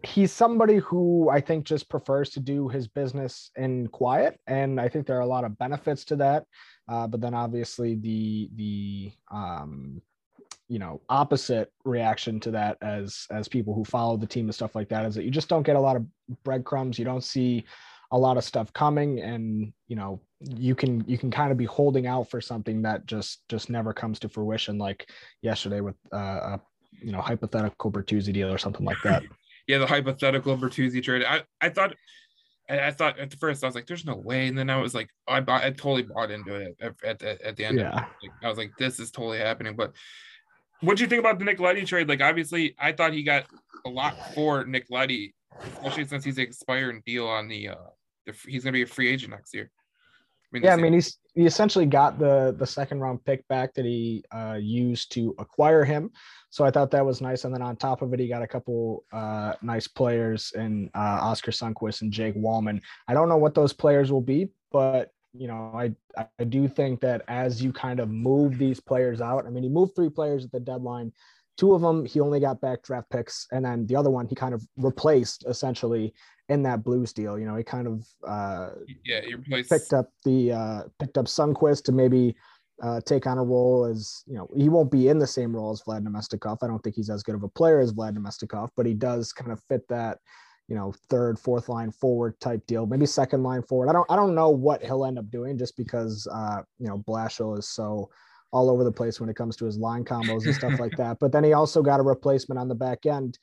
he's 0.04 0.32
somebody 0.32 0.78
who 0.78 1.30
I 1.30 1.42
think 1.42 1.66
just 1.66 1.90
prefers 1.90 2.30
to 2.32 2.40
do 2.40 2.68
his 2.68 2.88
business 2.88 3.52
in 3.56 3.88
quiet, 3.88 4.40
and 4.48 4.80
I 4.80 4.90
think 4.90 5.08
there 5.08 5.18
are 5.18 5.22
a 5.22 5.28
lot 5.28 5.44
of 5.44 5.58
benefits 5.58 6.06
to 6.06 6.16
that. 6.18 6.46
Uh, 6.88 7.08
but 7.08 7.22
then 7.22 7.34
obviously 7.34 7.96
the 7.96 8.50
the 8.56 9.12
um, 9.32 10.02
you 10.68 10.80
know 10.80 11.02
opposite 11.10 11.72
reaction 11.84 12.40
to 12.42 12.52
that 12.52 12.78
as 12.82 13.26
as 13.32 13.48
people 13.48 13.74
who 13.74 13.84
follow 13.84 14.18
the 14.18 14.28
team 14.28 14.46
and 14.46 14.56
stuff 14.56 14.76
like 14.76 14.90
that 14.90 15.06
is 15.06 15.16
that 15.16 15.24
you 15.24 15.32
just 15.32 15.50
don't 15.50 15.66
get 15.66 15.76
a 15.76 15.80
lot 15.80 15.96
of 15.96 16.06
breadcrumbs 16.44 17.00
you 17.00 17.06
don't 17.06 17.24
see 17.24 17.66
a 18.12 18.18
lot 18.18 18.38
of 18.38 18.44
stuff 18.44 18.72
coming 18.74 19.20
and 19.20 19.72
you 19.88 19.96
know 19.96 20.20
you 20.42 20.76
can 20.76 21.04
you 21.08 21.18
can 21.18 21.32
kind 21.32 21.52
of 21.52 21.58
be 21.58 21.66
holding 21.66 22.08
out 22.08 22.30
for 22.30 22.40
something 22.40 22.82
that 22.82 23.06
just 23.06 23.48
just 23.50 23.70
never 23.70 23.94
comes 23.94 24.20
to 24.20 24.30
fruition 24.30 24.78
like 24.78 25.10
yesterday 25.42 25.82
with 25.82 25.96
uh, 26.14 26.18
a 26.56 26.62
you 27.02 27.12
know 27.12 27.22
hypothetical 27.22 27.92
Bertuzzi 27.92 28.34
deal 28.34 28.52
or 28.52 28.58
something 28.58 28.86
like 28.86 29.02
that 29.04 29.24
yeah, 29.68 29.78
the 29.78 29.88
hypothetical 29.88 30.58
Bertuzzi 30.58 31.04
trade. 31.04 31.24
I, 31.28 31.44
I 31.62 31.70
thought 31.70 31.94
I, 32.70 32.92
thought 32.92 33.20
at 33.20 33.34
first 33.36 33.64
I 33.64 33.68
was 33.68 33.76
like, 33.76 33.86
"There's 33.86 34.06
no 34.06 34.16
way," 34.16 34.48
and 34.48 34.58
then 34.58 34.70
I 34.70 34.78
was 34.78 34.94
like, 34.94 35.10
I 35.28 35.40
bought, 35.40 35.64
I 35.64 35.72
totally 35.72 36.04
bought 36.04 36.32
into 36.32 36.56
it 36.56 36.76
at 36.82 36.96
at, 37.04 37.24
at, 37.24 37.42
at 37.42 37.56
the 37.56 37.66
end. 37.66 37.80
Of 37.80 37.86
Yeah. 37.86 37.96
Like, 37.96 38.32
I 38.44 38.50
was 38.50 38.58
like, 38.58 38.72
"This 38.78 39.00
is 39.00 39.12
totally 39.12 39.40
happening." 39.40 39.76
But 39.76 39.94
what 40.82 40.98
do 40.98 41.04
you 41.04 41.10
think 41.10 41.20
about 41.20 41.40
the 41.40 41.46
Nick 41.46 41.60
Leddy 41.60 41.86
trade? 41.86 42.10
Like, 42.10 42.22
obviously, 42.22 42.76
I 42.80 42.92
thought 42.92 43.14
he 43.14 43.24
got 43.24 43.46
a 43.86 43.90
lot 43.90 44.16
for 44.34 44.66
Nick 44.66 44.88
Leddy, 44.90 45.34
especially 45.62 46.08
since 46.08 46.24
he's 46.24 46.38
an 46.38 46.44
expiring 46.44 47.02
deal 47.06 47.28
on 47.28 47.48
the. 47.48 47.70
uh 47.70 47.76
the, 48.26 48.36
He's 48.46 48.64
gonna 48.64 48.74
be 48.74 48.82
a 48.82 48.88
free 48.88 49.08
agent 49.08 49.32
next 49.32 49.54
year. 49.54 49.72
I 50.54 50.60
yeah, 50.60 50.74
I 50.74 50.78
mean 50.78 50.94
he's 50.94 51.18
he 51.34 51.46
essentially 51.46 51.86
got 51.86 52.20
the 52.20 52.56
the 52.58 52.68
second 52.68 53.00
round 53.00 53.24
pick 53.26 53.48
back 53.48 53.74
that 53.76 53.86
he 53.86 54.24
uh, 54.32 54.58
used 54.60 55.12
to 55.14 55.36
acquire 55.40 55.84
him. 55.84 56.12
So 56.50 56.64
I 56.64 56.72
thought 56.72 56.92
that 56.92 57.06
was 57.06 57.22
nice. 57.22 57.44
And 57.44 57.54
then 57.54 57.62
on 57.62 57.76
top 57.76 58.02
of 58.02 58.14
it, 58.14 58.20
he 58.20 58.28
got 58.28 58.42
a 58.42 58.48
couple 58.48 59.04
uh, 59.12 59.54
nice 59.62 59.88
players 59.88 60.54
in 60.56 60.90
uh, 60.96 61.20
Oscar 61.22 61.52
Sundqvist 61.52 62.02
and 62.02 62.12
Jake 62.12 62.36
Walman. 62.36 62.82
I 63.08 63.14
don't 63.14 63.30
know 63.30 63.38
what 63.38 63.54
those 63.54 63.74
players 63.74 64.12
will 64.12 64.22
be, 64.22 64.50
but 64.72 65.12
you 65.34 65.48
know, 65.48 65.72
I 65.76 65.94
I 66.40 66.44
do 66.46 66.68
think 66.68 67.02
that 67.02 67.22
as 67.28 67.62
you 67.62 67.72
kind 67.72 68.00
of 68.00 68.10
move 68.10 68.58
these 68.58 68.80
players 68.80 69.22
out, 69.22 69.46
I 69.46 69.50
mean, 69.50 69.64
he 69.64 69.70
moved 69.70 69.96
three 69.96 70.10
players 70.10 70.46
at 70.46 70.52
the 70.52 70.60
deadline. 70.60 71.14
Two 71.58 71.74
of 71.74 71.82
them 71.82 72.06
he 72.06 72.20
only 72.20 72.40
got 72.40 72.62
back 72.62 72.84
draft 72.84 73.10
picks, 73.10 73.48
and 73.52 73.66
then 73.66 73.86
the 73.88 73.96
other 73.96 74.10
one 74.10 74.28
he 74.28 74.36
kind 74.36 74.54
of 74.54 74.66
replaced 74.78 75.46
essentially 75.48 76.14
in 76.50 76.64
that 76.64 76.84
Blues 76.84 77.14
deal. 77.14 77.38
You 77.38 77.46
know, 77.46 77.56
he 77.56 77.64
kind 77.64 77.88
of 77.88 78.08
uh, 78.26 78.70
yeah, 79.06 79.22
he 79.22 79.36
replaced 79.36 79.70
picked 79.70 79.94
up 79.94 80.10
the 80.24 80.52
uh, 80.54 80.82
picked 81.00 81.18
up 81.18 81.26
Sundqvist 81.26 81.84
to 81.86 81.92
maybe 81.92 82.36
uh, 82.82 83.02
take 83.02 83.26
on 83.26 83.38
a 83.38 83.44
role 83.44 83.86
as 83.86 84.24
you 84.28 84.36
know 84.36 84.48
he 84.56 84.70
won't 84.70 84.92
be 84.92 85.08
in 85.08 85.18
the 85.18 85.28
same 85.28 85.56
role 85.56 85.72
as 85.72 85.82
Vlad 85.82 86.04
Namestnikov. 86.04 86.60
I 86.62 86.68
don't 86.68 86.80
think 86.80 86.96
he's 86.96 87.10
as 87.10 87.24
good 87.24 87.36
of 87.36 87.44
a 87.44 87.50
player 87.50 87.80
as 87.80 87.94
Vlad 87.94 88.18
Namestnikov, 88.18 88.70
but 88.76 88.86
he 88.86 88.94
does 88.94 89.34
kind 89.34 89.52
of 89.52 89.62
fit 89.68 89.88
that 89.90 90.20
you 90.68 90.76
know 90.76 90.94
third, 91.10 91.40
fourth 91.40 91.70
line 91.70 91.92
forward 91.92 92.40
type 92.40 92.66
deal, 92.68 92.86
maybe 92.86 93.06
second 93.06 93.44
line 93.44 93.64
forward. 93.64 93.90
I 93.90 93.94
don't 93.94 94.10
I 94.12 94.16
don't 94.16 94.36
know 94.36 94.50
what 94.50 94.84
he'll 94.84 95.06
end 95.06 95.18
up 95.18 95.30
doing 95.30 95.58
just 95.58 95.76
because 95.76 96.28
uh, 96.32 96.62
you 96.80 96.88
know 96.88 97.00
Blashill 97.08 97.58
is 97.58 97.68
so 97.68 98.10
all 98.52 98.70
over 98.70 98.84
the 98.84 98.92
place 98.92 99.20
when 99.20 99.30
it 99.30 99.36
comes 99.36 99.56
to 99.58 99.66
his 99.66 99.78
line 99.78 100.06
combos 100.06 100.46
and 100.46 100.56
stuff 100.56 100.80
like 100.80 100.96
that. 100.98 101.18
But 101.20 101.32
then 101.32 101.44
he 101.44 101.54
also 101.54 101.82
got 101.82 102.00
a 102.00 102.04
replacement 102.04 102.60
on 102.60 102.68
the 102.68 102.76
back 102.76 103.06
end 103.06 103.38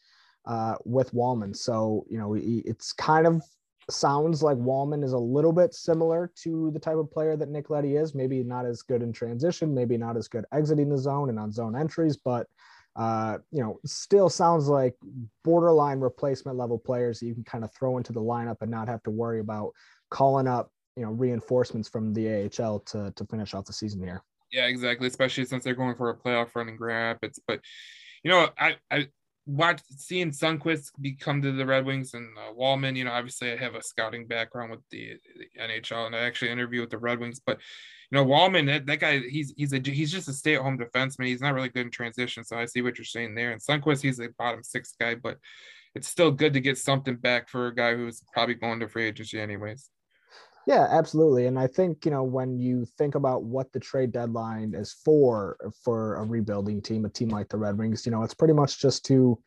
uh, 0.46 0.76
with 0.84 1.12
Walman. 1.12 1.54
So, 1.54 2.04
you 2.08 2.18
know, 2.18 2.32
he, 2.32 2.62
it's 2.64 2.92
kind 2.92 3.26
of 3.26 3.42
sounds 3.90 4.42
like 4.42 4.56
Walman 4.56 5.04
is 5.04 5.12
a 5.12 5.18
little 5.18 5.52
bit 5.52 5.74
similar 5.74 6.30
to 6.42 6.70
the 6.72 6.78
type 6.78 6.96
of 6.96 7.10
player 7.10 7.36
that 7.36 7.48
Nick 7.48 7.70
Leddy 7.70 7.96
is. 7.96 8.14
Maybe 8.14 8.42
not 8.42 8.66
as 8.66 8.82
good 8.82 9.02
in 9.02 9.12
transition, 9.12 9.74
maybe 9.74 9.96
not 9.96 10.16
as 10.16 10.28
good 10.28 10.44
exiting 10.52 10.88
the 10.88 10.98
zone 10.98 11.28
and 11.30 11.38
on 11.38 11.52
zone 11.52 11.76
entries, 11.76 12.16
but 12.16 12.46
uh, 12.96 13.38
you 13.50 13.60
know, 13.60 13.80
still 13.84 14.28
sounds 14.28 14.68
like 14.68 14.94
borderline 15.42 15.98
replacement 15.98 16.56
level 16.56 16.78
players 16.78 17.18
that 17.18 17.26
you 17.26 17.34
can 17.34 17.44
kind 17.44 17.64
of 17.64 17.74
throw 17.74 17.96
into 17.96 18.12
the 18.12 18.20
lineup 18.20 18.56
and 18.60 18.70
not 18.70 18.88
have 18.88 19.02
to 19.02 19.10
worry 19.10 19.40
about 19.40 19.72
calling 20.10 20.46
up, 20.46 20.70
you 20.96 21.02
know, 21.02 21.10
reinforcements 21.10 21.88
from 21.88 22.12
the 22.14 22.50
AHL 22.58 22.80
to 22.80 23.12
to 23.16 23.24
finish 23.26 23.52
off 23.52 23.64
the 23.64 23.72
season 23.72 24.00
here. 24.00 24.22
Yeah, 24.52 24.66
exactly. 24.66 25.08
Especially 25.08 25.44
since 25.44 25.64
they're 25.64 25.74
going 25.74 25.96
for 25.96 26.10
a 26.10 26.16
playoff 26.16 26.54
run 26.54 26.68
in 26.68 26.76
Grand 26.76 27.14
Rapids. 27.14 27.40
But 27.46 27.60
you 28.22 28.30
know, 28.30 28.48
I 28.56 28.76
I 28.90 29.08
watch 29.46 29.82
seeing 29.96 30.30
Sundqvist 30.30 30.92
become 31.00 31.42
to 31.42 31.52
the 31.52 31.66
Red 31.66 31.84
Wings 31.84 32.14
and 32.14 32.28
uh, 32.38 32.52
Walman. 32.52 32.96
You 32.96 33.04
know, 33.04 33.12
obviously 33.12 33.52
I 33.52 33.56
have 33.56 33.74
a 33.74 33.82
scouting 33.82 34.26
background 34.26 34.70
with 34.70 34.80
the, 34.90 35.14
the, 35.36 35.62
NHL, 35.62 36.06
and 36.06 36.16
I 36.16 36.20
actually 36.20 36.50
interviewed 36.50 36.82
with 36.82 36.90
the 36.90 36.98
Red 36.98 37.20
Wings. 37.20 37.40
But 37.44 37.58
you 38.10 38.18
know, 38.18 38.24
Walman, 38.24 38.66
that, 38.66 38.86
that 38.86 39.00
guy, 39.00 39.20
he's 39.20 39.52
he's 39.56 39.72
a 39.72 39.80
he's 39.84 40.12
just 40.12 40.28
a 40.28 40.32
stay 40.32 40.56
at 40.56 40.62
home 40.62 40.78
defenseman. 40.78 41.26
He's 41.26 41.40
not 41.40 41.54
really 41.54 41.68
good 41.68 41.86
in 41.86 41.90
transition, 41.90 42.44
so 42.44 42.56
I 42.56 42.64
see 42.64 42.82
what 42.82 42.98
you're 42.98 43.04
saying 43.04 43.34
there. 43.34 43.52
And 43.52 43.60
Sundqvist, 43.60 44.02
he's 44.02 44.20
a 44.20 44.28
bottom 44.38 44.62
six 44.62 44.94
guy, 44.98 45.14
but 45.14 45.38
it's 45.94 46.08
still 46.08 46.30
good 46.30 46.54
to 46.54 46.60
get 46.60 46.78
something 46.78 47.16
back 47.16 47.48
for 47.48 47.68
a 47.68 47.74
guy 47.74 47.94
who's 47.94 48.22
probably 48.32 48.54
going 48.54 48.80
to 48.80 48.88
free 48.88 49.06
agency 49.06 49.40
anyways. 49.40 49.90
Yeah, 50.66 50.86
absolutely. 50.90 51.46
And 51.46 51.58
I 51.58 51.66
think, 51.66 52.04
you 52.04 52.10
know, 52.10 52.22
when 52.22 52.58
you 52.58 52.86
think 52.96 53.14
about 53.14 53.42
what 53.42 53.72
the 53.72 53.80
trade 53.80 54.12
deadline 54.12 54.74
is 54.74 54.92
for 54.92 55.56
for 55.82 56.16
a 56.16 56.24
rebuilding 56.24 56.80
team, 56.80 57.04
a 57.04 57.08
team 57.08 57.28
like 57.28 57.48
the 57.48 57.58
Red 57.58 57.76
Wings, 57.76 58.06
you 58.06 58.12
know, 58.12 58.22
it's 58.22 58.34
pretty 58.34 58.54
much 58.54 58.80
just 58.80 59.04
to 59.06 59.38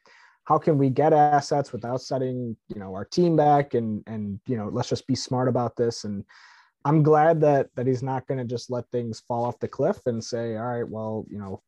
how 0.43 0.57
can 0.57 0.77
we 0.77 0.89
get 0.89 1.13
assets 1.13 1.73
without 1.73 2.01
setting, 2.01 2.55
you 2.67 2.79
know, 2.79 2.93
our 2.93 3.05
team 3.05 3.35
back 3.35 3.73
and 3.73 4.03
and 4.05 4.39
you 4.47 4.57
know, 4.57 4.69
let's 4.71 4.89
just 4.89 5.07
be 5.07 5.15
smart 5.15 5.47
about 5.47 5.75
this 5.75 6.03
and 6.03 6.23
I'm 6.85 7.03
glad 7.03 7.41
that 7.41 7.67
that 7.75 7.87
he's 7.87 8.03
not 8.03 8.27
going 8.27 8.37
to 8.37 8.45
just 8.45 8.69
let 8.69 8.89
things 8.91 9.21
fall 9.27 9.43
off 9.43 9.59
the 9.59 9.67
cliff 9.67 9.99
and 10.05 10.23
say, 10.23 10.55
all 10.55 10.65
right, 10.67 10.87
well, 10.87 11.25
you 11.29 11.39
know, 11.39 11.61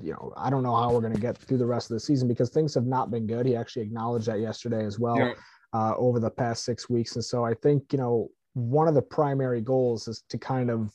you 0.00 0.12
know, 0.12 0.32
I 0.36 0.50
don't 0.50 0.62
know 0.62 0.76
how 0.76 0.92
we're 0.92 1.00
going 1.00 1.14
to 1.14 1.20
get 1.20 1.38
through 1.38 1.58
the 1.58 1.66
rest 1.66 1.90
of 1.90 1.94
the 1.94 2.00
season 2.00 2.28
because 2.28 2.50
things 2.50 2.74
have 2.74 2.86
not 2.86 3.10
been 3.10 3.26
good. 3.26 3.46
He 3.46 3.56
actually 3.56 3.82
acknowledged 3.82 4.26
that 4.26 4.40
yesterday 4.40 4.84
as 4.84 4.98
well 4.98 5.18
yeah. 5.18 5.32
uh, 5.72 5.94
over 5.96 6.20
the 6.20 6.30
past 6.30 6.64
six 6.64 6.90
weeks, 6.90 7.14
and 7.14 7.24
so 7.24 7.44
I 7.44 7.54
think 7.54 7.92
you 7.92 7.98
know 7.98 8.30
one 8.54 8.88
of 8.88 8.94
the 8.94 9.02
primary 9.02 9.60
goals 9.60 10.08
is 10.08 10.22
to 10.30 10.38
kind 10.38 10.70
of 10.70 10.92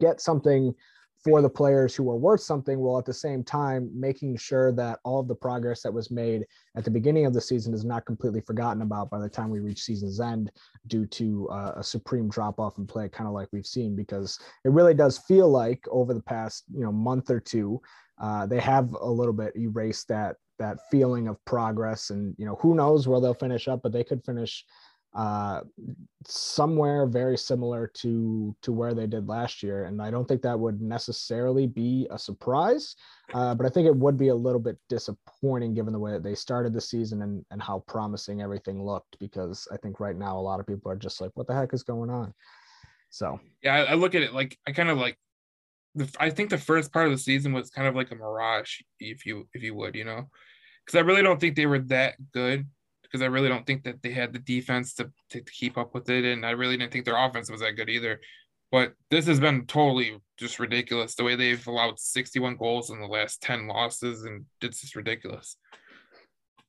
get 0.00 0.20
something 0.20 0.74
for 1.24 1.40
the 1.40 1.48
players 1.48 1.94
who 1.94 2.08
are 2.10 2.16
worth 2.16 2.42
something 2.42 2.78
while 2.78 2.98
at 2.98 3.06
the 3.06 3.12
same 3.12 3.42
time 3.42 3.90
making 3.94 4.36
sure 4.36 4.70
that 4.72 4.98
all 5.04 5.20
of 5.20 5.26
the 5.26 5.34
progress 5.34 5.80
that 5.82 5.92
was 5.92 6.10
made 6.10 6.44
at 6.76 6.84
the 6.84 6.90
beginning 6.90 7.24
of 7.24 7.32
the 7.32 7.40
season 7.40 7.72
is 7.72 7.84
not 7.84 8.04
completely 8.04 8.42
forgotten 8.42 8.82
about 8.82 9.08
by 9.08 9.18
the 9.18 9.28
time 9.28 9.48
we 9.48 9.58
reach 9.58 9.80
season's 9.80 10.20
end 10.20 10.52
due 10.86 11.06
to 11.06 11.48
uh, 11.50 11.72
a 11.76 11.82
supreme 11.82 12.28
drop 12.28 12.60
off 12.60 12.76
in 12.76 12.86
play 12.86 13.08
kind 13.08 13.26
of 13.26 13.32
like 13.32 13.48
we've 13.52 13.66
seen 13.66 13.96
because 13.96 14.38
it 14.64 14.70
really 14.70 14.92
does 14.92 15.16
feel 15.16 15.48
like 15.48 15.82
over 15.90 16.12
the 16.12 16.22
past 16.22 16.64
you 16.74 16.84
know 16.84 16.92
month 16.92 17.30
or 17.30 17.40
two 17.40 17.80
uh, 18.20 18.46
they 18.46 18.60
have 18.60 18.92
a 18.92 19.10
little 19.10 19.32
bit 19.32 19.56
erased 19.56 20.06
that 20.08 20.36
that 20.58 20.78
feeling 20.90 21.26
of 21.26 21.42
progress 21.46 22.10
and 22.10 22.34
you 22.38 22.44
know 22.44 22.56
who 22.60 22.74
knows 22.74 23.08
where 23.08 23.20
they'll 23.20 23.34
finish 23.34 23.66
up 23.66 23.80
but 23.82 23.92
they 23.92 24.04
could 24.04 24.22
finish 24.24 24.64
uh, 25.14 25.60
somewhere 26.26 27.06
very 27.06 27.36
similar 27.36 27.86
to 27.86 28.54
to 28.62 28.72
where 28.72 28.94
they 28.94 29.06
did 29.06 29.28
last 29.28 29.62
year. 29.62 29.84
And 29.84 30.02
i 30.02 30.10
don't 30.10 30.26
think 30.26 30.42
that 30.42 30.58
would 30.58 30.80
necessarily 30.80 31.66
be 31.66 32.06
a 32.10 32.18
surprise 32.18 32.96
uh, 33.32 33.54
but 33.54 33.66
i 33.66 33.68
think 33.68 33.86
it 33.86 33.94
would 33.94 34.16
be 34.16 34.28
a 34.28 34.34
little 34.34 34.60
bit 34.60 34.76
disappointing 34.88 35.74
given 35.74 35.92
the 35.92 35.98
way 35.98 36.12
that 36.12 36.22
they 36.22 36.34
started 36.34 36.72
the 36.72 36.80
season 36.80 37.22
and, 37.22 37.44
and 37.50 37.62
how 37.62 37.84
promising 37.86 38.42
everything 38.42 38.82
looked 38.82 39.18
because 39.20 39.68
i 39.72 39.76
think 39.76 40.00
right 40.00 40.16
now 40.16 40.36
a 40.36 40.40
lot 40.40 40.60
of 40.60 40.66
people 40.66 40.90
are 40.90 40.96
just 40.96 41.20
like 41.20 41.30
what 41.34 41.46
the 41.46 41.54
heck 41.54 41.72
is 41.72 41.82
going 41.82 42.10
on? 42.10 42.34
So. 43.10 43.38
Yeah 43.62 43.74
i, 43.74 43.84
I 43.84 43.94
look 43.94 44.14
at 44.14 44.22
it 44.22 44.32
like 44.34 44.58
i 44.66 44.72
kind 44.72 44.88
of 44.88 44.98
like 44.98 45.18
i 46.18 46.30
think 46.30 46.50
the 46.50 46.58
first 46.58 46.92
part 46.92 47.06
of 47.06 47.12
the 47.12 47.18
season 47.18 47.52
was 47.52 47.70
kind 47.70 47.86
of 47.86 47.94
like 47.94 48.10
a 48.10 48.16
mirage 48.16 48.80
if 48.98 49.24
you 49.26 49.48
if 49.52 49.62
you 49.62 49.74
would 49.74 49.94
you 49.94 50.04
know? 50.04 50.28
Because 50.84 50.98
i 50.98 51.02
really 51.02 51.22
don't 51.22 51.40
think 51.40 51.54
they 51.54 51.66
were 51.66 51.78
that 51.78 52.14
good 52.32 52.66
because 53.14 53.22
I 53.22 53.28
really 53.28 53.48
don't 53.48 53.64
think 53.64 53.84
that 53.84 54.02
they 54.02 54.10
had 54.10 54.32
the 54.32 54.40
defense 54.40 54.92
to, 54.94 55.08
to, 55.30 55.40
keep 55.40 55.78
up 55.78 55.94
with 55.94 56.10
it. 56.10 56.24
And 56.24 56.44
I 56.44 56.50
really 56.50 56.76
didn't 56.76 56.92
think 56.92 57.04
their 57.04 57.16
offense 57.16 57.48
was 57.48 57.60
that 57.60 57.76
good 57.76 57.88
either. 57.88 58.20
But 58.72 58.94
this 59.08 59.28
has 59.28 59.38
been 59.38 59.66
totally 59.66 60.18
just 60.36 60.58
ridiculous 60.58 61.14
the 61.14 61.22
way 61.22 61.36
they've 61.36 61.64
allowed 61.64 62.00
61 62.00 62.56
goals 62.56 62.90
in 62.90 63.00
the 63.00 63.06
last 63.06 63.40
10 63.40 63.68
losses, 63.68 64.24
and 64.24 64.46
it's 64.60 64.80
just 64.80 64.96
ridiculous. 64.96 65.56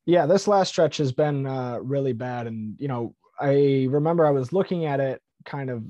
Yeah, 0.05 0.27
this 0.27 0.47
last 0.47 0.69
stretch 0.69 0.97
has 0.97 1.11
been 1.11 1.47
uh, 1.47 1.79
really 1.81 2.13
bad. 2.13 2.45
And, 2.45 2.75
you 2.77 2.89
know, 2.89 3.15
I 3.39 3.87
remember 3.89 4.27
I 4.27 4.29
was 4.29 4.53
looking 4.53 4.85
at 4.85 4.99
it 4.99 5.19
kind 5.45 5.71
of 5.71 5.83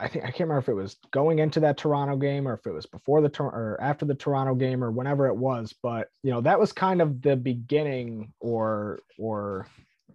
I 0.00 0.08
think 0.08 0.24
I 0.24 0.28
can't 0.28 0.48
remember 0.48 0.58
if 0.58 0.68
it 0.68 0.74
was 0.74 0.96
going 1.10 1.38
into 1.38 1.60
that 1.60 1.76
Toronto 1.76 2.16
game 2.16 2.48
or 2.48 2.54
if 2.54 2.66
it 2.66 2.72
was 2.72 2.86
before 2.86 3.20
the 3.20 3.30
or 3.42 3.78
after 3.80 4.06
the 4.06 4.14
Toronto 4.14 4.54
game 4.54 4.82
or 4.82 4.90
whenever 4.90 5.26
it 5.26 5.36
was, 5.36 5.74
but 5.82 6.08
you 6.22 6.30
know 6.30 6.40
that 6.40 6.58
was 6.58 6.72
kind 6.72 7.02
of 7.02 7.20
the 7.22 7.36
beginning 7.36 8.32
or 8.40 9.00
or 9.18 9.66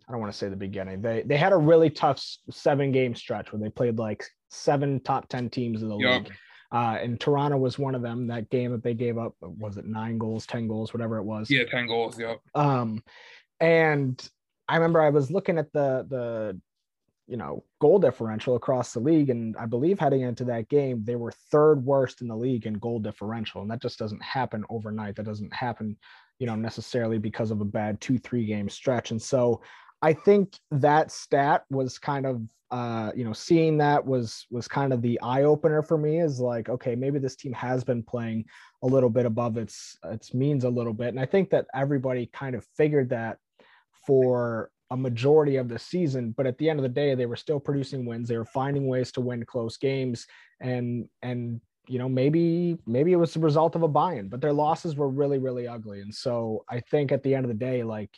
I 0.08 0.12
don't 0.12 0.22
want 0.22 0.32
to 0.32 0.38
say 0.38 0.50
the 0.50 0.56
beginning. 0.56 1.02
They 1.02 1.24
they 1.24 1.38
had 1.38 1.54
a 1.54 1.58
really 1.58 1.90
tough 1.90 2.24
seven 2.50 2.92
game 2.92 3.16
stretch 3.16 3.52
where 3.52 3.62
they 3.62 3.70
played 3.70 3.98
like 3.98 4.26
seven 4.50 5.00
top 5.00 5.30
ten 5.30 5.50
teams 5.50 5.84
in 5.84 5.90
the 5.90 5.98
yep. 5.98 6.24
league. 6.24 6.34
Uh, 6.72 6.98
and 7.00 7.20
Toronto 7.20 7.58
was 7.58 7.78
one 7.78 7.96
of 7.96 8.02
them. 8.02 8.28
That 8.28 8.50
game 8.50 8.72
that 8.72 8.84
they 8.84 8.96
gave 8.96 9.18
up 9.18 9.36
was 9.40 9.78
it 9.78 9.86
nine 9.86 10.18
goals, 10.18 10.46
ten 10.46 10.68
goals, 10.68 10.94
whatever 10.94 11.18
it 11.18 11.24
was. 11.24 11.50
Yeah, 11.50 11.66
ten 11.66 11.88
goals. 11.88 12.20
Yep. 12.20 12.40
Um, 12.56 13.04
and 13.60 14.30
I 14.68 14.76
remember 14.76 15.02
I 15.02 15.10
was 15.10 15.32
looking 15.32 15.58
at 15.58 15.72
the 15.74 16.06
the 16.10 16.60
you 17.28 17.38
know 17.38 17.64
goal 17.80 18.00
differential 18.00 18.56
across 18.56 18.94
the 18.94 19.00
league. 19.00 19.30
And 19.30 19.56
i 19.58 19.66
believe 19.66 20.00
heading 20.00 20.22
into 20.22 20.46
that 20.46 20.70
game 20.70 21.04
they 21.04 21.16
were 21.16 21.32
third 21.52 21.84
worst 21.84 22.22
in 22.22 22.28
the 22.28 22.36
league 22.36 22.66
in 22.66 22.74
goal 22.76 23.00
differential. 23.00 23.62
And 23.62 23.72
that 23.72 23.82
just 23.82 24.00
doesn't 24.00 24.24
happen 24.24 24.64
overnight. 24.70 25.16
That 25.16 25.26
doesn't 25.26 25.54
happen 25.54 25.98
you 26.40 26.48
know 26.48 26.56
necessarily 26.56 27.18
because 27.18 27.52
of 27.52 27.62
a 27.62 27.66
bad 27.66 28.00
two 28.02 28.18
three 28.18 28.46
game 28.46 28.70
stretch. 28.70 29.12
And 29.12 29.22
so 29.22 29.62
i 30.02 30.12
think 30.14 30.58
that 30.72 31.12
stat 31.12 31.64
was 31.70 31.98
kind 31.98 32.26
of 32.26 32.42
uh 32.72 33.12
you 33.16 33.24
know 33.24 33.32
seeing 33.32 33.78
that 33.78 34.06
was 34.06 34.46
was 34.52 34.68
kind 34.68 34.92
of 34.92 35.02
the 35.02 35.20
eye 35.22 35.44
opener 35.44 35.82
for 35.82 35.98
me 35.98 36.20
is 36.20 36.40
like 36.40 36.68
okay 36.68 36.96
maybe 36.96 37.20
this 37.20 37.36
team 37.36 37.54
has 37.54 37.84
been 37.84 38.04
playing 38.04 38.44
a 38.84 38.88
little 38.88 39.10
bit 39.10 39.26
above 39.26 39.58
its 39.58 39.98
its 40.06 40.34
means 40.34 40.64
a 40.64 40.70
little 40.70 40.94
bit. 40.94 41.10
And 41.10 41.20
i 41.20 41.26
think 41.26 41.50
that 41.52 41.68
everybody 41.74 42.30
kind 42.34 42.56
of 42.56 42.66
figured 42.76 43.10
that 43.10 43.38
for 44.06 44.70
a 44.96 44.98
majority 44.98 45.58
of 45.58 45.68
the 45.68 45.78
season 45.78 46.34
but 46.38 46.48
at 46.48 46.58
the 46.58 46.70
end 46.70 46.80
of 46.80 46.84
the 46.84 46.90
day 47.02 47.16
they 47.16 47.26
were 47.26 47.36
still 47.36 47.60
producing 47.60 48.06
wins. 48.06 48.30
They 48.30 48.38
were 48.38 48.46
finding 48.46 48.88
ways 48.88 49.12
to 49.12 49.22
win 49.22 49.46
close 49.46 49.76
games. 49.78 50.26
And 50.62 51.10
and 51.22 51.60
you 51.88 52.00
know 52.00 52.08
maybe 52.08 52.78
maybe 52.88 53.12
it 53.12 53.18
was 53.18 53.34
the 53.34 53.42
result 53.42 53.76
of 53.76 53.84
a 53.84 53.88
buy-in 53.88 54.30
but 54.30 54.42
their 54.42 54.54
losses 54.54 54.96
were 54.96 55.10
really 55.10 55.38
really 55.38 55.68
ugly. 55.68 56.00
And 56.00 56.16
so 56.16 56.64
i 56.70 56.80
think 56.80 57.12
at 57.12 57.22
the 57.24 57.36
end 57.36 57.46
of 57.46 57.50
the 57.50 57.66
day 57.70 57.84
like 57.84 58.10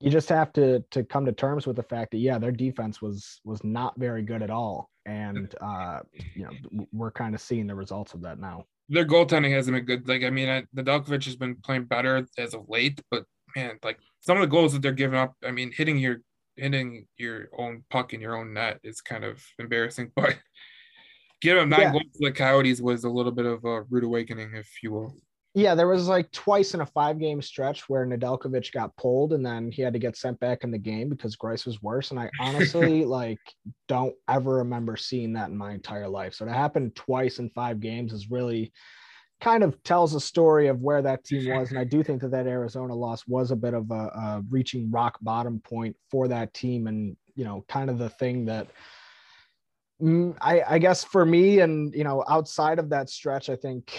you 0.00 0.10
just 0.10 0.28
have 0.28 0.52
to 0.52 0.84
to 0.90 1.02
come 1.04 1.24
to 1.24 1.32
terms 1.32 1.66
with 1.66 1.76
the 1.76 1.82
fact 1.82 2.10
that 2.10 2.18
yeah 2.18 2.38
their 2.38 2.52
defense 2.52 3.00
was 3.00 3.40
was 3.44 3.64
not 3.64 3.98
very 3.98 4.22
good 4.22 4.42
at 4.42 4.50
all. 4.50 4.90
And 5.06 5.54
uh 5.62 6.00
you 6.34 6.44
know 6.44 6.86
we're 6.92 7.16
kind 7.22 7.34
of 7.34 7.40
seeing 7.40 7.66
the 7.66 7.74
results 7.74 8.12
of 8.12 8.20
that 8.22 8.38
now. 8.38 8.66
Their 8.90 9.06
goaltending 9.06 9.52
hasn't 9.52 9.74
been 9.74 9.86
good. 9.86 10.06
Like 10.06 10.22
i 10.22 10.28
mean 10.28 10.50
I, 10.50 10.58
Nedeljkovic 10.76 11.24
has 11.24 11.36
been 11.36 11.56
playing 11.64 11.84
better 11.84 12.26
as 12.36 12.52
of 12.52 12.68
late 12.68 13.00
but 13.10 13.24
man 13.56 13.78
like 13.82 13.98
some 14.20 14.36
of 14.36 14.40
the 14.40 14.46
goals 14.46 14.72
that 14.72 14.82
they're 14.82 14.92
giving 14.92 15.18
up, 15.18 15.34
I 15.44 15.50
mean, 15.50 15.70
hitting 15.70 15.98
your 15.98 16.22
hitting 16.56 17.06
your 17.16 17.48
own 17.58 17.84
puck 17.90 18.14
in 18.14 18.20
your 18.20 18.36
own 18.36 18.54
net 18.54 18.80
is 18.82 19.00
kind 19.00 19.24
of 19.24 19.44
embarrassing. 19.58 20.12
But 20.16 20.36
giving 21.40 21.60
them 21.60 21.68
nine 21.68 21.80
yeah. 21.80 21.92
goals 21.92 22.04
to 22.14 22.26
the 22.26 22.32
Coyotes 22.32 22.80
was 22.80 23.04
a 23.04 23.10
little 23.10 23.32
bit 23.32 23.44
of 23.44 23.64
a 23.64 23.82
rude 23.82 24.04
awakening, 24.04 24.54
if 24.54 24.68
you 24.82 24.92
will. 24.92 25.14
Yeah, 25.56 25.76
there 25.76 25.86
was 25.86 26.08
like 26.08 26.32
twice 26.32 26.74
in 26.74 26.80
a 26.80 26.86
five 26.86 27.20
game 27.20 27.40
stretch 27.40 27.88
where 27.88 28.04
Nedeljkovic 28.04 28.72
got 28.72 28.96
pulled 28.96 29.32
and 29.34 29.46
then 29.46 29.70
he 29.70 29.82
had 29.82 29.92
to 29.92 30.00
get 30.00 30.16
sent 30.16 30.40
back 30.40 30.64
in 30.64 30.72
the 30.72 30.78
game 30.78 31.08
because 31.08 31.36
Greiss 31.36 31.64
was 31.64 31.80
worse. 31.80 32.10
And 32.10 32.18
I 32.18 32.28
honestly 32.40 33.04
like 33.04 33.38
don't 33.86 34.14
ever 34.28 34.56
remember 34.56 34.96
seeing 34.96 35.34
that 35.34 35.50
in 35.50 35.56
my 35.56 35.72
entire 35.72 36.08
life. 36.08 36.34
So 36.34 36.44
to 36.44 36.52
happen 36.52 36.90
twice 36.96 37.38
in 37.38 37.50
five 37.50 37.78
games 37.78 38.12
is 38.12 38.30
really 38.30 38.72
kind 39.44 39.62
of 39.62 39.80
tells 39.82 40.14
a 40.14 40.20
story 40.20 40.68
of 40.68 40.80
where 40.80 41.02
that 41.02 41.22
team 41.22 41.54
was. 41.54 41.68
And 41.68 41.78
I 41.78 41.84
do 41.84 42.02
think 42.02 42.22
that 42.22 42.30
that 42.30 42.46
Arizona 42.46 42.94
loss 42.94 43.26
was 43.28 43.50
a 43.50 43.56
bit 43.56 43.74
of 43.74 43.90
a, 43.90 43.94
a 43.94 44.44
reaching 44.48 44.90
rock 44.90 45.18
bottom 45.20 45.60
point 45.60 45.94
for 46.10 46.26
that 46.28 46.54
team. 46.54 46.86
And, 46.86 47.14
you 47.36 47.44
know, 47.44 47.64
kind 47.68 47.90
of 47.90 47.98
the 47.98 48.08
thing 48.08 48.46
that 48.46 48.68
mm, 50.02 50.34
I, 50.40 50.62
I 50.66 50.78
guess 50.78 51.04
for 51.04 51.26
me 51.26 51.60
and, 51.60 51.94
you 51.94 52.04
know, 52.04 52.24
outside 52.26 52.78
of 52.78 52.88
that 52.88 53.10
stretch, 53.10 53.50
I 53.50 53.56
think, 53.56 53.92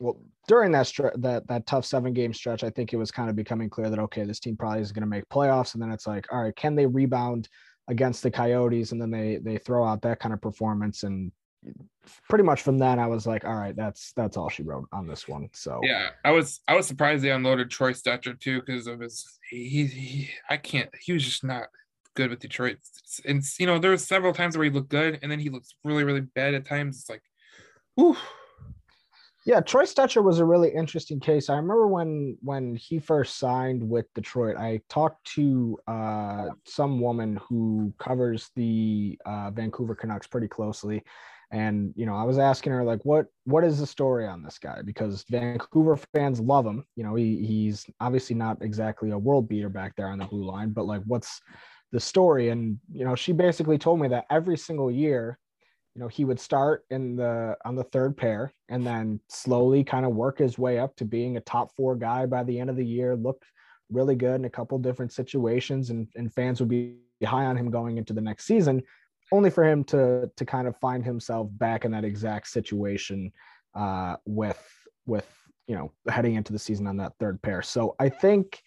well, 0.00 0.20
during 0.48 0.72
that 0.72 0.88
stretch, 0.88 1.14
that 1.18 1.46
that 1.46 1.66
tough 1.66 1.86
seven 1.86 2.12
game 2.12 2.34
stretch, 2.34 2.64
I 2.64 2.70
think 2.70 2.92
it 2.92 2.96
was 2.96 3.12
kind 3.12 3.30
of 3.30 3.36
becoming 3.36 3.70
clear 3.70 3.88
that 3.88 3.98
okay, 4.00 4.24
this 4.24 4.40
team 4.40 4.56
probably 4.56 4.80
is 4.80 4.92
going 4.92 5.02
to 5.02 5.06
make 5.08 5.26
playoffs, 5.30 5.72
and 5.72 5.82
then 5.82 5.90
it's 5.90 6.06
like, 6.06 6.30
all 6.30 6.42
right, 6.42 6.54
can 6.54 6.74
they 6.74 6.84
rebound 6.84 7.48
against 7.88 8.22
the 8.22 8.30
Coyotes? 8.30 8.92
And 8.92 9.00
then 9.00 9.10
they 9.10 9.38
they 9.42 9.56
throw 9.56 9.86
out 9.86 10.02
that 10.02 10.20
kind 10.20 10.34
of 10.34 10.42
performance, 10.42 11.02
and 11.02 11.32
pretty 12.28 12.44
much 12.44 12.62
from 12.62 12.78
then 12.78 12.98
I 12.98 13.06
was 13.06 13.26
like, 13.26 13.44
all 13.44 13.54
right, 13.56 13.74
that's 13.74 14.12
that's 14.12 14.36
all 14.36 14.48
she 14.48 14.62
wrote 14.62 14.88
on 14.92 15.06
this 15.06 15.26
one. 15.28 15.48
So 15.52 15.80
yeah, 15.82 16.10
I 16.24 16.30
was 16.30 16.60
I 16.68 16.74
was 16.74 16.86
surprised 16.86 17.22
they 17.22 17.30
unloaded 17.30 17.70
Troy 17.70 17.92
Stecher 17.92 18.38
too 18.38 18.60
because 18.60 18.86
of 18.86 19.00
his 19.00 19.24
he, 19.50 19.86
he 19.86 20.30
I 20.48 20.56
can't 20.56 20.90
he 21.00 21.12
was 21.12 21.24
just 21.24 21.44
not 21.44 21.68
good 22.16 22.30
with 22.30 22.40
Detroit. 22.40 22.78
And 23.24 23.42
you 23.60 23.66
know, 23.66 23.78
there 23.78 23.92
were 23.92 23.96
several 23.96 24.32
times 24.32 24.56
where 24.56 24.64
he 24.64 24.70
looked 24.70 24.88
good, 24.88 25.20
and 25.22 25.30
then 25.30 25.38
he 25.38 25.50
looks 25.50 25.74
really, 25.84 26.02
really 26.02 26.22
bad 26.22 26.54
at 26.54 26.66
times. 26.66 26.98
It's 26.98 27.10
like, 27.10 27.22
whew. 27.94 28.16
Yeah, 29.44 29.60
Troy 29.60 29.84
Stecher 29.84 30.24
was 30.24 30.40
a 30.40 30.44
really 30.44 30.70
interesting 30.70 31.20
case. 31.20 31.48
I 31.48 31.54
remember 31.54 31.86
when 31.86 32.36
when 32.42 32.74
he 32.74 32.98
first 32.98 33.38
signed 33.38 33.88
with 33.88 34.12
Detroit, 34.14 34.56
I 34.56 34.80
talked 34.88 35.24
to 35.34 35.78
uh, 35.86 36.46
some 36.64 36.98
woman 36.98 37.38
who 37.48 37.94
covers 37.98 38.50
the 38.56 39.16
uh, 39.24 39.52
Vancouver 39.52 39.94
Canucks 39.94 40.26
pretty 40.26 40.48
closely, 40.48 41.04
and 41.50 41.92
you 41.96 42.06
know, 42.06 42.14
I 42.14 42.24
was 42.24 42.38
asking 42.38 42.72
her 42.72 42.84
like, 42.84 43.04
what 43.04 43.26
what 43.44 43.64
is 43.64 43.78
the 43.78 43.86
story 43.86 44.26
on 44.26 44.42
this 44.42 44.58
guy? 44.58 44.82
Because 44.82 45.24
Vancouver 45.30 45.96
fans 46.14 46.40
love 46.40 46.66
him. 46.66 46.84
You 46.96 47.04
know, 47.04 47.14
he 47.14 47.44
he's 47.44 47.86
obviously 48.00 48.36
not 48.36 48.58
exactly 48.62 49.10
a 49.10 49.18
world 49.18 49.48
beater 49.48 49.68
back 49.68 49.94
there 49.96 50.08
on 50.08 50.18
the 50.18 50.24
blue 50.24 50.44
line, 50.44 50.70
but 50.70 50.86
like, 50.86 51.02
what's 51.06 51.40
the 51.92 52.00
story? 52.00 52.48
And 52.48 52.78
you 52.92 53.04
know, 53.04 53.14
she 53.14 53.32
basically 53.32 53.78
told 53.78 54.00
me 54.00 54.08
that 54.08 54.26
every 54.30 54.56
single 54.56 54.90
year 54.90 55.38
you 55.96 56.02
know, 56.02 56.08
he 56.08 56.26
would 56.26 56.38
start 56.38 56.84
in 56.90 57.16
the 57.16 57.56
on 57.64 57.74
the 57.74 57.84
third 57.84 58.18
pair 58.18 58.52
and 58.68 58.86
then 58.86 59.18
slowly 59.30 59.82
kind 59.82 60.04
of 60.04 60.12
work 60.12 60.38
his 60.38 60.58
way 60.58 60.78
up 60.78 60.94
to 60.96 61.06
being 61.06 61.38
a 61.38 61.40
top 61.40 61.74
four 61.74 61.96
guy 61.96 62.26
by 62.26 62.44
the 62.44 62.60
end 62.60 62.68
of 62.68 62.76
the 62.76 62.84
year. 62.84 63.16
Looked 63.16 63.46
really 63.90 64.14
good 64.14 64.34
in 64.34 64.44
a 64.44 64.50
couple 64.50 64.78
different 64.78 65.10
situations, 65.10 65.88
and, 65.88 66.06
and 66.14 66.30
fans 66.34 66.60
would 66.60 66.68
be 66.68 66.98
high 67.24 67.46
on 67.46 67.56
him 67.56 67.70
going 67.70 67.96
into 67.96 68.12
the 68.12 68.20
next 68.20 68.44
season, 68.44 68.82
only 69.32 69.50
for 69.50 69.64
him 69.64 69.84
to 69.84 70.30
to 70.36 70.44
kind 70.44 70.68
of 70.68 70.76
find 70.76 71.04
himself 71.04 71.48
back 71.52 71.84
in 71.84 71.90
that 71.92 72.04
exact 72.04 72.48
situation 72.48 73.32
uh, 73.74 74.16
with 74.24 74.62
with 75.06 75.28
you 75.66 75.74
know 75.74 75.92
heading 76.08 76.34
into 76.34 76.52
the 76.52 76.58
season 76.58 76.86
on 76.86 76.96
that 76.98 77.12
third 77.18 77.40
pair. 77.42 77.62
So 77.62 77.94
I 77.98 78.08
think 78.08 78.62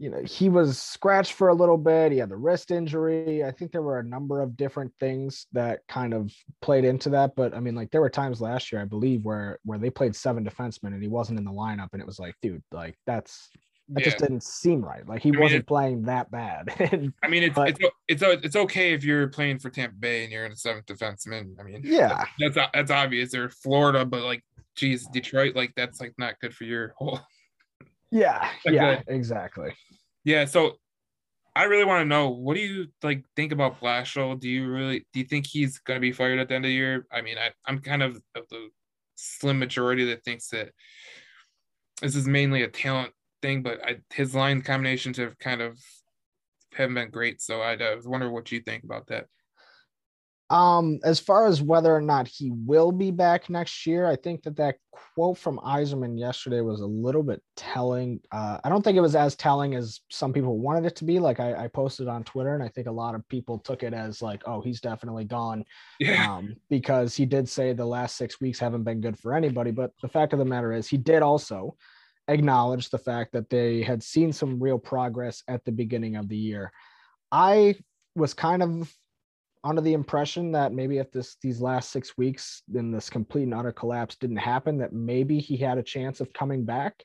you 0.00 0.10
know, 0.10 0.22
he 0.22 0.48
was 0.48 0.78
scratched 0.78 1.32
for 1.32 1.48
a 1.48 1.54
little 1.54 1.76
bit. 1.76 2.12
He 2.12 2.18
had 2.18 2.28
the 2.28 2.36
wrist 2.36 2.70
injury. 2.70 3.42
I 3.44 3.50
think 3.50 3.72
there 3.72 3.82
were 3.82 3.98
a 3.98 4.04
number 4.04 4.40
of 4.40 4.56
different 4.56 4.92
things 5.00 5.46
that 5.52 5.80
kind 5.88 6.14
of 6.14 6.32
played 6.62 6.84
into 6.84 7.10
that. 7.10 7.34
But 7.34 7.52
I 7.52 7.58
mean, 7.58 7.74
like 7.74 7.90
there 7.90 8.00
were 8.00 8.08
times 8.08 8.40
last 8.40 8.70
year, 8.70 8.80
I 8.80 8.84
believe, 8.84 9.24
where 9.24 9.58
where 9.64 9.78
they 9.78 9.90
played 9.90 10.14
seven 10.14 10.44
defensemen 10.44 10.94
and 10.94 11.02
he 11.02 11.08
wasn't 11.08 11.40
in 11.40 11.44
the 11.44 11.50
lineup, 11.50 11.88
and 11.92 12.00
it 12.00 12.06
was 12.06 12.20
like, 12.20 12.36
dude, 12.40 12.62
like 12.70 12.96
that's 13.06 13.50
that 13.90 14.00
yeah. 14.00 14.04
just 14.04 14.18
didn't 14.18 14.42
seem 14.42 14.82
right. 14.82 15.06
Like 15.08 15.22
he 15.22 15.32
I 15.34 15.40
wasn't 15.40 15.60
it, 15.60 15.66
playing 15.66 16.02
that 16.02 16.30
bad. 16.30 16.68
I 17.22 17.28
mean, 17.28 17.42
it's, 17.42 17.54
but, 17.54 17.70
it's 17.70 17.80
it's 18.06 18.22
it's 18.22 18.56
okay 18.56 18.92
if 18.92 19.02
you're 19.02 19.28
playing 19.28 19.58
for 19.58 19.70
Tampa 19.70 19.96
Bay 19.96 20.24
and 20.24 20.32
you're 20.32 20.44
in 20.44 20.52
a 20.52 20.56
seventh 20.56 20.86
defenseman. 20.86 21.58
I 21.58 21.62
mean, 21.62 21.80
yeah, 21.84 22.26
that's 22.38 22.56
that's 22.74 22.90
obvious. 22.90 23.32
They're 23.32 23.48
Florida, 23.48 24.04
but 24.04 24.22
like, 24.22 24.44
geez, 24.76 25.06
Detroit, 25.06 25.56
like 25.56 25.72
that's 25.74 26.00
like 26.00 26.12
not 26.18 26.38
good 26.40 26.54
for 26.54 26.64
your 26.64 26.94
whole 26.98 27.20
yeah, 28.10 28.50
yeah, 28.66 28.88
uh, 28.88 29.02
exactly. 29.08 29.72
Yeah, 30.24 30.44
so 30.44 30.76
I 31.56 31.64
really 31.64 31.84
want 31.84 32.02
to 32.02 32.08
know 32.08 32.28
what 32.28 32.54
do 32.54 32.60
you 32.60 32.88
like 33.02 33.24
think 33.36 33.52
about 33.52 33.80
Blashill? 33.80 34.38
Do 34.38 34.50
you 34.50 34.68
really 34.68 35.06
do 35.12 35.20
you 35.20 35.26
think 35.26 35.46
he's 35.46 35.78
going 35.78 35.96
to 35.96 36.00
be 36.00 36.12
fired 36.12 36.38
at 36.38 36.48
the 36.48 36.54
end 36.54 36.64
of 36.64 36.68
the 36.68 36.74
year? 36.74 37.06
I 37.10 37.22
mean, 37.22 37.38
I, 37.38 37.50
I'm 37.66 37.78
kind 37.78 38.02
of 38.02 38.16
of 38.34 38.44
the 38.50 38.68
slim 39.14 39.58
majority 39.58 40.04
that 40.06 40.24
thinks 40.24 40.48
that 40.48 40.70
this 42.02 42.14
is 42.14 42.28
mainly 42.28 42.62
a 42.62 42.68
talent 42.68 43.12
thing, 43.42 43.62
but 43.62 43.80
I, 43.84 43.96
his 44.12 44.34
line 44.34 44.62
combinations 44.62 45.16
have 45.18 45.38
kind 45.38 45.60
of 45.60 45.78
haven't 46.74 46.94
been 46.94 47.10
great. 47.10 47.40
So 47.40 47.60
I, 47.60 47.74
I 47.74 47.94
was 47.94 48.06
wondering 48.06 48.32
what 48.32 48.52
you 48.52 48.60
think 48.60 48.84
about 48.84 49.06
that. 49.08 49.26
Um, 50.50 50.98
as 51.04 51.20
far 51.20 51.46
as 51.46 51.60
whether 51.60 51.94
or 51.94 52.00
not 52.00 52.26
he 52.26 52.50
will 52.50 52.90
be 52.90 53.10
back 53.10 53.50
next 53.50 53.86
year, 53.86 54.06
I 54.06 54.16
think 54.16 54.44
that 54.44 54.56
that 54.56 54.76
quote 55.14 55.36
from 55.36 55.58
Yzerman 55.58 56.18
yesterday 56.18 56.62
was 56.62 56.80
a 56.80 56.86
little 56.86 57.22
bit 57.22 57.42
telling. 57.54 58.20
Uh, 58.32 58.58
I 58.64 58.70
don't 58.70 58.82
think 58.82 58.96
it 58.96 59.02
was 59.02 59.14
as 59.14 59.36
telling 59.36 59.74
as 59.74 60.00
some 60.10 60.32
people 60.32 60.58
wanted 60.58 60.86
it 60.86 60.96
to 60.96 61.04
be. 61.04 61.18
Like 61.18 61.38
I, 61.38 61.64
I, 61.64 61.68
posted 61.68 62.08
on 62.08 62.24
Twitter, 62.24 62.54
and 62.54 62.62
I 62.62 62.68
think 62.68 62.86
a 62.86 62.92
lot 62.92 63.14
of 63.14 63.28
people 63.28 63.58
took 63.58 63.82
it 63.82 63.92
as 63.92 64.22
like, 64.22 64.40
"Oh, 64.46 64.62
he's 64.62 64.80
definitely 64.80 65.24
gone," 65.24 65.66
yeah. 66.00 66.34
um, 66.34 66.56
because 66.70 67.14
he 67.14 67.26
did 67.26 67.46
say 67.46 67.74
the 67.74 67.84
last 67.84 68.16
six 68.16 68.40
weeks 68.40 68.58
haven't 68.58 68.84
been 68.84 69.02
good 69.02 69.18
for 69.18 69.34
anybody. 69.34 69.70
But 69.70 69.92
the 70.00 70.08
fact 70.08 70.32
of 70.32 70.38
the 70.38 70.46
matter 70.46 70.72
is, 70.72 70.88
he 70.88 70.96
did 70.96 71.20
also 71.20 71.76
acknowledge 72.28 72.90
the 72.90 72.98
fact 72.98 73.32
that 73.32 73.50
they 73.50 73.82
had 73.82 74.02
seen 74.02 74.32
some 74.32 74.62
real 74.62 74.78
progress 74.78 75.42
at 75.48 75.64
the 75.64 75.72
beginning 75.72 76.16
of 76.16 76.28
the 76.28 76.36
year. 76.36 76.70
I 77.32 77.76
was 78.14 78.34
kind 78.34 78.62
of 78.62 78.92
under 79.64 79.80
the 79.80 79.92
impression 79.92 80.52
that 80.52 80.72
maybe 80.72 80.98
if 80.98 81.10
this 81.10 81.36
these 81.42 81.60
last 81.60 81.90
six 81.90 82.16
weeks 82.16 82.62
in 82.74 82.92
this 82.92 83.10
complete 83.10 83.42
and 83.42 83.54
utter 83.54 83.72
collapse 83.72 84.16
didn't 84.16 84.36
happen, 84.36 84.78
that 84.78 84.92
maybe 84.92 85.38
he 85.38 85.56
had 85.56 85.78
a 85.78 85.82
chance 85.82 86.20
of 86.20 86.32
coming 86.32 86.64
back. 86.64 87.02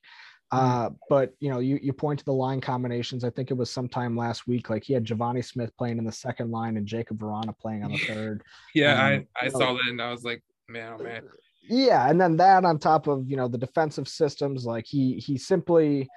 Mm-hmm. 0.53 0.65
Uh, 0.65 0.89
but 1.09 1.34
you 1.39 1.49
know, 1.49 1.59
you 1.59 1.80
you 1.82 1.93
point 1.93 2.19
to 2.19 2.26
the 2.26 2.34
line 2.34 2.61
combinations. 2.61 3.24
I 3.24 3.32
think 3.32 3.49
it 3.49 3.57
was 3.57 3.71
sometime 3.71 4.15
last 4.15 4.47
week. 4.47 4.69
Like 4.69 4.84
he 4.84 4.93
had 4.93 5.05
Givani 5.05 5.43
Smith 5.43 5.76
playing 5.78 5.97
in 5.97 6.03
the 6.03 6.11
second 6.11 6.51
line 6.51 6.78
and 6.78 6.88
Jakub 6.88 7.17
Vrana 7.17 7.57
playing 7.57 7.84
on 7.84 7.91
the 7.91 7.97
third. 8.07 8.43
yeah, 8.76 9.01
I 9.03 9.26
I 9.39 9.49
saw 9.49 9.59
know, 9.59 9.78
that 9.78 9.88
and 9.88 10.01
I 10.01 10.11
was 10.11 10.24
like, 10.24 10.43
man, 10.69 10.97
oh 10.99 11.03
man. 11.03 11.24
Yeah, 11.68 12.09
and 12.09 12.20
then 12.20 12.38
that 12.38 12.66
on 12.66 12.78
top 12.80 13.07
of 13.07 13.30
you 13.30 13.38
know 13.38 13.47
the 13.47 13.57
defensive 13.57 14.07
systems, 14.07 14.66
like 14.66 14.86
he 14.86 15.16
he 15.16 15.38
simply, 15.38 16.09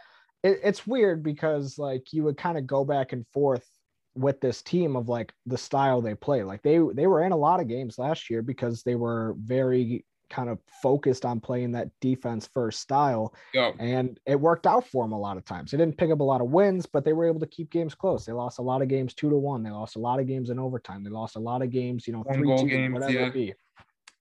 it, 0.42 0.60
it's 0.62 0.86
weird 0.86 1.22
because 1.22 1.78
like 1.78 2.12
you 2.12 2.24
would 2.24 2.36
kind 2.36 2.58
of 2.58 2.66
go 2.66 2.84
back 2.84 3.12
and 3.12 3.26
forth 3.32 3.66
with 4.14 4.40
this 4.40 4.62
team 4.62 4.96
of 4.96 5.08
like 5.08 5.32
the 5.44 5.58
style 5.58 6.00
they 6.00 6.14
play. 6.14 6.42
Like 6.42 6.62
they 6.62 6.80
they 6.94 7.06
were 7.06 7.22
in 7.22 7.32
a 7.32 7.36
lot 7.36 7.60
of 7.60 7.68
games 7.68 7.98
last 7.98 8.28
year 8.28 8.42
because 8.42 8.82
they 8.82 8.94
were 8.94 9.34
very 9.38 10.04
kind 10.28 10.48
of 10.48 10.58
focused 10.82 11.24
on 11.24 11.40
playing 11.40 11.72
that 11.72 11.88
defense 12.00 12.48
first 12.52 12.80
style. 12.80 13.32
Yeah. 13.54 13.72
And 13.78 14.18
it 14.26 14.40
worked 14.40 14.66
out 14.66 14.86
for 14.86 15.04
them 15.04 15.12
a 15.12 15.18
lot 15.18 15.36
of 15.36 15.44
times. 15.44 15.70
They 15.70 15.78
didn't 15.78 15.98
pick 15.98 16.10
up 16.10 16.20
a 16.20 16.24
lot 16.24 16.40
of 16.40 16.48
wins, 16.48 16.86
but 16.86 17.04
they 17.04 17.12
were 17.12 17.26
able 17.26 17.40
to 17.40 17.46
keep 17.46 17.70
games 17.70 17.94
close. 17.94 18.24
They 18.24 18.32
lost 18.32 18.58
a 18.58 18.62
lot 18.62 18.82
of 18.82 18.88
games 18.88 19.14
two 19.14 19.30
to 19.30 19.36
one. 19.36 19.62
They 19.62 19.70
lost 19.70 19.96
a 19.96 20.00
lot 20.00 20.20
of 20.20 20.26
games 20.26 20.50
in 20.50 20.58
overtime. 20.58 21.04
They 21.04 21.10
lost 21.10 21.36
a 21.36 21.40
lot 21.40 21.62
of 21.62 21.70
games, 21.70 22.06
you 22.06 22.12
know, 22.12 22.24
three 22.24 22.56
two, 22.56 22.68
games, 22.68 22.94
whatever 22.94 23.12
yeah. 23.12 23.26
it 23.26 23.34
be. 23.34 23.54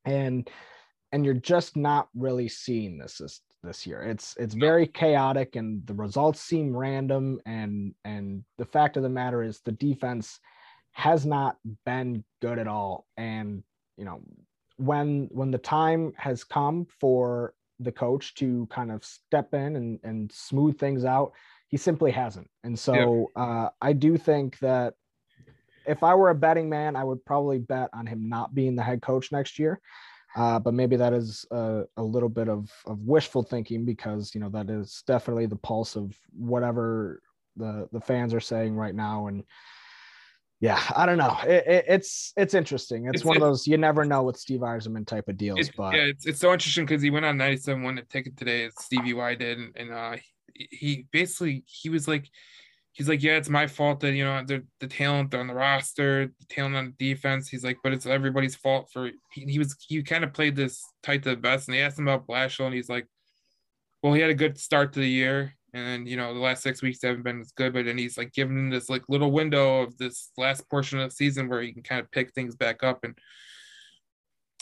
And 0.06 0.48
and 1.16 1.24
you're 1.24 1.34
just 1.34 1.78
not 1.78 2.10
really 2.14 2.50
seeing 2.50 2.98
this 2.98 3.20
this, 3.20 3.40
this 3.64 3.88
year. 3.88 4.04
It's 4.04 4.36
it's 4.38 4.54
very 4.54 4.86
chaotic 4.86 5.56
and 5.56 5.82
the 5.88 5.94
results 5.94 6.42
seem 6.42 6.76
random 6.76 7.40
and 7.46 7.96
and 8.04 8.44
the 8.58 8.66
fact 8.66 8.98
of 8.98 9.04
the 9.04 9.08
matter 9.08 9.42
is 9.42 9.62
the 9.62 9.72
defense 9.72 10.42
has 10.92 11.26
not 11.26 11.56
been 11.86 12.26
good 12.42 12.60
at 12.60 12.68
all. 12.68 13.06
And 13.16 13.64
you 13.96 14.04
know 14.04 14.20
when 14.76 15.30
when 15.32 15.52
the 15.52 15.58
time 15.58 16.12
has 16.18 16.44
come 16.44 16.86
for 17.00 17.54
the 17.80 17.94
coach 17.94 18.34
to 18.36 18.68
kind 18.70 18.92
of 18.92 19.06
step 19.06 19.54
in 19.54 19.78
and 19.78 20.00
and 20.04 20.30
smooth 20.34 20.78
things 20.78 21.06
out 21.06 21.32
he 21.70 21.78
simply 21.78 22.12
hasn't. 22.12 22.50
And 22.66 22.78
so 22.78 23.32
uh, 23.38 23.70
i 23.82 23.94
do 23.94 24.18
think 24.18 24.60
that 24.60 24.96
if 25.88 26.04
i 26.04 26.14
were 26.14 26.32
a 26.32 26.36
betting 26.36 26.68
man 26.70 26.98
i 26.98 27.04
would 27.06 27.24
probably 27.24 27.60
bet 27.60 27.90
on 27.94 28.06
him 28.06 28.28
not 28.28 28.54
being 28.54 28.76
the 28.76 28.84
head 28.84 29.02
coach 29.02 29.32
next 29.32 29.58
year 29.58 29.80
uh, 30.36 30.60
but 30.60 30.74
maybe 30.74 30.98
that 30.98 31.14
is 31.14 31.46
a, 31.52 31.84
a, 31.98 32.04
little 32.04 32.30
bit 32.30 32.50
of, 32.50 32.70
of 32.86 33.00
wishful 33.00 33.42
thinking 33.42 33.86
because 33.86 34.36
you 34.36 34.42
know 34.42 34.50
that 34.50 34.70
is 34.70 35.04
definitely 35.08 35.46
the 35.46 35.56
pulse 35.56 35.96
of 35.96 36.16
whatever 36.38 37.22
the 37.56 37.88
the 37.94 38.02
fans 38.02 38.34
are 38.34 38.42
saying 38.42 38.76
right 38.76 38.96
now. 38.96 39.28
And 39.28 39.44
yeah 40.62 40.82
i 40.96 41.06
don't 41.06 41.18
know. 41.18 41.38
It, 41.44 41.68
it, 41.68 41.86
it's 41.88 42.34
it's 42.38 42.54
interesting. 42.54 43.06
It's, 43.08 43.18
it's 43.18 43.26
one 43.26 43.38
of 43.38 43.42
those 43.42 43.68
you 43.68 43.78
never 43.78 44.06
know 44.06 44.24
with 44.24 44.38
steve 44.38 44.62
Yzerman 44.62 45.06
type 45.06 45.28
of 45.28 45.38
deals 45.38 45.70
but 45.76 45.94
yeah 45.94 46.04
it's, 46.04 46.26
it's 46.26 46.40
so 46.40 46.54
interesting 46.54 46.86
because 46.86 47.02
he 47.02 47.10
went 47.10 47.26
on 47.26 47.38
97 47.38 47.84
won 47.84 47.98
a 47.98 48.04
ticket 48.04 48.38
today 48.38 48.66
as 48.66 48.74
stevie 48.80 49.14
y 49.14 49.36
did. 49.36 49.58
And, 49.58 49.76
and 49.76 49.92
uh 49.92 50.16
he 50.54 51.08
basically 51.12 51.64
he 51.66 51.90
was 51.90 52.08
like 52.08 52.30
he's 52.96 53.10
like, 53.10 53.22
yeah, 53.22 53.36
it's 53.36 53.50
my 53.50 53.68
fault 53.68 54.00
that 54.00 54.14
you 54.14 54.24
know 54.24 54.42
the 54.46 54.64
the 54.80 54.88
talent 54.88 55.36
on 55.36 55.48
the 55.48 55.54
roster, 55.54 56.28
the 56.28 56.46
talent 56.50 56.76
on 56.76 56.94
the 56.98 57.14
defense. 57.14 57.50
He's 57.50 57.64
like, 57.64 57.78
but 57.84 57.94
it's 57.94 58.06
everybody's 58.06 58.56
fault 58.56 58.90
for 58.92 59.12
he, 59.32 59.42
he 59.46 59.60
was 59.60 59.76
he 59.86 60.02
kind 60.02 60.24
of 60.24 60.34
played 60.34 60.56
this 60.56 60.84
tight 61.04 61.24
to 61.24 61.30
the 61.32 61.36
best. 61.36 61.68
And 61.68 61.76
they 61.76 61.82
asked 61.82 62.00
him 62.00 62.08
about 62.08 62.26
Blashill, 62.26 62.66
and 62.66 62.74
he's 62.74 62.90
like, 62.90 63.06
well, 64.02 64.14
he 64.14 64.22
had 64.22 64.32
a 64.32 64.36
good 64.36 64.58
start 64.58 64.94
to 64.94 65.02
the 65.02 65.10
year, 65.10 65.54
and 65.74 66.08
you 66.08 66.16
know 66.16 66.34
the 66.34 66.40
last 66.40 66.64
six 66.64 66.82
weeks 66.82 67.00
haven't 67.04 67.24
been 67.24 67.42
as 67.42 67.52
good, 67.52 67.74
but 67.74 67.86
then 67.86 67.98
he's 67.98 68.18
like 68.18 68.32
giving 68.32 68.58
him 68.58 68.70
this 68.70 68.90
like 68.90 69.04
little 69.10 69.32
window 69.32 69.82
of 69.82 69.98
this 69.98 70.32
last 70.38 70.68
portion 70.70 71.00
of 71.00 71.10
the 71.10 71.16
season 71.16 71.50
where 71.50 71.62
he 71.62 71.74
can 71.74 71.84
kind 71.84 72.02
of 72.02 72.10
pick 72.12 72.34
things 72.34 72.56
back 72.56 72.82
up. 72.82 73.04
And 73.04 73.18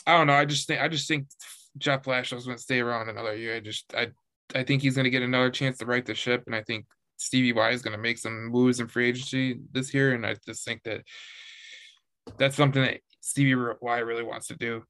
I 0.07 0.17
don't 0.17 0.27
know, 0.27 0.33
I 0.33 0.45
just 0.45 0.67
think 0.67 0.81
I 0.81 0.87
just 0.87 1.07
think 1.07 1.27
Jeff 1.77 2.01
Blashill's 2.03 2.45
going 2.45 2.57
to 2.57 2.63
stay 2.63 2.79
around 2.79 3.09
another 3.09 3.35
year. 3.35 3.55
I 3.55 3.59
just 3.59 3.93
I 3.95 4.07
I 4.55 4.63
think 4.63 4.81
he's 4.81 4.95
going 4.95 5.05
to 5.05 5.11
get 5.11 5.21
another 5.21 5.51
chance 5.51 5.77
to 5.77 5.85
right 5.85 6.05
the 6.05 6.15
ship, 6.15 6.43
and 6.47 6.55
I 6.55 6.63
think 6.63 6.85
Stevie 7.23 7.53
Y 7.53 7.69
is 7.71 7.81
going 7.81 7.95
to 7.95 8.01
make 8.01 8.17
some 8.17 8.47
moves 8.47 8.79
in 8.79 8.87
free 8.87 9.07
agency 9.07 9.59
this 9.71 9.93
year, 9.93 10.13
and 10.13 10.25
I 10.25 10.35
just 10.45 10.65
think 10.65 10.83
that 10.83 11.01
that's 12.37 12.55
something 12.55 12.81
that 12.81 12.99
Stevie 13.21 13.55
Y 13.81 13.99
really 13.99 14.23
wants 14.23 14.47
to 14.47 14.55
do. 14.55 14.83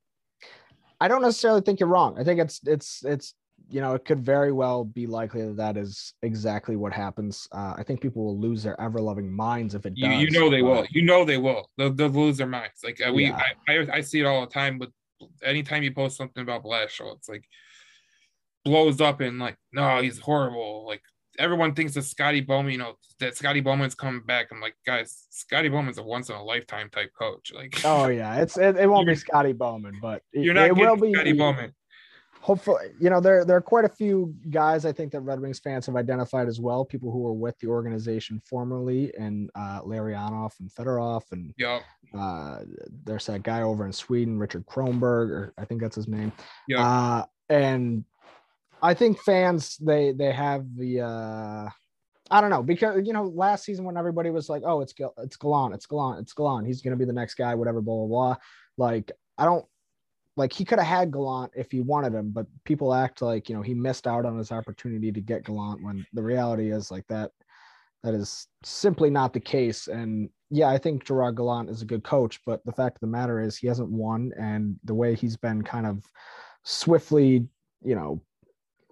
I 0.99 1.07
don't 1.07 1.21
necessarily 1.21 1.61
think 1.61 1.79
you're 1.79 1.89
wrong. 1.89 2.17
I 2.17 2.23
think 2.23 2.39
it's 2.39 2.59
it's 2.65 3.03
it's 3.05 3.35
you 3.69 3.81
know 3.81 3.93
it 3.93 4.05
could 4.05 4.19
very 4.19 4.51
well 4.51 4.83
be 4.83 5.05
likely 5.05 5.41
that 5.45 5.57
that 5.57 5.77
is 5.77 6.13
exactly 6.23 6.75
what 6.75 6.91
happens. 6.91 7.47
Uh, 7.51 7.75
I 7.77 7.83
think 7.83 8.01
people 8.01 8.23
will 8.23 8.39
lose 8.39 8.63
their 8.63 8.79
ever 8.81 8.99
loving 8.99 9.31
minds 9.31 9.75
if 9.75 9.85
it 9.85 9.95
does. 9.95 10.09
You, 10.09 10.27
you 10.27 10.31
know 10.31 10.49
they 10.49 10.61
but... 10.61 10.69
will. 10.69 10.85
You 10.89 11.03
know 11.03 11.25
they 11.25 11.37
will. 11.37 11.69
They'll, 11.77 11.93
they'll 11.93 12.09
lose 12.09 12.37
their 12.37 12.47
minds. 12.47 12.79
Like 12.83 12.99
uh, 13.05 13.13
we, 13.13 13.25
yeah. 13.25 13.41
I, 13.67 13.73
I, 13.73 13.87
I 13.95 14.01
see 14.01 14.21
it 14.21 14.25
all 14.25 14.41
the 14.41 14.51
time. 14.51 14.79
But 14.79 14.89
anytime 15.43 15.83
you 15.83 15.93
post 15.93 16.17
something 16.17 16.41
about 16.41 16.63
Blashill, 16.63 17.15
it's 17.15 17.29
like 17.29 17.45
blows 18.65 19.01
up 19.01 19.19
and 19.19 19.39
like 19.39 19.57
no, 19.71 20.01
he's 20.01 20.19
horrible. 20.19 20.85
Like 20.87 21.01
everyone 21.39 21.73
thinks 21.73 21.93
that 21.93 22.03
Scotty 22.03 22.41
Bowman, 22.41 22.71
you 22.71 22.77
know, 22.77 22.93
that 23.19 23.35
Scotty 23.35 23.61
Bowman's 23.61 23.95
coming 23.95 24.21
back. 24.25 24.47
I'm 24.51 24.61
like, 24.61 24.75
guys, 24.85 25.27
Scotty 25.29 25.69
Bowman's 25.69 25.97
a 25.97 26.03
once 26.03 26.29
in 26.29 26.35
a 26.35 26.43
lifetime 26.43 26.89
type 26.89 27.11
coach. 27.17 27.51
Like, 27.53 27.79
oh 27.83 28.07
yeah, 28.09 28.41
it's 28.41 28.57
it, 28.57 28.77
it 28.77 28.87
won't 28.87 29.07
be 29.07 29.15
Scotty 29.15 29.53
Bowman, 29.53 29.99
but 30.01 30.23
you're 30.31 30.53
not 30.53 30.67
it 30.67 30.75
will 30.75 30.95
be 30.95 31.13
Scotty 31.13 31.33
Bowman. 31.33 31.73
Hopefully, 32.41 32.87
you 32.99 33.09
know 33.09 33.21
there 33.21 33.45
there 33.45 33.55
are 33.55 33.61
quite 33.61 33.85
a 33.85 33.89
few 33.89 34.35
guys 34.49 34.85
I 34.85 34.91
think 34.91 35.13
that 35.13 35.21
Red 35.21 35.39
Wings 35.39 35.59
fans 35.59 35.85
have 35.85 35.95
identified 35.95 36.49
as 36.49 36.59
well. 36.59 36.83
People 36.83 37.09
who 37.09 37.19
were 37.19 37.33
with 37.33 37.57
the 37.59 37.67
organization 37.67 38.41
formerly, 38.45 39.13
and 39.17 39.49
uh, 39.55 39.81
Larionov 39.81 40.51
and 40.59 40.69
Fedorov, 40.69 41.21
and 41.31 41.53
yep. 41.57 41.83
uh, 42.13 42.59
there's 43.05 43.25
that 43.27 43.43
guy 43.43 43.61
over 43.61 43.85
in 43.85 43.93
Sweden, 43.93 44.37
Richard 44.37 44.65
Kronberg, 44.65 45.29
or 45.29 45.53
I 45.57 45.63
think 45.63 45.79
that's 45.79 45.95
his 45.95 46.09
name. 46.09 46.33
Yep. 46.67 46.79
Uh, 46.81 47.25
and 47.49 48.03
I 48.83 48.93
think 48.93 49.17
fans 49.19 49.77
they 49.77 50.11
they 50.11 50.33
have 50.33 50.65
the 50.77 51.01
uh 51.01 51.69
I 52.29 52.41
don't 52.41 52.49
know 52.49 52.61
because 52.61 53.07
you 53.07 53.13
know 53.13 53.23
last 53.23 53.63
season 53.63 53.85
when 53.85 53.97
everybody 53.97 54.29
was 54.29 54.49
like, 54.49 54.63
oh, 54.65 54.81
it's 54.81 54.93
it's 55.19 55.37
Gallant, 55.37 55.73
it's 55.73 55.85
Gallant, 55.85 56.19
it's 56.19 56.33
Gallant, 56.33 56.67
he's 56.67 56.81
gonna 56.81 56.97
be 56.97 57.05
the 57.05 57.13
next 57.13 57.35
guy, 57.35 57.55
whatever, 57.55 57.81
blah 57.81 57.95
blah 57.95 58.07
blah. 58.07 58.35
Like 58.77 59.11
I 59.37 59.45
don't 59.45 59.65
like 60.35 60.51
he 60.51 60.65
could 60.65 60.79
have 60.79 60.87
had 60.87 61.11
Gallant 61.11 61.53
if 61.55 61.71
he 61.71 61.79
wanted 61.79 62.13
him, 62.13 62.31
but 62.31 62.45
people 62.65 62.93
act 62.93 63.21
like 63.21 63.47
you 63.47 63.55
know 63.55 63.61
he 63.61 63.73
missed 63.73 64.05
out 64.05 64.25
on 64.25 64.37
his 64.37 64.51
opportunity 64.51 65.13
to 65.13 65.21
get 65.21 65.45
Gallant 65.45 65.81
when 65.81 66.05
the 66.11 66.23
reality 66.23 66.71
is 66.71 66.91
like 66.91 67.07
that 67.07 67.31
that 68.03 68.13
is 68.13 68.47
simply 68.63 69.09
not 69.09 69.31
the 69.31 69.39
case. 69.39 69.87
And 69.87 70.29
yeah, 70.49 70.67
I 70.67 70.77
think 70.77 71.05
Gerard 71.05 71.37
Gallant 71.37 71.69
is 71.69 71.81
a 71.81 71.85
good 71.85 72.03
coach, 72.03 72.41
but 72.45 72.63
the 72.65 72.73
fact 72.73 72.97
of 72.97 73.01
the 73.01 73.07
matter 73.07 73.39
is 73.39 73.55
he 73.55 73.67
hasn't 73.67 73.89
won, 73.89 74.31
and 74.37 74.75
the 74.83 74.93
way 74.93 75.15
he's 75.15 75.37
been 75.37 75.61
kind 75.61 75.85
of 75.85 76.03
swiftly, 76.63 77.47
you 77.81 77.95
know, 77.95 78.21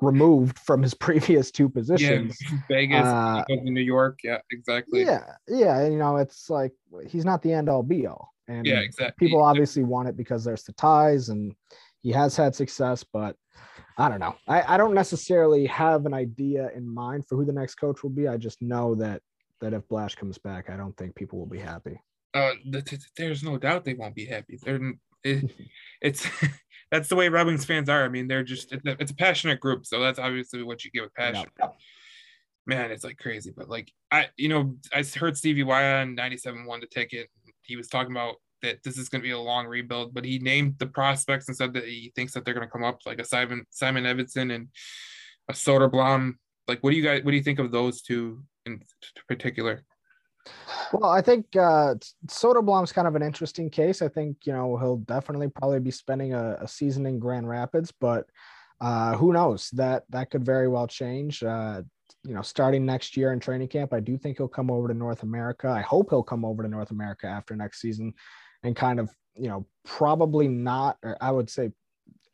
removed 0.01 0.59
from 0.59 0.81
his 0.81 0.93
previous 1.05 1.51
two 1.51 1.69
positions. 1.69 2.37
Yeah, 2.41 2.57
Vegas, 2.67 3.05
uh, 3.05 3.43
New 3.49 3.81
York. 3.81 4.19
Yeah, 4.23 4.39
exactly. 4.51 5.01
Yeah, 5.01 5.23
yeah. 5.47 5.87
You 5.87 5.97
know, 5.97 6.17
it's 6.17 6.49
like 6.49 6.73
he's 7.07 7.25
not 7.25 7.41
the 7.41 7.53
end 7.53 7.69
all 7.69 7.83
be 7.83 8.07
all. 8.07 8.33
And 8.47 8.65
yeah, 8.65 8.79
exactly. 8.79 9.27
People 9.27 9.41
obviously 9.41 9.83
want 9.83 10.09
it 10.09 10.17
because 10.17 10.43
there's 10.43 10.63
the 10.63 10.73
ties 10.73 11.29
and 11.29 11.55
he 12.01 12.11
has 12.11 12.35
had 12.35 12.55
success, 12.55 13.03
but 13.03 13.35
I 13.97 14.09
don't 14.09 14.19
know. 14.19 14.35
I, 14.47 14.73
I 14.73 14.77
don't 14.77 14.93
necessarily 14.93 15.65
have 15.67 16.05
an 16.05 16.13
idea 16.13 16.69
in 16.75 16.91
mind 16.91 17.27
for 17.27 17.35
who 17.35 17.45
the 17.45 17.53
next 17.53 17.75
coach 17.75 18.03
will 18.03 18.09
be. 18.09 18.27
I 18.27 18.37
just 18.37 18.61
know 18.61 18.95
that 18.95 19.21
that 19.61 19.73
if 19.73 19.87
Blash 19.87 20.15
comes 20.15 20.37
back, 20.37 20.69
I 20.69 20.75
don't 20.75 20.97
think 20.97 21.15
people 21.15 21.37
will 21.37 21.45
be 21.45 21.59
happy. 21.59 22.01
Uh, 22.33 22.53
there's 23.15 23.43
no 23.43 23.57
doubt 23.57 23.85
they 23.85 23.93
won't 23.93 24.15
be 24.15 24.25
happy. 24.25 24.57
They're, 24.61 24.93
it, 25.23 25.51
it's 26.01 26.27
that's 26.91 27.07
the 27.07 27.15
way 27.15 27.29
Red 27.29 27.47
Wings 27.47 27.65
fans 27.65 27.89
are. 27.89 28.03
I 28.03 28.09
mean, 28.09 28.27
they're 28.27 28.43
just 28.43 28.71
it's 28.73 28.85
a, 28.85 28.97
it's 28.99 29.11
a 29.11 29.15
passionate 29.15 29.59
group, 29.59 29.85
so 29.85 29.99
that's 30.01 30.19
obviously 30.19 30.61
what 30.61 30.83
you 30.83 30.91
get 30.91 31.03
with 31.03 31.13
passion. 31.13 31.47
Yep. 31.59 31.75
Man, 32.67 32.91
it's 32.91 33.03
like 33.03 33.17
crazy, 33.17 33.51
but 33.55 33.69
like 33.69 33.91
I, 34.11 34.27
you 34.37 34.49
know, 34.49 34.75
I 34.93 35.03
heard 35.03 35.37
Stevie 35.37 35.63
Y 35.63 35.93
on 36.01 36.15
97 36.15 36.65
won 36.65 36.81
the 36.81 36.87
ticket. 36.87 37.29
He 37.61 37.75
was 37.75 37.87
talking 37.87 38.11
about 38.11 38.35
that 38.61 38.83
this 38.83 38.97
is 38.97 39.09
going 39.09 39.21
to 39.21 39.27
be 39.27 39.31
a 39.31 39.39
long 39.39 39.65
rebuild, 39.65 40.13
but 40.13 40.25
he 40.25 40.37
named 40.37 40.75
the 40.77 40.85
prospects 40.85 41.47
and 41.47 41.57
said 41.57 41.73
that 41.73 41.85
he 41.85 42.11
thinks 42.15 42.33
that 42.33 42.45
they're 42.45 42.53
going 42.53 42.67
to 42.67 42.71
come 42.71 42.83
up 42.83 42.99
like 43.05 43.19
a 43.19 43.25
Simon 43.25 43.65
Simon 43.71 44.03
Edvinsson 44.03 44.53
and 44.53 44.67
a 45.49 45.53
Soderblom. 45.53 46.33
Like, 46.67 46.83
what 46.83 46.91
do 46.91 46.97
you 46.97 47.03
guys 47.03 47.23
what 47.23 47.31
do 47.31 47.37
you 47.37 47.43
think 47.43 47.59
of 47.59 47.71
those 47.71 48.01
two 48.01 48.43
in 48.65 48.83
particular? 49.27 49.83
Well, 50.93 51.09
I 51.09 51.21
think 51.21 51.55
uh, 51.55 51.95
Soderblom's 52.27 52.91
kind 52.91 53.07
of 53.07 53.15
an 53.15 53.21
interesting 53.21 53.69
case. 53.69 54.01
I 54.01 54.07
think 54.07 54.37
you 54.43 54.53
know 54.53 54.77
he'll 54.77 54.97
definitely 54.97 55.49
probably 55.49 55.79
be 55.79 55.91
spending 55.91 56.33
a, 56.33 56.57
a 56.61 56.67
season 56.67 57.05
in 57.05 57.19
Grand 57.19 57.47
Rapids, 57.47 57.93
but 57.99 58.25
uh, 58.81 59.15
who 59.15 59.33
knows? 59.33 59.69
That 59.71 60.03
that 60.09 60.31
could 60.31 60.43
very 60.43 60.67
well 60.67 60.87
change. 60.87 61.43
Uh, 61.43 61.83
you 62.23 62.33
know, 62.33 62.41
starting 62.41 62.85
next 62.85 63.15
year 63.15 63.31
in 63.33 63.39
training 63.39 63.67
camp, 63.69 63.93
I 63.93 63.99
do 63.99 64.17
think 64.17 64.37
he'll 64.37 64.47
come 64.47 64.69
over 64.69 64.87
to 64.87 64.93
North 64.93 65.23
America. 65.23 65.69
I 65.69 65.81
hope 65.81 66.09
he'll 66.09 66.23
come 66.23 66.43
over 66.43 66.61
to 66.61 66.69
North 66.69 66.91
America 66.91 67.27
after 67.27 67.55
next 67.55 67.79
season, 67.79 68.13
and 68.63 68.75
kind 68.75 68.99
of 68.99 69.09
you 69.35 69.47
know 69.47 69.65
probably 69.85 70.47
not, 70.47 70.97
or 71.03 71.17
I 71.21 71.31
would 71.31 71.49
say, 71.49 71.71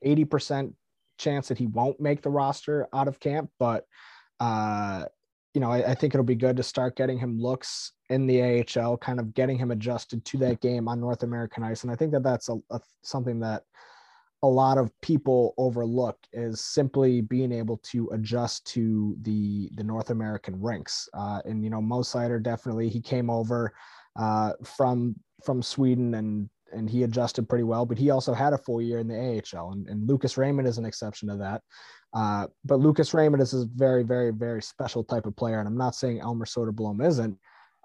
eighty 0.02 0.26
percent 0.26 0.74
chance 1.18 1.48
that 1.50 1.58
he 1.58 1.68
won't 1.68 2.00
make 2.00 2.22
the 2.22 2.30
roster 2.30 2.88
out 2.94 3.08
of 3.08 3.20
camp, 3.20 3.50
but 3.60 3.86
uh, 4.40 5.06
you 5.54 5.62
know, 5.62 5.72
I, 5.72 5.92
I, 5.92 5.96
think 5.96 6.14
it'll 6.14 6.24
be 6.24 6.36
good 6.36 6.58
to 6.58 6.64
start 6.64 6.96
getting 6.96 7.18
him 7.18 7.40
looks 7.40 7.94
in 8.10 8.28
the 8.28 8.42
AHL, 8.42 8.98
kind 8.98 9.20
of 9.20 9.34
getting 9.34 9.58
him 9.58 9.72
adjusted 9.72 10.24
to 10.26 10.38
that 10.40 10.62
game 10.62 10.88
on 10.88 11.00
North 11.00 11.24
American 11.24 11.64
ice. 11.64 11.84
And 11.84 11.92
I 11.92 11.96
think 11.96 12.12
that 12.12 12.24
that's 12.24 12.50
a, 12.50 12.58
a 12.70 12.80
something 13.02 13.40
that 13.40 13.64
a 14.44 14.48
lot 14.48 14.78
of 14.78 14.92
people 15.02 15.56
overlook 15.58 16.18
is 16.32 16.62
simply 16.62 17.22
being 17.22 17.52
able 17.52 17.78
to 17.78 18.08
adjust 18.14 18.68
to 18.68 19.16
the 19.24 19.70
the 19.76 19.84
North 19.84 20.10
American 20.10 20.62
rinks. 20.62 21.10
Uh, 21.14 21.42
and 21.46 21.64
you 21.64 21.70
know, 21.70 21.82
Mo 21.82 22.02
Seider 22.02 22.42
definitely 22.42 22.90
he 22.90 23.02
came 23.02 23.30
over 23.30 23.74
uh, 24.16 24.54
from 24.64 25.16
from 25.44 25.62
Sweden 25.62 26.14
and 26.16 26.50
and 26.74 26.90
he 26.90 27.04
adjusted 27.04 27.48
pretty 27.48 27.64
well, 27.64 27.86
but 27.86 27.98
he 27.98 28.10
also 28.10 28.34
had 28.34 28.54
a 28.54 28.58
full 28.58 28.82
year 28.82 29.00
in 29.00 29.08
the 29.08 29.42
AHL. 29.56 29.72
And, 29.72 29.88
and 29.88 30.08
Lucas 30.08 30.38
Raymond 30.38 30.68
is 30.68 30.78
an 30.78 30.86
exception 30.86 31.30
to 31.30 31.38
that. 31.38 31.62
Uh, 32.14 32.48
but 32.66 32.80
Lucas 32.80 33.14
Raymond 33.14 33.42
is 33.42 33.54
a 33.54 33.66
very, 33.76 34.04
very, 34.04 34.32
very 34.32 34.62
special 34.62 35.04
type 35.04 35.26
of 35.26 35.36
player. 35.36 35.60
And 35.60 35.68
I'm 35.68 35.78
not 35.78 35.96
saying 35.96 36.20
Elmer 36.20 36.46
Soderblom 36.46 37.06
isn't, 37.06 37.38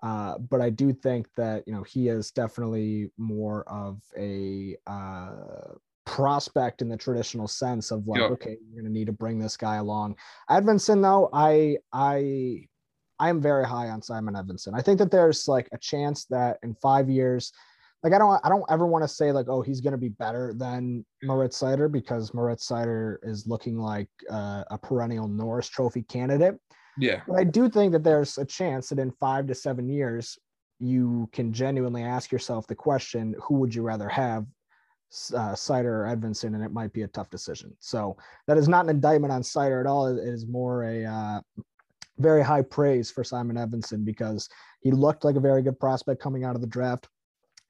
uh, 0.03 0.39
but 0.39 0.61
I 0.61 0.71
do 0.71 0.93
think 0.93 1.27
that, 1.37 1.65
you 1.67 1.75
know, 1.75 1.83
he 1.83 2.09
is 2.09 2.31
definitely 2.31 3.11
more 3.19 3.69
of 3.69 4.01
a 4.17 4.77
uh, 4.87 5.75
prospect 6.05 6.83
in 6.83 6.89
the 6.89 6.97
traditional 6.97 7.47
sense 7.49 7.91
of 7.91 8.07
like, 8.07 8.21
okay, 8.33 8.57
you're 8.65 8.83
going 8.83 8.93
to 8.93 8.99
need 8.99 9.07
to 9.07 9.13
bring 9.13 9.39
this 9.39 9.57
guy 9.57 9.77
along. 9.77 10.17
Edvinsson, 10.51 11.03
though, 11.03 11.29
I, 11.33 11.77
I, 11.93 12.67
I 13.19 13.29
am 13.29 13.41
very 13.41 13.67
high 13.67 13.91
on 13.91 14.03
Simon 14.03 14.35
Edvinsson. 14.35 14.75
I 14.75 14.83
think 14.83 14.99
that 14.99 15.11
there's 15.11 15.47
like 15.47 15.69
a 15.73 15.79
chance 15.79 16.25
that 16.27 16.59
in 16.63 16.75
five 16.75 17.09
years, 17.09 17.53
like 18.03 18.13
I 18.13 18.19
don't 18.19 18.41
I 18.45 18.49
don't 18.49 18.65
ever 18.69 18.87
want 18.87 19.05
to 19.05 19.09
say 19.09 19.33
like 19.33 19.49
oh 19.49 19.63
he's 19.63 19.81
going 19.81 19.93
to 19.93 19.99
be 19.99 20.09
better 20.09 20.53
than 20.55 21.05
Moritz 21.23 21.61
Seider 21.61 21.91
because 21.91 22.35
Moritz 22.35 22.69
Seider 22.69 23.17
is 23.23 23.47
looking 23.47 23.79
like 23.79 24.09
uh, 24.31 24.65
a 24.71 24.79
perennial 24.79 25.29
Norris 25.29 25.69
Trophy 25.69 26.03
candidate. 26.03 26.57
Yeah, 26.99 27.23
but 27.27 27.39
I 27.39 27.45
do 27.45 27.69
think 27.69 27.93
that 27.93 28.05
there's 28.05 28.39
a 28.39 28.45
chance 28.45 28.89
that 28.89 28.99
in 28.99 29.11
five 29.13 29.47
to 29.47 29.55
seven 29.55 29.89
years 29.89 30.39
you 30.79 31.29
can 31.33 31.53
genuinely 31.53 32.03
ask 32.03 32.33
yourself 32.33 32.67
the 32.67 32.75
question 32.75 33.35
who 33.43 33.55
would 33.57 33.75
you 33.75 33.83
rather 33.83 34.09
have 34.09 34.47
uh, 35.35 35.53
Seider 35.53 35.85
or 35.85 36.17
Edvinsson, 36.17 36.55
and 36.55 36.63
it 36.65 36.73
might 36.73 36.93
be 36.93 37.03
a 37.03 37.09
tough 37.09 37.31
decision. 37.31 37.75
So 37.81 38.17
that 38.47 38.59
is 38.59 38.69
not 38.69 38.85
an 38.85 38.91
indictment 38.91 39.33
on 39.33 39.43
Seider 39.43 39.81
at 39.81 39.87
all. 39.87 40.07
It 40.07 40.27
is 40.27 40.47
more 40.47 40.85
a 40.85 41.05
uh, 41.05 41.41
very 42.19 42.43
high 42.43 42.63
praise 42.63 43.11
for 43.11 43.23
Simon 43.23 43.57
Edvinsson 43.57 44.05
because 44.05 44.49
he 44.81 44.91
looked 44.91 45.25
like 45.25 45.37
a 45.37 45.41
very 45.41 45.63
good 45.63 45.79
prospect 45.79 46.21
coming 46.21 46.45
out 46.45 46.57
of 46.57 46.61
the 46.61 46.67
draft 46.67 47.09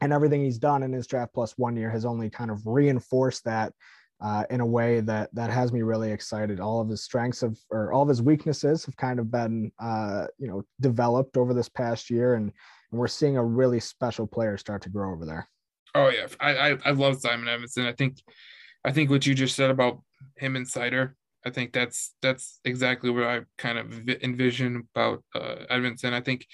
and 0.03 0.13
everything 0.13 0.43
he's 0.43 0.59
done 0.59 0.83
in 0.83 0.93
his 0.93 1.07
draft 1.07 1.33
plus 1.33 1.57
one 1.57 1.77
year 1.77 1.89
has 1.89 2.05
only 2.05 2.29
kind 2.29 2.51
of 2.51 2.67
reinforced 2.67 3.45
that 3.45 3.73
uh, 4.21 4.43
in 4.51 4.61
a 4.61 4.67
way 4.67 5.01
that 5.01 5.33
that 5.33 5.49
has 5.49 5.73
me 5.73 5.83
really 5.83 6.11
excited. 6.11 6.59
All 6.59 6.81
of 6.81 6.89
his 6.89 7.05
strengths 7.05 7.41
have, 7.41 7.57
or 7.71 7.93
all 7.93 8.03
of 8.03 8.09
his 8.09 8.21
weaknesses 8.21 8.85
have 8.85 8.97
kind 8.97 9.21
of 9.21 9.31
been, 9.31 9.71
uh, 9.79 10.27
you 10.39 10.49
know, 10.49 10.65
developed 10.81 11.37
over 11.37 11.55
this 11.55 11.69
past 11.69 12.11
year, 12.11 12.35
and, 12.35 12.51
and 12.91 13.01
we're 13.01 13.07
seeing 13.07 13.37
a 13.37 13.45
really 13.45 13.79
special 13.79 14.27
player 14.27 14.57
start 14.57 14.83
to 14.83 14.89
grow 14.89 15.13
over 15.13 15.25
there. 15.25 15.49
Oh 15.95 16.09
yeah, 16.09 16.27
I 16.41 16.71
I, 16.71 16.79
I 16.85 16.91
love 16.91 17.21
Simon 17.21 17.47
Edvinsson. 17.47 17.87
I 17.87 17.93
think 17.93 18.17
I 18.85 18.91
think 18.91 19.09
what 19.09 19.25
you 19.25 19.35
just 19.35 19.55
said 19.55 19.71
about 19.71 20.03
him 20.37 20.57
and 20.57 20.67
Seider, 20.67 21.13
I 21.47 21.51
think 21.51 21.73
that's 21.73 22.13
that's 22.23 22.59
exactly 22.65 23.11
what 23.11 23.25
I 23.25 23.41
kind 23.57 23.79
of 23.79 24.09
envision 24.09 24.89
about 24.97 25.23
uh, 25.33 25.57
Edvinsson. 25.71 26.13
I 26.13 26.21
think 26.21 26.47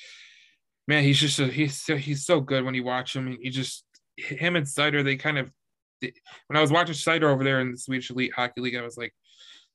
man, 0.89 1.05
he's 1.05 1.21
just 1.21 1.39
a, 1.39 1.47
he's 1.47 1.81
so, 1.81 1.97
he's 1.97 2.27
so 2.27 2.41
good 2.41 2.65
when 2.65 2.75
you 2.75 2.83
watch 2.83 3.15
him. 3.15 3.39
He 3.41 3.51
just 3.51 3.85
him 4.17 4.57
and 4.57 4.67
Seider, 4.67 5.05
they 5.05 5.15
kind 5.17 5.39
of 5.39 5.51
when 6.01 6.57
I 6.57 6.61
was 6.61 6.73
watching 6.73 6.95
Seider 6.95 7.25
over 7.25 7.45
there 7.45 7.61
in 7.61 7.73
the 7.73 7.79
Swedish 7.79 8.11
Elite 8.11 8.33
Hockey 8.35 8.61
League, 8.61 8.77
I 8.77 8.83
was 8.83 8.97
like, 8.97 9.13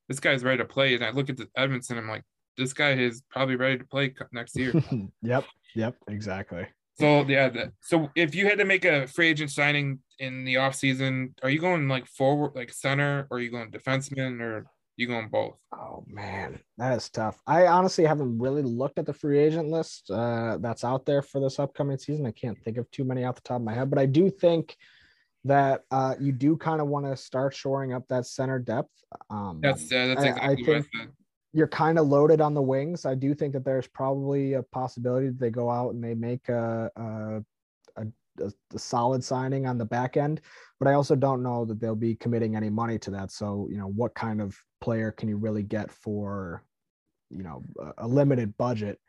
this 0.10 0.20
guy's 0.20 0.44
ready 0.44 0.58
to 0.58 0.66
play. 0.66 0.96
And 0.96 1.04
I 1.04 1.12
look 1.12 1.30
at 1.30 1.38
the 1.38 1.48
Edvinsson, 1.58 1.98
I'm 1.98 2.10
like, 2.10 2.24
this 2.58 2.74
guy 2.74 2.94
is 2.94 3.24
probably 3.30 3.56
ready 3.56 3.78
to 3.78 3.86
play 3.86 4.14
next 4.32 4.58
year. 4.58 4.74
yep, 5.22 5.46
yep, 5.76 5.96
exactly. 6.08 6.68
So 7.00 7.26
yeah, 7.28 7.50
that, 7.50 7.72
so 7.82 8.10
if 8.16 8.36
you 8.36 8.46
had 8.46 8.60
to 8.60 8.66
make 8.66 8.86
a 8.86 9.08
free 9.08 9.28
agent 9.28 9.52
signing 9.52 10.00
in 10.20 10.46
the 10.46 10.58
off 10.58 10.76
season, 10.76 11.34
are 11.42 11.50
you 11.50 11.60
going 11.60 11.88
like 11.88 12.06
forward, 12.06 12.52
like 12.56 12.72
center, 12.72 13.28
or 13.32 13.38
are 13.38 13.40
you 13.40 13.50
going 13.50 13.72
defenseman, 13.72 14.40
or 14.42 14.66
you 14.96 15.08
going 15.08 15.30
both? 15.30 15.58
Oh 15.74 16.04
man, 16.08 16.60
that 16.78 16.96
is 16.96 17.10
tough. 17.10 17.42
I 17.48 17.68
honestly 17.68 18.06
haven't 18.06 18.38
really 18.38 18.62
looked 18.62 19.00
at 19.00 19.06
the 19.06 19.14
free 19.14 19.40
agent 19.40 19.70
list 19.70 20.10
uh, 20.12 20.58
that's 20.60 20.84
out 20.84 21.06
there 21.06 21.22
for 21.22 21.42
this 21.42 21.60
upcoming 21.60 21.98
season. 21.98 22.26
I 22.26 22.32
can't 22.32 22.62
think 22.64 22.78
of 22.78 22.90
too 22.92 23.04
many 23.04 23.24
off 23.24 23.36
the 23.36 23.42
top 23.42 23.58
of 23.58 23.64
my 23.64 23.74
head, 23.74 23.90
but 23.90 24.00
I 24.00 24.06
do 24.06 24.30
think 24.30 24.76
that 25.46 25.82
uh, 25.92 26.16
you 26.20 26.32
do 26.32 26.56
kind 26.56 26.80
of 26.80 26.88
want 26.88 27.06
to 27.06 27.18
start 27.18 27.56
shoring 27.56 27.94
up 27.94 28.08
that 28.10 28.26
center 28.26 28.60
depth. 28.60 28.92
Um, 29.30 29.60
that's 29.62 29.92
uh, 29.92 30.08
that's 30.08 30.24
exactly 30.24 30.48
I, 30.48 30.52
I 30.52 30.56
think 30.56 30.88
I 30.96 31.06
you're 31.54 31.68
kind 31.68 32.00
of 32.00 32.08
loaded 32.08 32.42
on 32.42 32.56
the 32.56 32.62
wings. 32.62 33.06
I 33.06 33.14
do 33.16 33.36
think 33.36 33.54
that 33.54 33.64
there's 33.64 33.88
probably 33.88 34.54
a 34.54 34.64
possibility 34.64 35.28
that 35.28 35.40
they 35.40 35.52
go 35.52 35.70
out 35.70 35.94
and 35.94 36.04
they 36.04 36.16
make 36.16 36.50
a, 36.50 36.90
a 36.96 37.44
a, 38.40 38.52
a, 38.74 38.80
solid 38.80 39.24
signing 39.24 39.66
on 39.66 39.78
the 39.78 39.86
back 39.86 40.18
end, 40.18 40.42
but 40.80 40.88
I 40.88 40.94
also 40.94 41.16
don't 41.16 41.44
know 41.44 41.66
that 41.66 41.80
they'll 41.80 41.96
be 41.96 42.16
committing 42.16 42.56
any 42.56 42.70
money 42.70 42.98
to 43.00 43.12
that. 43.12 43.32
So, 43.32 43.68
you 43.70 43.78
know, 43.78 43.88
what 43.88 44.16
kind 44.16 44.42
of 44.42 44.58
player 44.82 45.12
can 45.12 45.30
you 45.30 45.38
really 45.38 45.64
get 45.64 45.92
for, 45.92 46.64
you 47.34 47.44
know 47.44 47.64
a, 47.80 48.06
a 48.06 48.08
limited 48.08 48.56
budget 48.58 49.00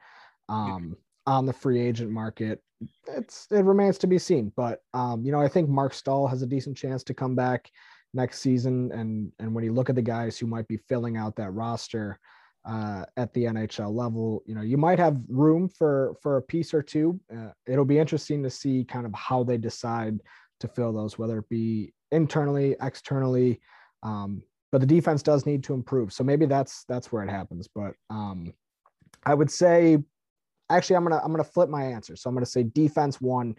um, 0.49 0.97
on 1.27 1.47
the 1.47 1.53
free 1.53 1.81
agent 1.81 2.11
market. 2.11 2.61
It's 3.09 3.47
it 3.51 3.65
remains 3.65 3.99
to 3.99 4.07
be 4.07 4.19
seen, 4.19 4.53
but 4.57 4.81
um, 4.93 5.25
you 5.25 5.33
know 5.33 5.41
I 5.41 5.49
think 5.49 5.69
Marc 5.69 5.95
Staal 5.95 6.27
has 6.27 6.43
a 6.43 6.47
decent 6.47 6.77
chance 6.77 7.05
to 7.05 7.15
come 7.15 7.35
back 7.35 7.71
next 8.13 8.41
season, 8.41 8.91
and 8.93 9.31
and 9.39 9.55
when 9.55 9.65
you 9.65 9.73
look 9.73 9.91
at 9.91 9.97
the 9.97 10.03
guys 10.03 10.39
who 10.39 10.47
might 10.47 10.69
be 10.69 10.79
filling 10.89 11.17
out 11.17 11.37
that 11.37 11.53
roster 11.53 12.19
uh, 12.65 13.05
at 13.17 13.33
the 13.35 13.45
NHL 13.45 13.93
level, 13.95 14.43
you 14.47 14.55
know 14.55 14.63
you 14.63 14.77
might 14.77 14.99
have 14.99 15.21
room 15.29 15.69
for 15.69 16.17
for 16.23 16.39
a 16.39 16.43
piece 16.43 16.73
or 16.73 16.83
two. 16.83 17.21
Uh, 17.35 17.51
it'll 17.67 17.85
be 17.85 17.99
interesting 17.99 18.43
to 18.43 18.51
see 18.51 18.85
kind 18.85 19.07
of 19.07 19.15
how 19.15 19.45
they 19.45 19.59
decide 19.59 20.21
to 20.61 20.69
fill 20.69 20.93
those, 20.93 21.19
whether 21.19 21.39
it 21.39 21.49
be 21.49 21.93
internally, 22.13 22.77
externally. 22.81 23.61
Um, 24.03 24.43
but 24.73 24.81
the 24.81 24.87
defense 24.87 25.23
does 25.23 25.47
need 25.47 25.63
to 25.65 25.75
improve. 25.75 26.13
So 26.13 26.25
maybe 26.25 26.47
that's 26.47 26.85
that's 26.89 27.13
where 27.13 27.23
it 27.23 27.31
happens. 27.31 27.69
But 27.73 27.93
um, 28.11 28.53
I 29.25 29.35
would 29.35 29.51
say 29.51 29.99
actually 30.71 30.97
I'm 30.97 31.05
gonna 31.05 31.21
I'm 31.23 31.31
gonna 31.31 31.45
flip 31.45 31.69
my 31.69 31.85
answer. 31.85 32.17
So 32.17 32.29
I'm 32.29 32.35
gonna 32.35 32.47
say 32.47 32.65
defense 32.65 33.21
one, 33.21 33.55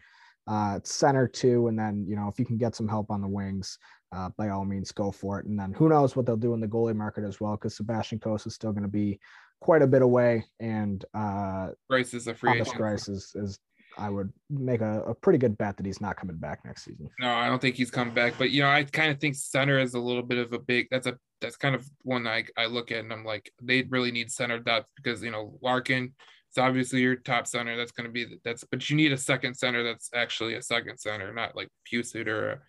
uh, 0.47 0.79
center 0.83 1.27
two, 1.27 1.67
and 1.67 1.77
then 1.77 2.05
you 2.07 2.15
know 2.15 2.27
if 2.27 2.39
you 2.39 2.45
can 2.45 2.57
get 2.57 2.75
some 2.75 2.87
help 2.87 3.11
on 3.11 3.21
the 3.21 3.27
wings, 3.27 3.77
uh, 4.11 4.29
by 4.37 4.49
all 4.49 4.65
means 4.65 4.91
go 4.91 5.11
for 5.11 5.39
it. 5.39 5.45
And 5.45 5.59
then 5.59 5.73
who 5.73 5.89
knows 5.89 6.15
what 6.15 6.25
they'll 6.25 6.37
do 6.37 6.53
in 6.53 6.59
the 6.59 6.67
goalie 6.67 6.95
market 6.95 7.23
as 7.23 7.39
well, 7.39 7.53
because 7.53 7.75
Sebastian 7.75 8.19
Cossa 8.19 8.47
is 8.47 8.55
still 8.55 8.71
going 8.71 8.83
to 8.83 8.89
be 8.89 9.19
quite 9.61 9.81
a 9.81 9.87
bit 9.87 10.01
away, 10.01 10.45
and 10.59 11.03
uh, 11.13 11.69
Greiss 11.91 12.13
is 12.13 12.27
a 12.27 12.35
free 12.35 12.51
Thomas 12.51 12.67
agent. 12.67 12.81
Greiss 12.81 13.09
is, 13.09 13.31
is 13.35 13.59
I 13.97 14.09
would 14.09 14.31
make 14.49 14.81
a, 14.81 15.01
a 15.03 15.15
pretty 15.15 15.39
good 15.39 15.57
bet 15.57 15.77
that 15.77 15.85
he's 15.85 16.01
not 16.01 16.17
coming 16.17 16.37
back 16.37 16.59
next 16.65 16.85
season. 16.85 17.09
No, 17.19 17.33
I 17.33 17.47
don't 17.47 17.61
think 17.61 17.75
he's 17.75 17.91
coming 17.91 18.13
back. 18.13 18.33
But 18.37 18.51
you 18.51 18.61
know, 18.61 18.69
I 18.69 18.83
kind 18.83 19.11
of 19.11 19.19
think 19.19 19.35
center 19.35 19.79
is 19.79 19.93
a 19.93 19.99
little 19.99 20.23
bit 20.23 20.37
of 20.37 20.53
a 20.53 20.59
big. 20.59 20.87
That's 20.91 21.07
a 21.07 21.17
that's 21.41 21.57
kind 21.57 21.75
of 21.75 21.87
one 22.03 22.27
I 22.27 22.45
I 22.57 22.65
look 22.65 22.91
at 22.91 22.99
and 22.99 23.11
I'm 23.11 23.25
like 23.25 23.51
they 23.61 23.83
really 23.83 24.11
need 24.11 24.31
center 24.31 24.59
depth 24.59 24.89
because 24.95 25.21
you 25.21 25.31
know 25.31 25.57
Larkin 25.61 26.13
is 26.51 26.57
obviously 26.57 27.01
your 27.01 27.15
top 27.15 27.47
center. 27.47 27.77
That's 27.77 27.91
going 27.91 28.07
to 28.07 28.13
be 28.13 28.37
that's 28.43 28.63
but 28.63 28.89
you 28.89 28.95
need 28.95 29.11
a 29.11 29.17
second 29.17 29.55
center 29.55 29.83
that's 29.83 30.09
actually 30.13 30.55
a 30.55 30.61
second 30.61 30.99
center, 30.99 31.33
not 31.33 31.55
like 31.55 31.69
Pusit 31.91 32.27
or 32.27 32.63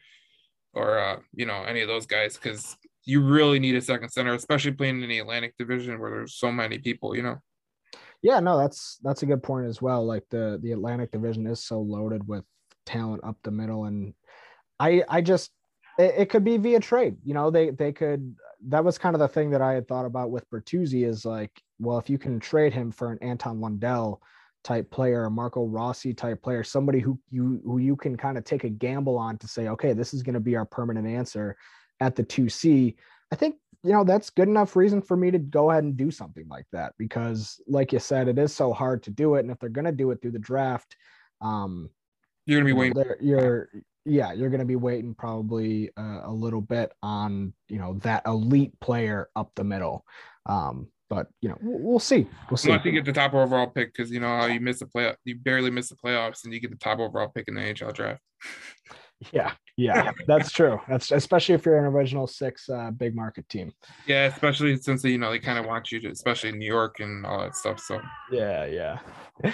or 0.76 0.98
uh, 0.98 1.16
you 1.34 1.46
know 1.46 1.64
any 1.64 1.80
of 1.80 1.88
those 1.88 2.06
guys 2.06 2.36
because 2.36 2.76
you 3.04 3.22
really 3.22 3.58
need 3.58 3.74
a 3.74 3.80
second 3.80 4.10
center, 4.10 4.34
especially 4.34 4.72
playing 4.72 5.02
in 5.02 5.08
the 5.08 5.18
Atlantic 5.18 5.54
Division 5.58 5.98
where 5.98 6.10
there's 6.10 6.34
so 6.34 6.52
many 6.52 6.78
people. 6.78 7.16
You 7.16 7.22
know. 7.22 7.36
Yeah, 8.22 8.40
no, 8.40 8.58
that's 8.58 8.98
that's 9.02 9.22
a 9.22 9.26
good 9.26 9.42
point 9.42 9.66
as 9.66 9.82
well. 9.82 10.04
Like 10.04 10.24
the 10.30 10.60
the 10.62 10.72
Atlantic 10.72 11.10
Division 11.10 11.46
is 11.46 11.64
so 11.64 11.80
loaded 11.80 12.26
with 12.28 12.44
talent 12.84 13.24
up 13.24 13.36
the 13.42 13.50
middle, 13.50 13.86
and 13.86 14.14
I 14.78 15.02
I 15.08 15.22
just 15.22 15.50
it, 15.98 16.14
it 16.18 16.28
could 16.28 16.44
be 16.44 16.58
via 16.58 16.80
trade. 16.80 17.16
You 17.24 17.34
know, 17.34 17.50
they 17.50 17.70
they 17.70 17.92
could. 17.92 18.36
That 18.68 18.84
was 18.84 18.98
kind 18.98 19.14
of 19.14 19.20
the 19.20 19.28
thing 19.28 19.50
that 19.50 19.62
I 19.62 19.74
had 19.74 19.86
thought 19.86 20.06
about 20.06 20.30
with 20.30 20.48
Bertuzzi 20.50 21.06
is 21.06 21.24
like, 21.24 21.52
well, 21.78 21.98
if 21.98 22.10
you 22.10 22.18
can 22.18 22.40
trade 22.40 22.72
him 22.72 22.90
for 22.90 23.12
an 23.12 23.18
Anton 23.20 23.60
Lundell 23.60 24.20
type 24.66 24.90
player, 24.90 25.26
a 25.26 25.30
Marco 25.30 25.64
Rossi 25.64 26.12
type 26.12 26.42
player, 26.42 26.64
somebody 26.64 26.98
who 26.98 27.18
you 27.30 27.60
who 27.64 27.78
you 27.78 27.94
can 27.94 28.16
kind 28.16 28.36
of 28.36 28.42
take 28.42 28.64
a 28.64 28.68
gamble 28.68 29.16
on 29.16 29.38
to 29.38 29.46
say, 29.46 29.68
okay, 29.68 29.92
this 29.92 30.12
is 30.12 30.24
going 30.24 30.34
to 30.34 30.40
be 30.40 30.56
our 30.56 30.64
permanent 30.64 31.06
answer 31.06 31.56
at 32.00 32.16
the 32.16 32.24
two 32.24 32.48
C. 32.48 32.96
I 33.32 33.36
think 33.36 33.56
you 33.84 33.92
know 33.92 34.02
that's 34.02 34.28
good 34.28 34.48
enough 34.48 34.74
reason 34.74 35.00
for 35.00 35.16
me 35.16 35.30
to 35.30 35.38
go 35.38 35.70
ahead 35.70 35.84
and 35.84 35.96
do 35.96 36.10
something 36.10 36.48
like 36.48 36.66
that 36.72 36.94
because, 36.98 37.60
like 37.68 37.92
you 37.92 38.00
said, 38.00 38.26
it 38.26 38.38
is 38.40 38.52
so 38.52 38.72
hard 38.72 39.04
to 39.04 39.10
do 39.10 39.36
it, 39.36 39.40
and 39.40 39.52
if 39.52 39.58
they're 39.60 39.68
going 39.68 39.84
to 39.84 39.92
do 39.92 40.10
it 40.10 40.20
through 40.20 40.32
the 40.32 40.38
draft, 40.40 40.96
um, 41.40 41.88
you're 42.44 42.58
gonna 42.58 42.66
be 42.66 42.72
waiting. 42.72 43.04
You're 43.20 43.68
yeah, 44.04 44.32
you're 44.32 44.50
going 44.50 44.60
to 44.60 44.66
be 44.66 44.76
waiting 44.76 45.14
probably 45.14 45.90
uh, 45.96 46.20
a 46.24 46.32
little 46.32 46.60
bit 46.60 46.92
on 47.02 47.52
you 47.68 47.78
know 47.78 47.94
that 48.02 48.26
elite 48.26 48.78
player 48.80 49.28
up 49.36 49.52
the 49.54 49.64
middle. 49.64 50.04
Um, 50.44 50.88
but 51.08 51.28
you 51.40 51.48
know 51.48 51.58
we'll, 51.60 51.78
we'll 51.78 51.98
see. 51.98 52.26
We'll 52.50 52.56
see. 52.56 52.70
Unless 52.70 52.84
you 52.86 52.92
get 52.92 53.04
the 53.04 53.12
top 53.12 53.34
overall 53.34 53.68
pick, 53.68 53.92
because 53.94 54.10
you 54.10 54.20
know 54.20 54.28
how 54.28 54.46
you 54.46 54.60
miss 54.60 54.80
the 54.80 54.86
play, 54.86 55.12
you 55.24 55.36
barely 55.36 55.70
miss 55.70 55.88
the 55.88 55.96
playoffs, 55.96 56.44
and 56.44 56.52
you 56.52 56.60
get 56.60 56.70
the 56.70 56.76
top 56.76 56.98
overall 56.98 57.28
pick 57.28 57.48
in 57.48 57.54
the 57.54 57.60
NHL 57.60 57.92
draft. 57.94 58.22
Yeah, 59.32 59.52
yeah, 59.78 60.10
that's 60.26 60.52
true. 60.52 60.78
That's 60.88 61.10
especially 61.10 61.54
if 61.54 61.64
you're 61.64 61.78
an 61.78 61.86
original 61.86 62.26
six 62.26 62.68
uh, 62.68 62.90
big 62.90 63.16
market 63.16 63.48
team. 63.48 63.72
Yeah, 64.06 64.26
especially 64.26 64.76
since 64.76 65.02
you 65.04 65.16
know 65.16 65.30
they 65.30 65.38
kind 65.38 65.58
of 65.58 65.64
want 65.64 65.90
you 65.90 66.00
to, 66.00 66.08
especially 66.08 66.50
in 66.50 66.58
New 66.58 66.66
York 66.66 67.00
and 67.00 67.24
all 67.24 67.40
that 67.40 67.56
stuff. 67.56 67.80
So, 67.80 68.00
Yeah, 68.30 68.66
yeah. 68.66 68.98
all 69.42 69.52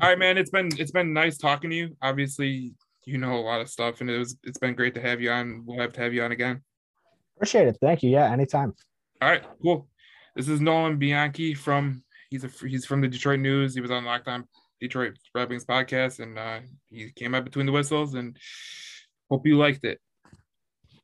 right, 0.00 0.18
man, 0.18 0.38
it's 0.38 0.50
been 0.50 0.68
it's 0.78 0.92
been 0.92 1.12
nice 1.12 1.36
talking 1.36 1.70
to 1.70 1.76
you. 1.76 1.96
Obviously, 2.00 2.74
you 3.04 3.18
know 3.18 3.34
a 3.34 3.40
lot 3.40 3.60
of 3.60 3.68
stuff, 3.68 4.00
and 4.00 4.08
it 4.08 4.18
was 4.18 4.36
it's 4.44 4.58
been 4.58 4.74
great 4.74 4.94
to 4.94 5.00
have 5.00 5.20
you 5.20 5.32
on. 5.32 5.64
We'll 5.66 5.80
have 5.80 5.92
to 5.94 6.00
have 6.00 6.14
you 6.14 6.22
on 6.22 6.30
again. 6.30 6.62
Appreciate 7.36 7.66
it. 7.68 7.78
Thank 7.80 8.02
you. 8.02 8.10
Yeah, 8.10 8.30
anytime. 8.30 8.74
All 9.20 9.28
right, 9.30 9.44
cool. 9.62 9.88
This 10.38 10.48
is 10.48 10.60
Nolan 10.60 10.98
Bianchi 10.98 11.52
from 11.52 12.04
he's 12.30 12.44
a 12.44 12.50
he's 12.64 12.86
from 12.86 13.00
the 13.00 13.08
Detroit 13.08 13.40
News. 13.40 13.74
He 13.74 13.80
was 13.80 13.90
on 13.90 14.04
Locked 14.04 14.28
On 14.28 14.46
Detroit 14.80 15.18
Red 15.34 15.50
Wings 15.50 15.64
podcast, 15.64 16.20
and 16.20 16.38
uh, 16.38 16.60
he 16.90 17.10
came 17.10 17.34
out 17.34 17.44
between 17.44 17.66
the 17.66 17.72
whistles. 17.72 18.14
And 18.14 18.38
hope 19.28 19.44
you 19.48 19.58
liked 19.58 19.84
it. 19.84 20.00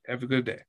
Have 0.07 0.23
a 0.23 0.27
good 0.29 0.45
day. 0.45 0.61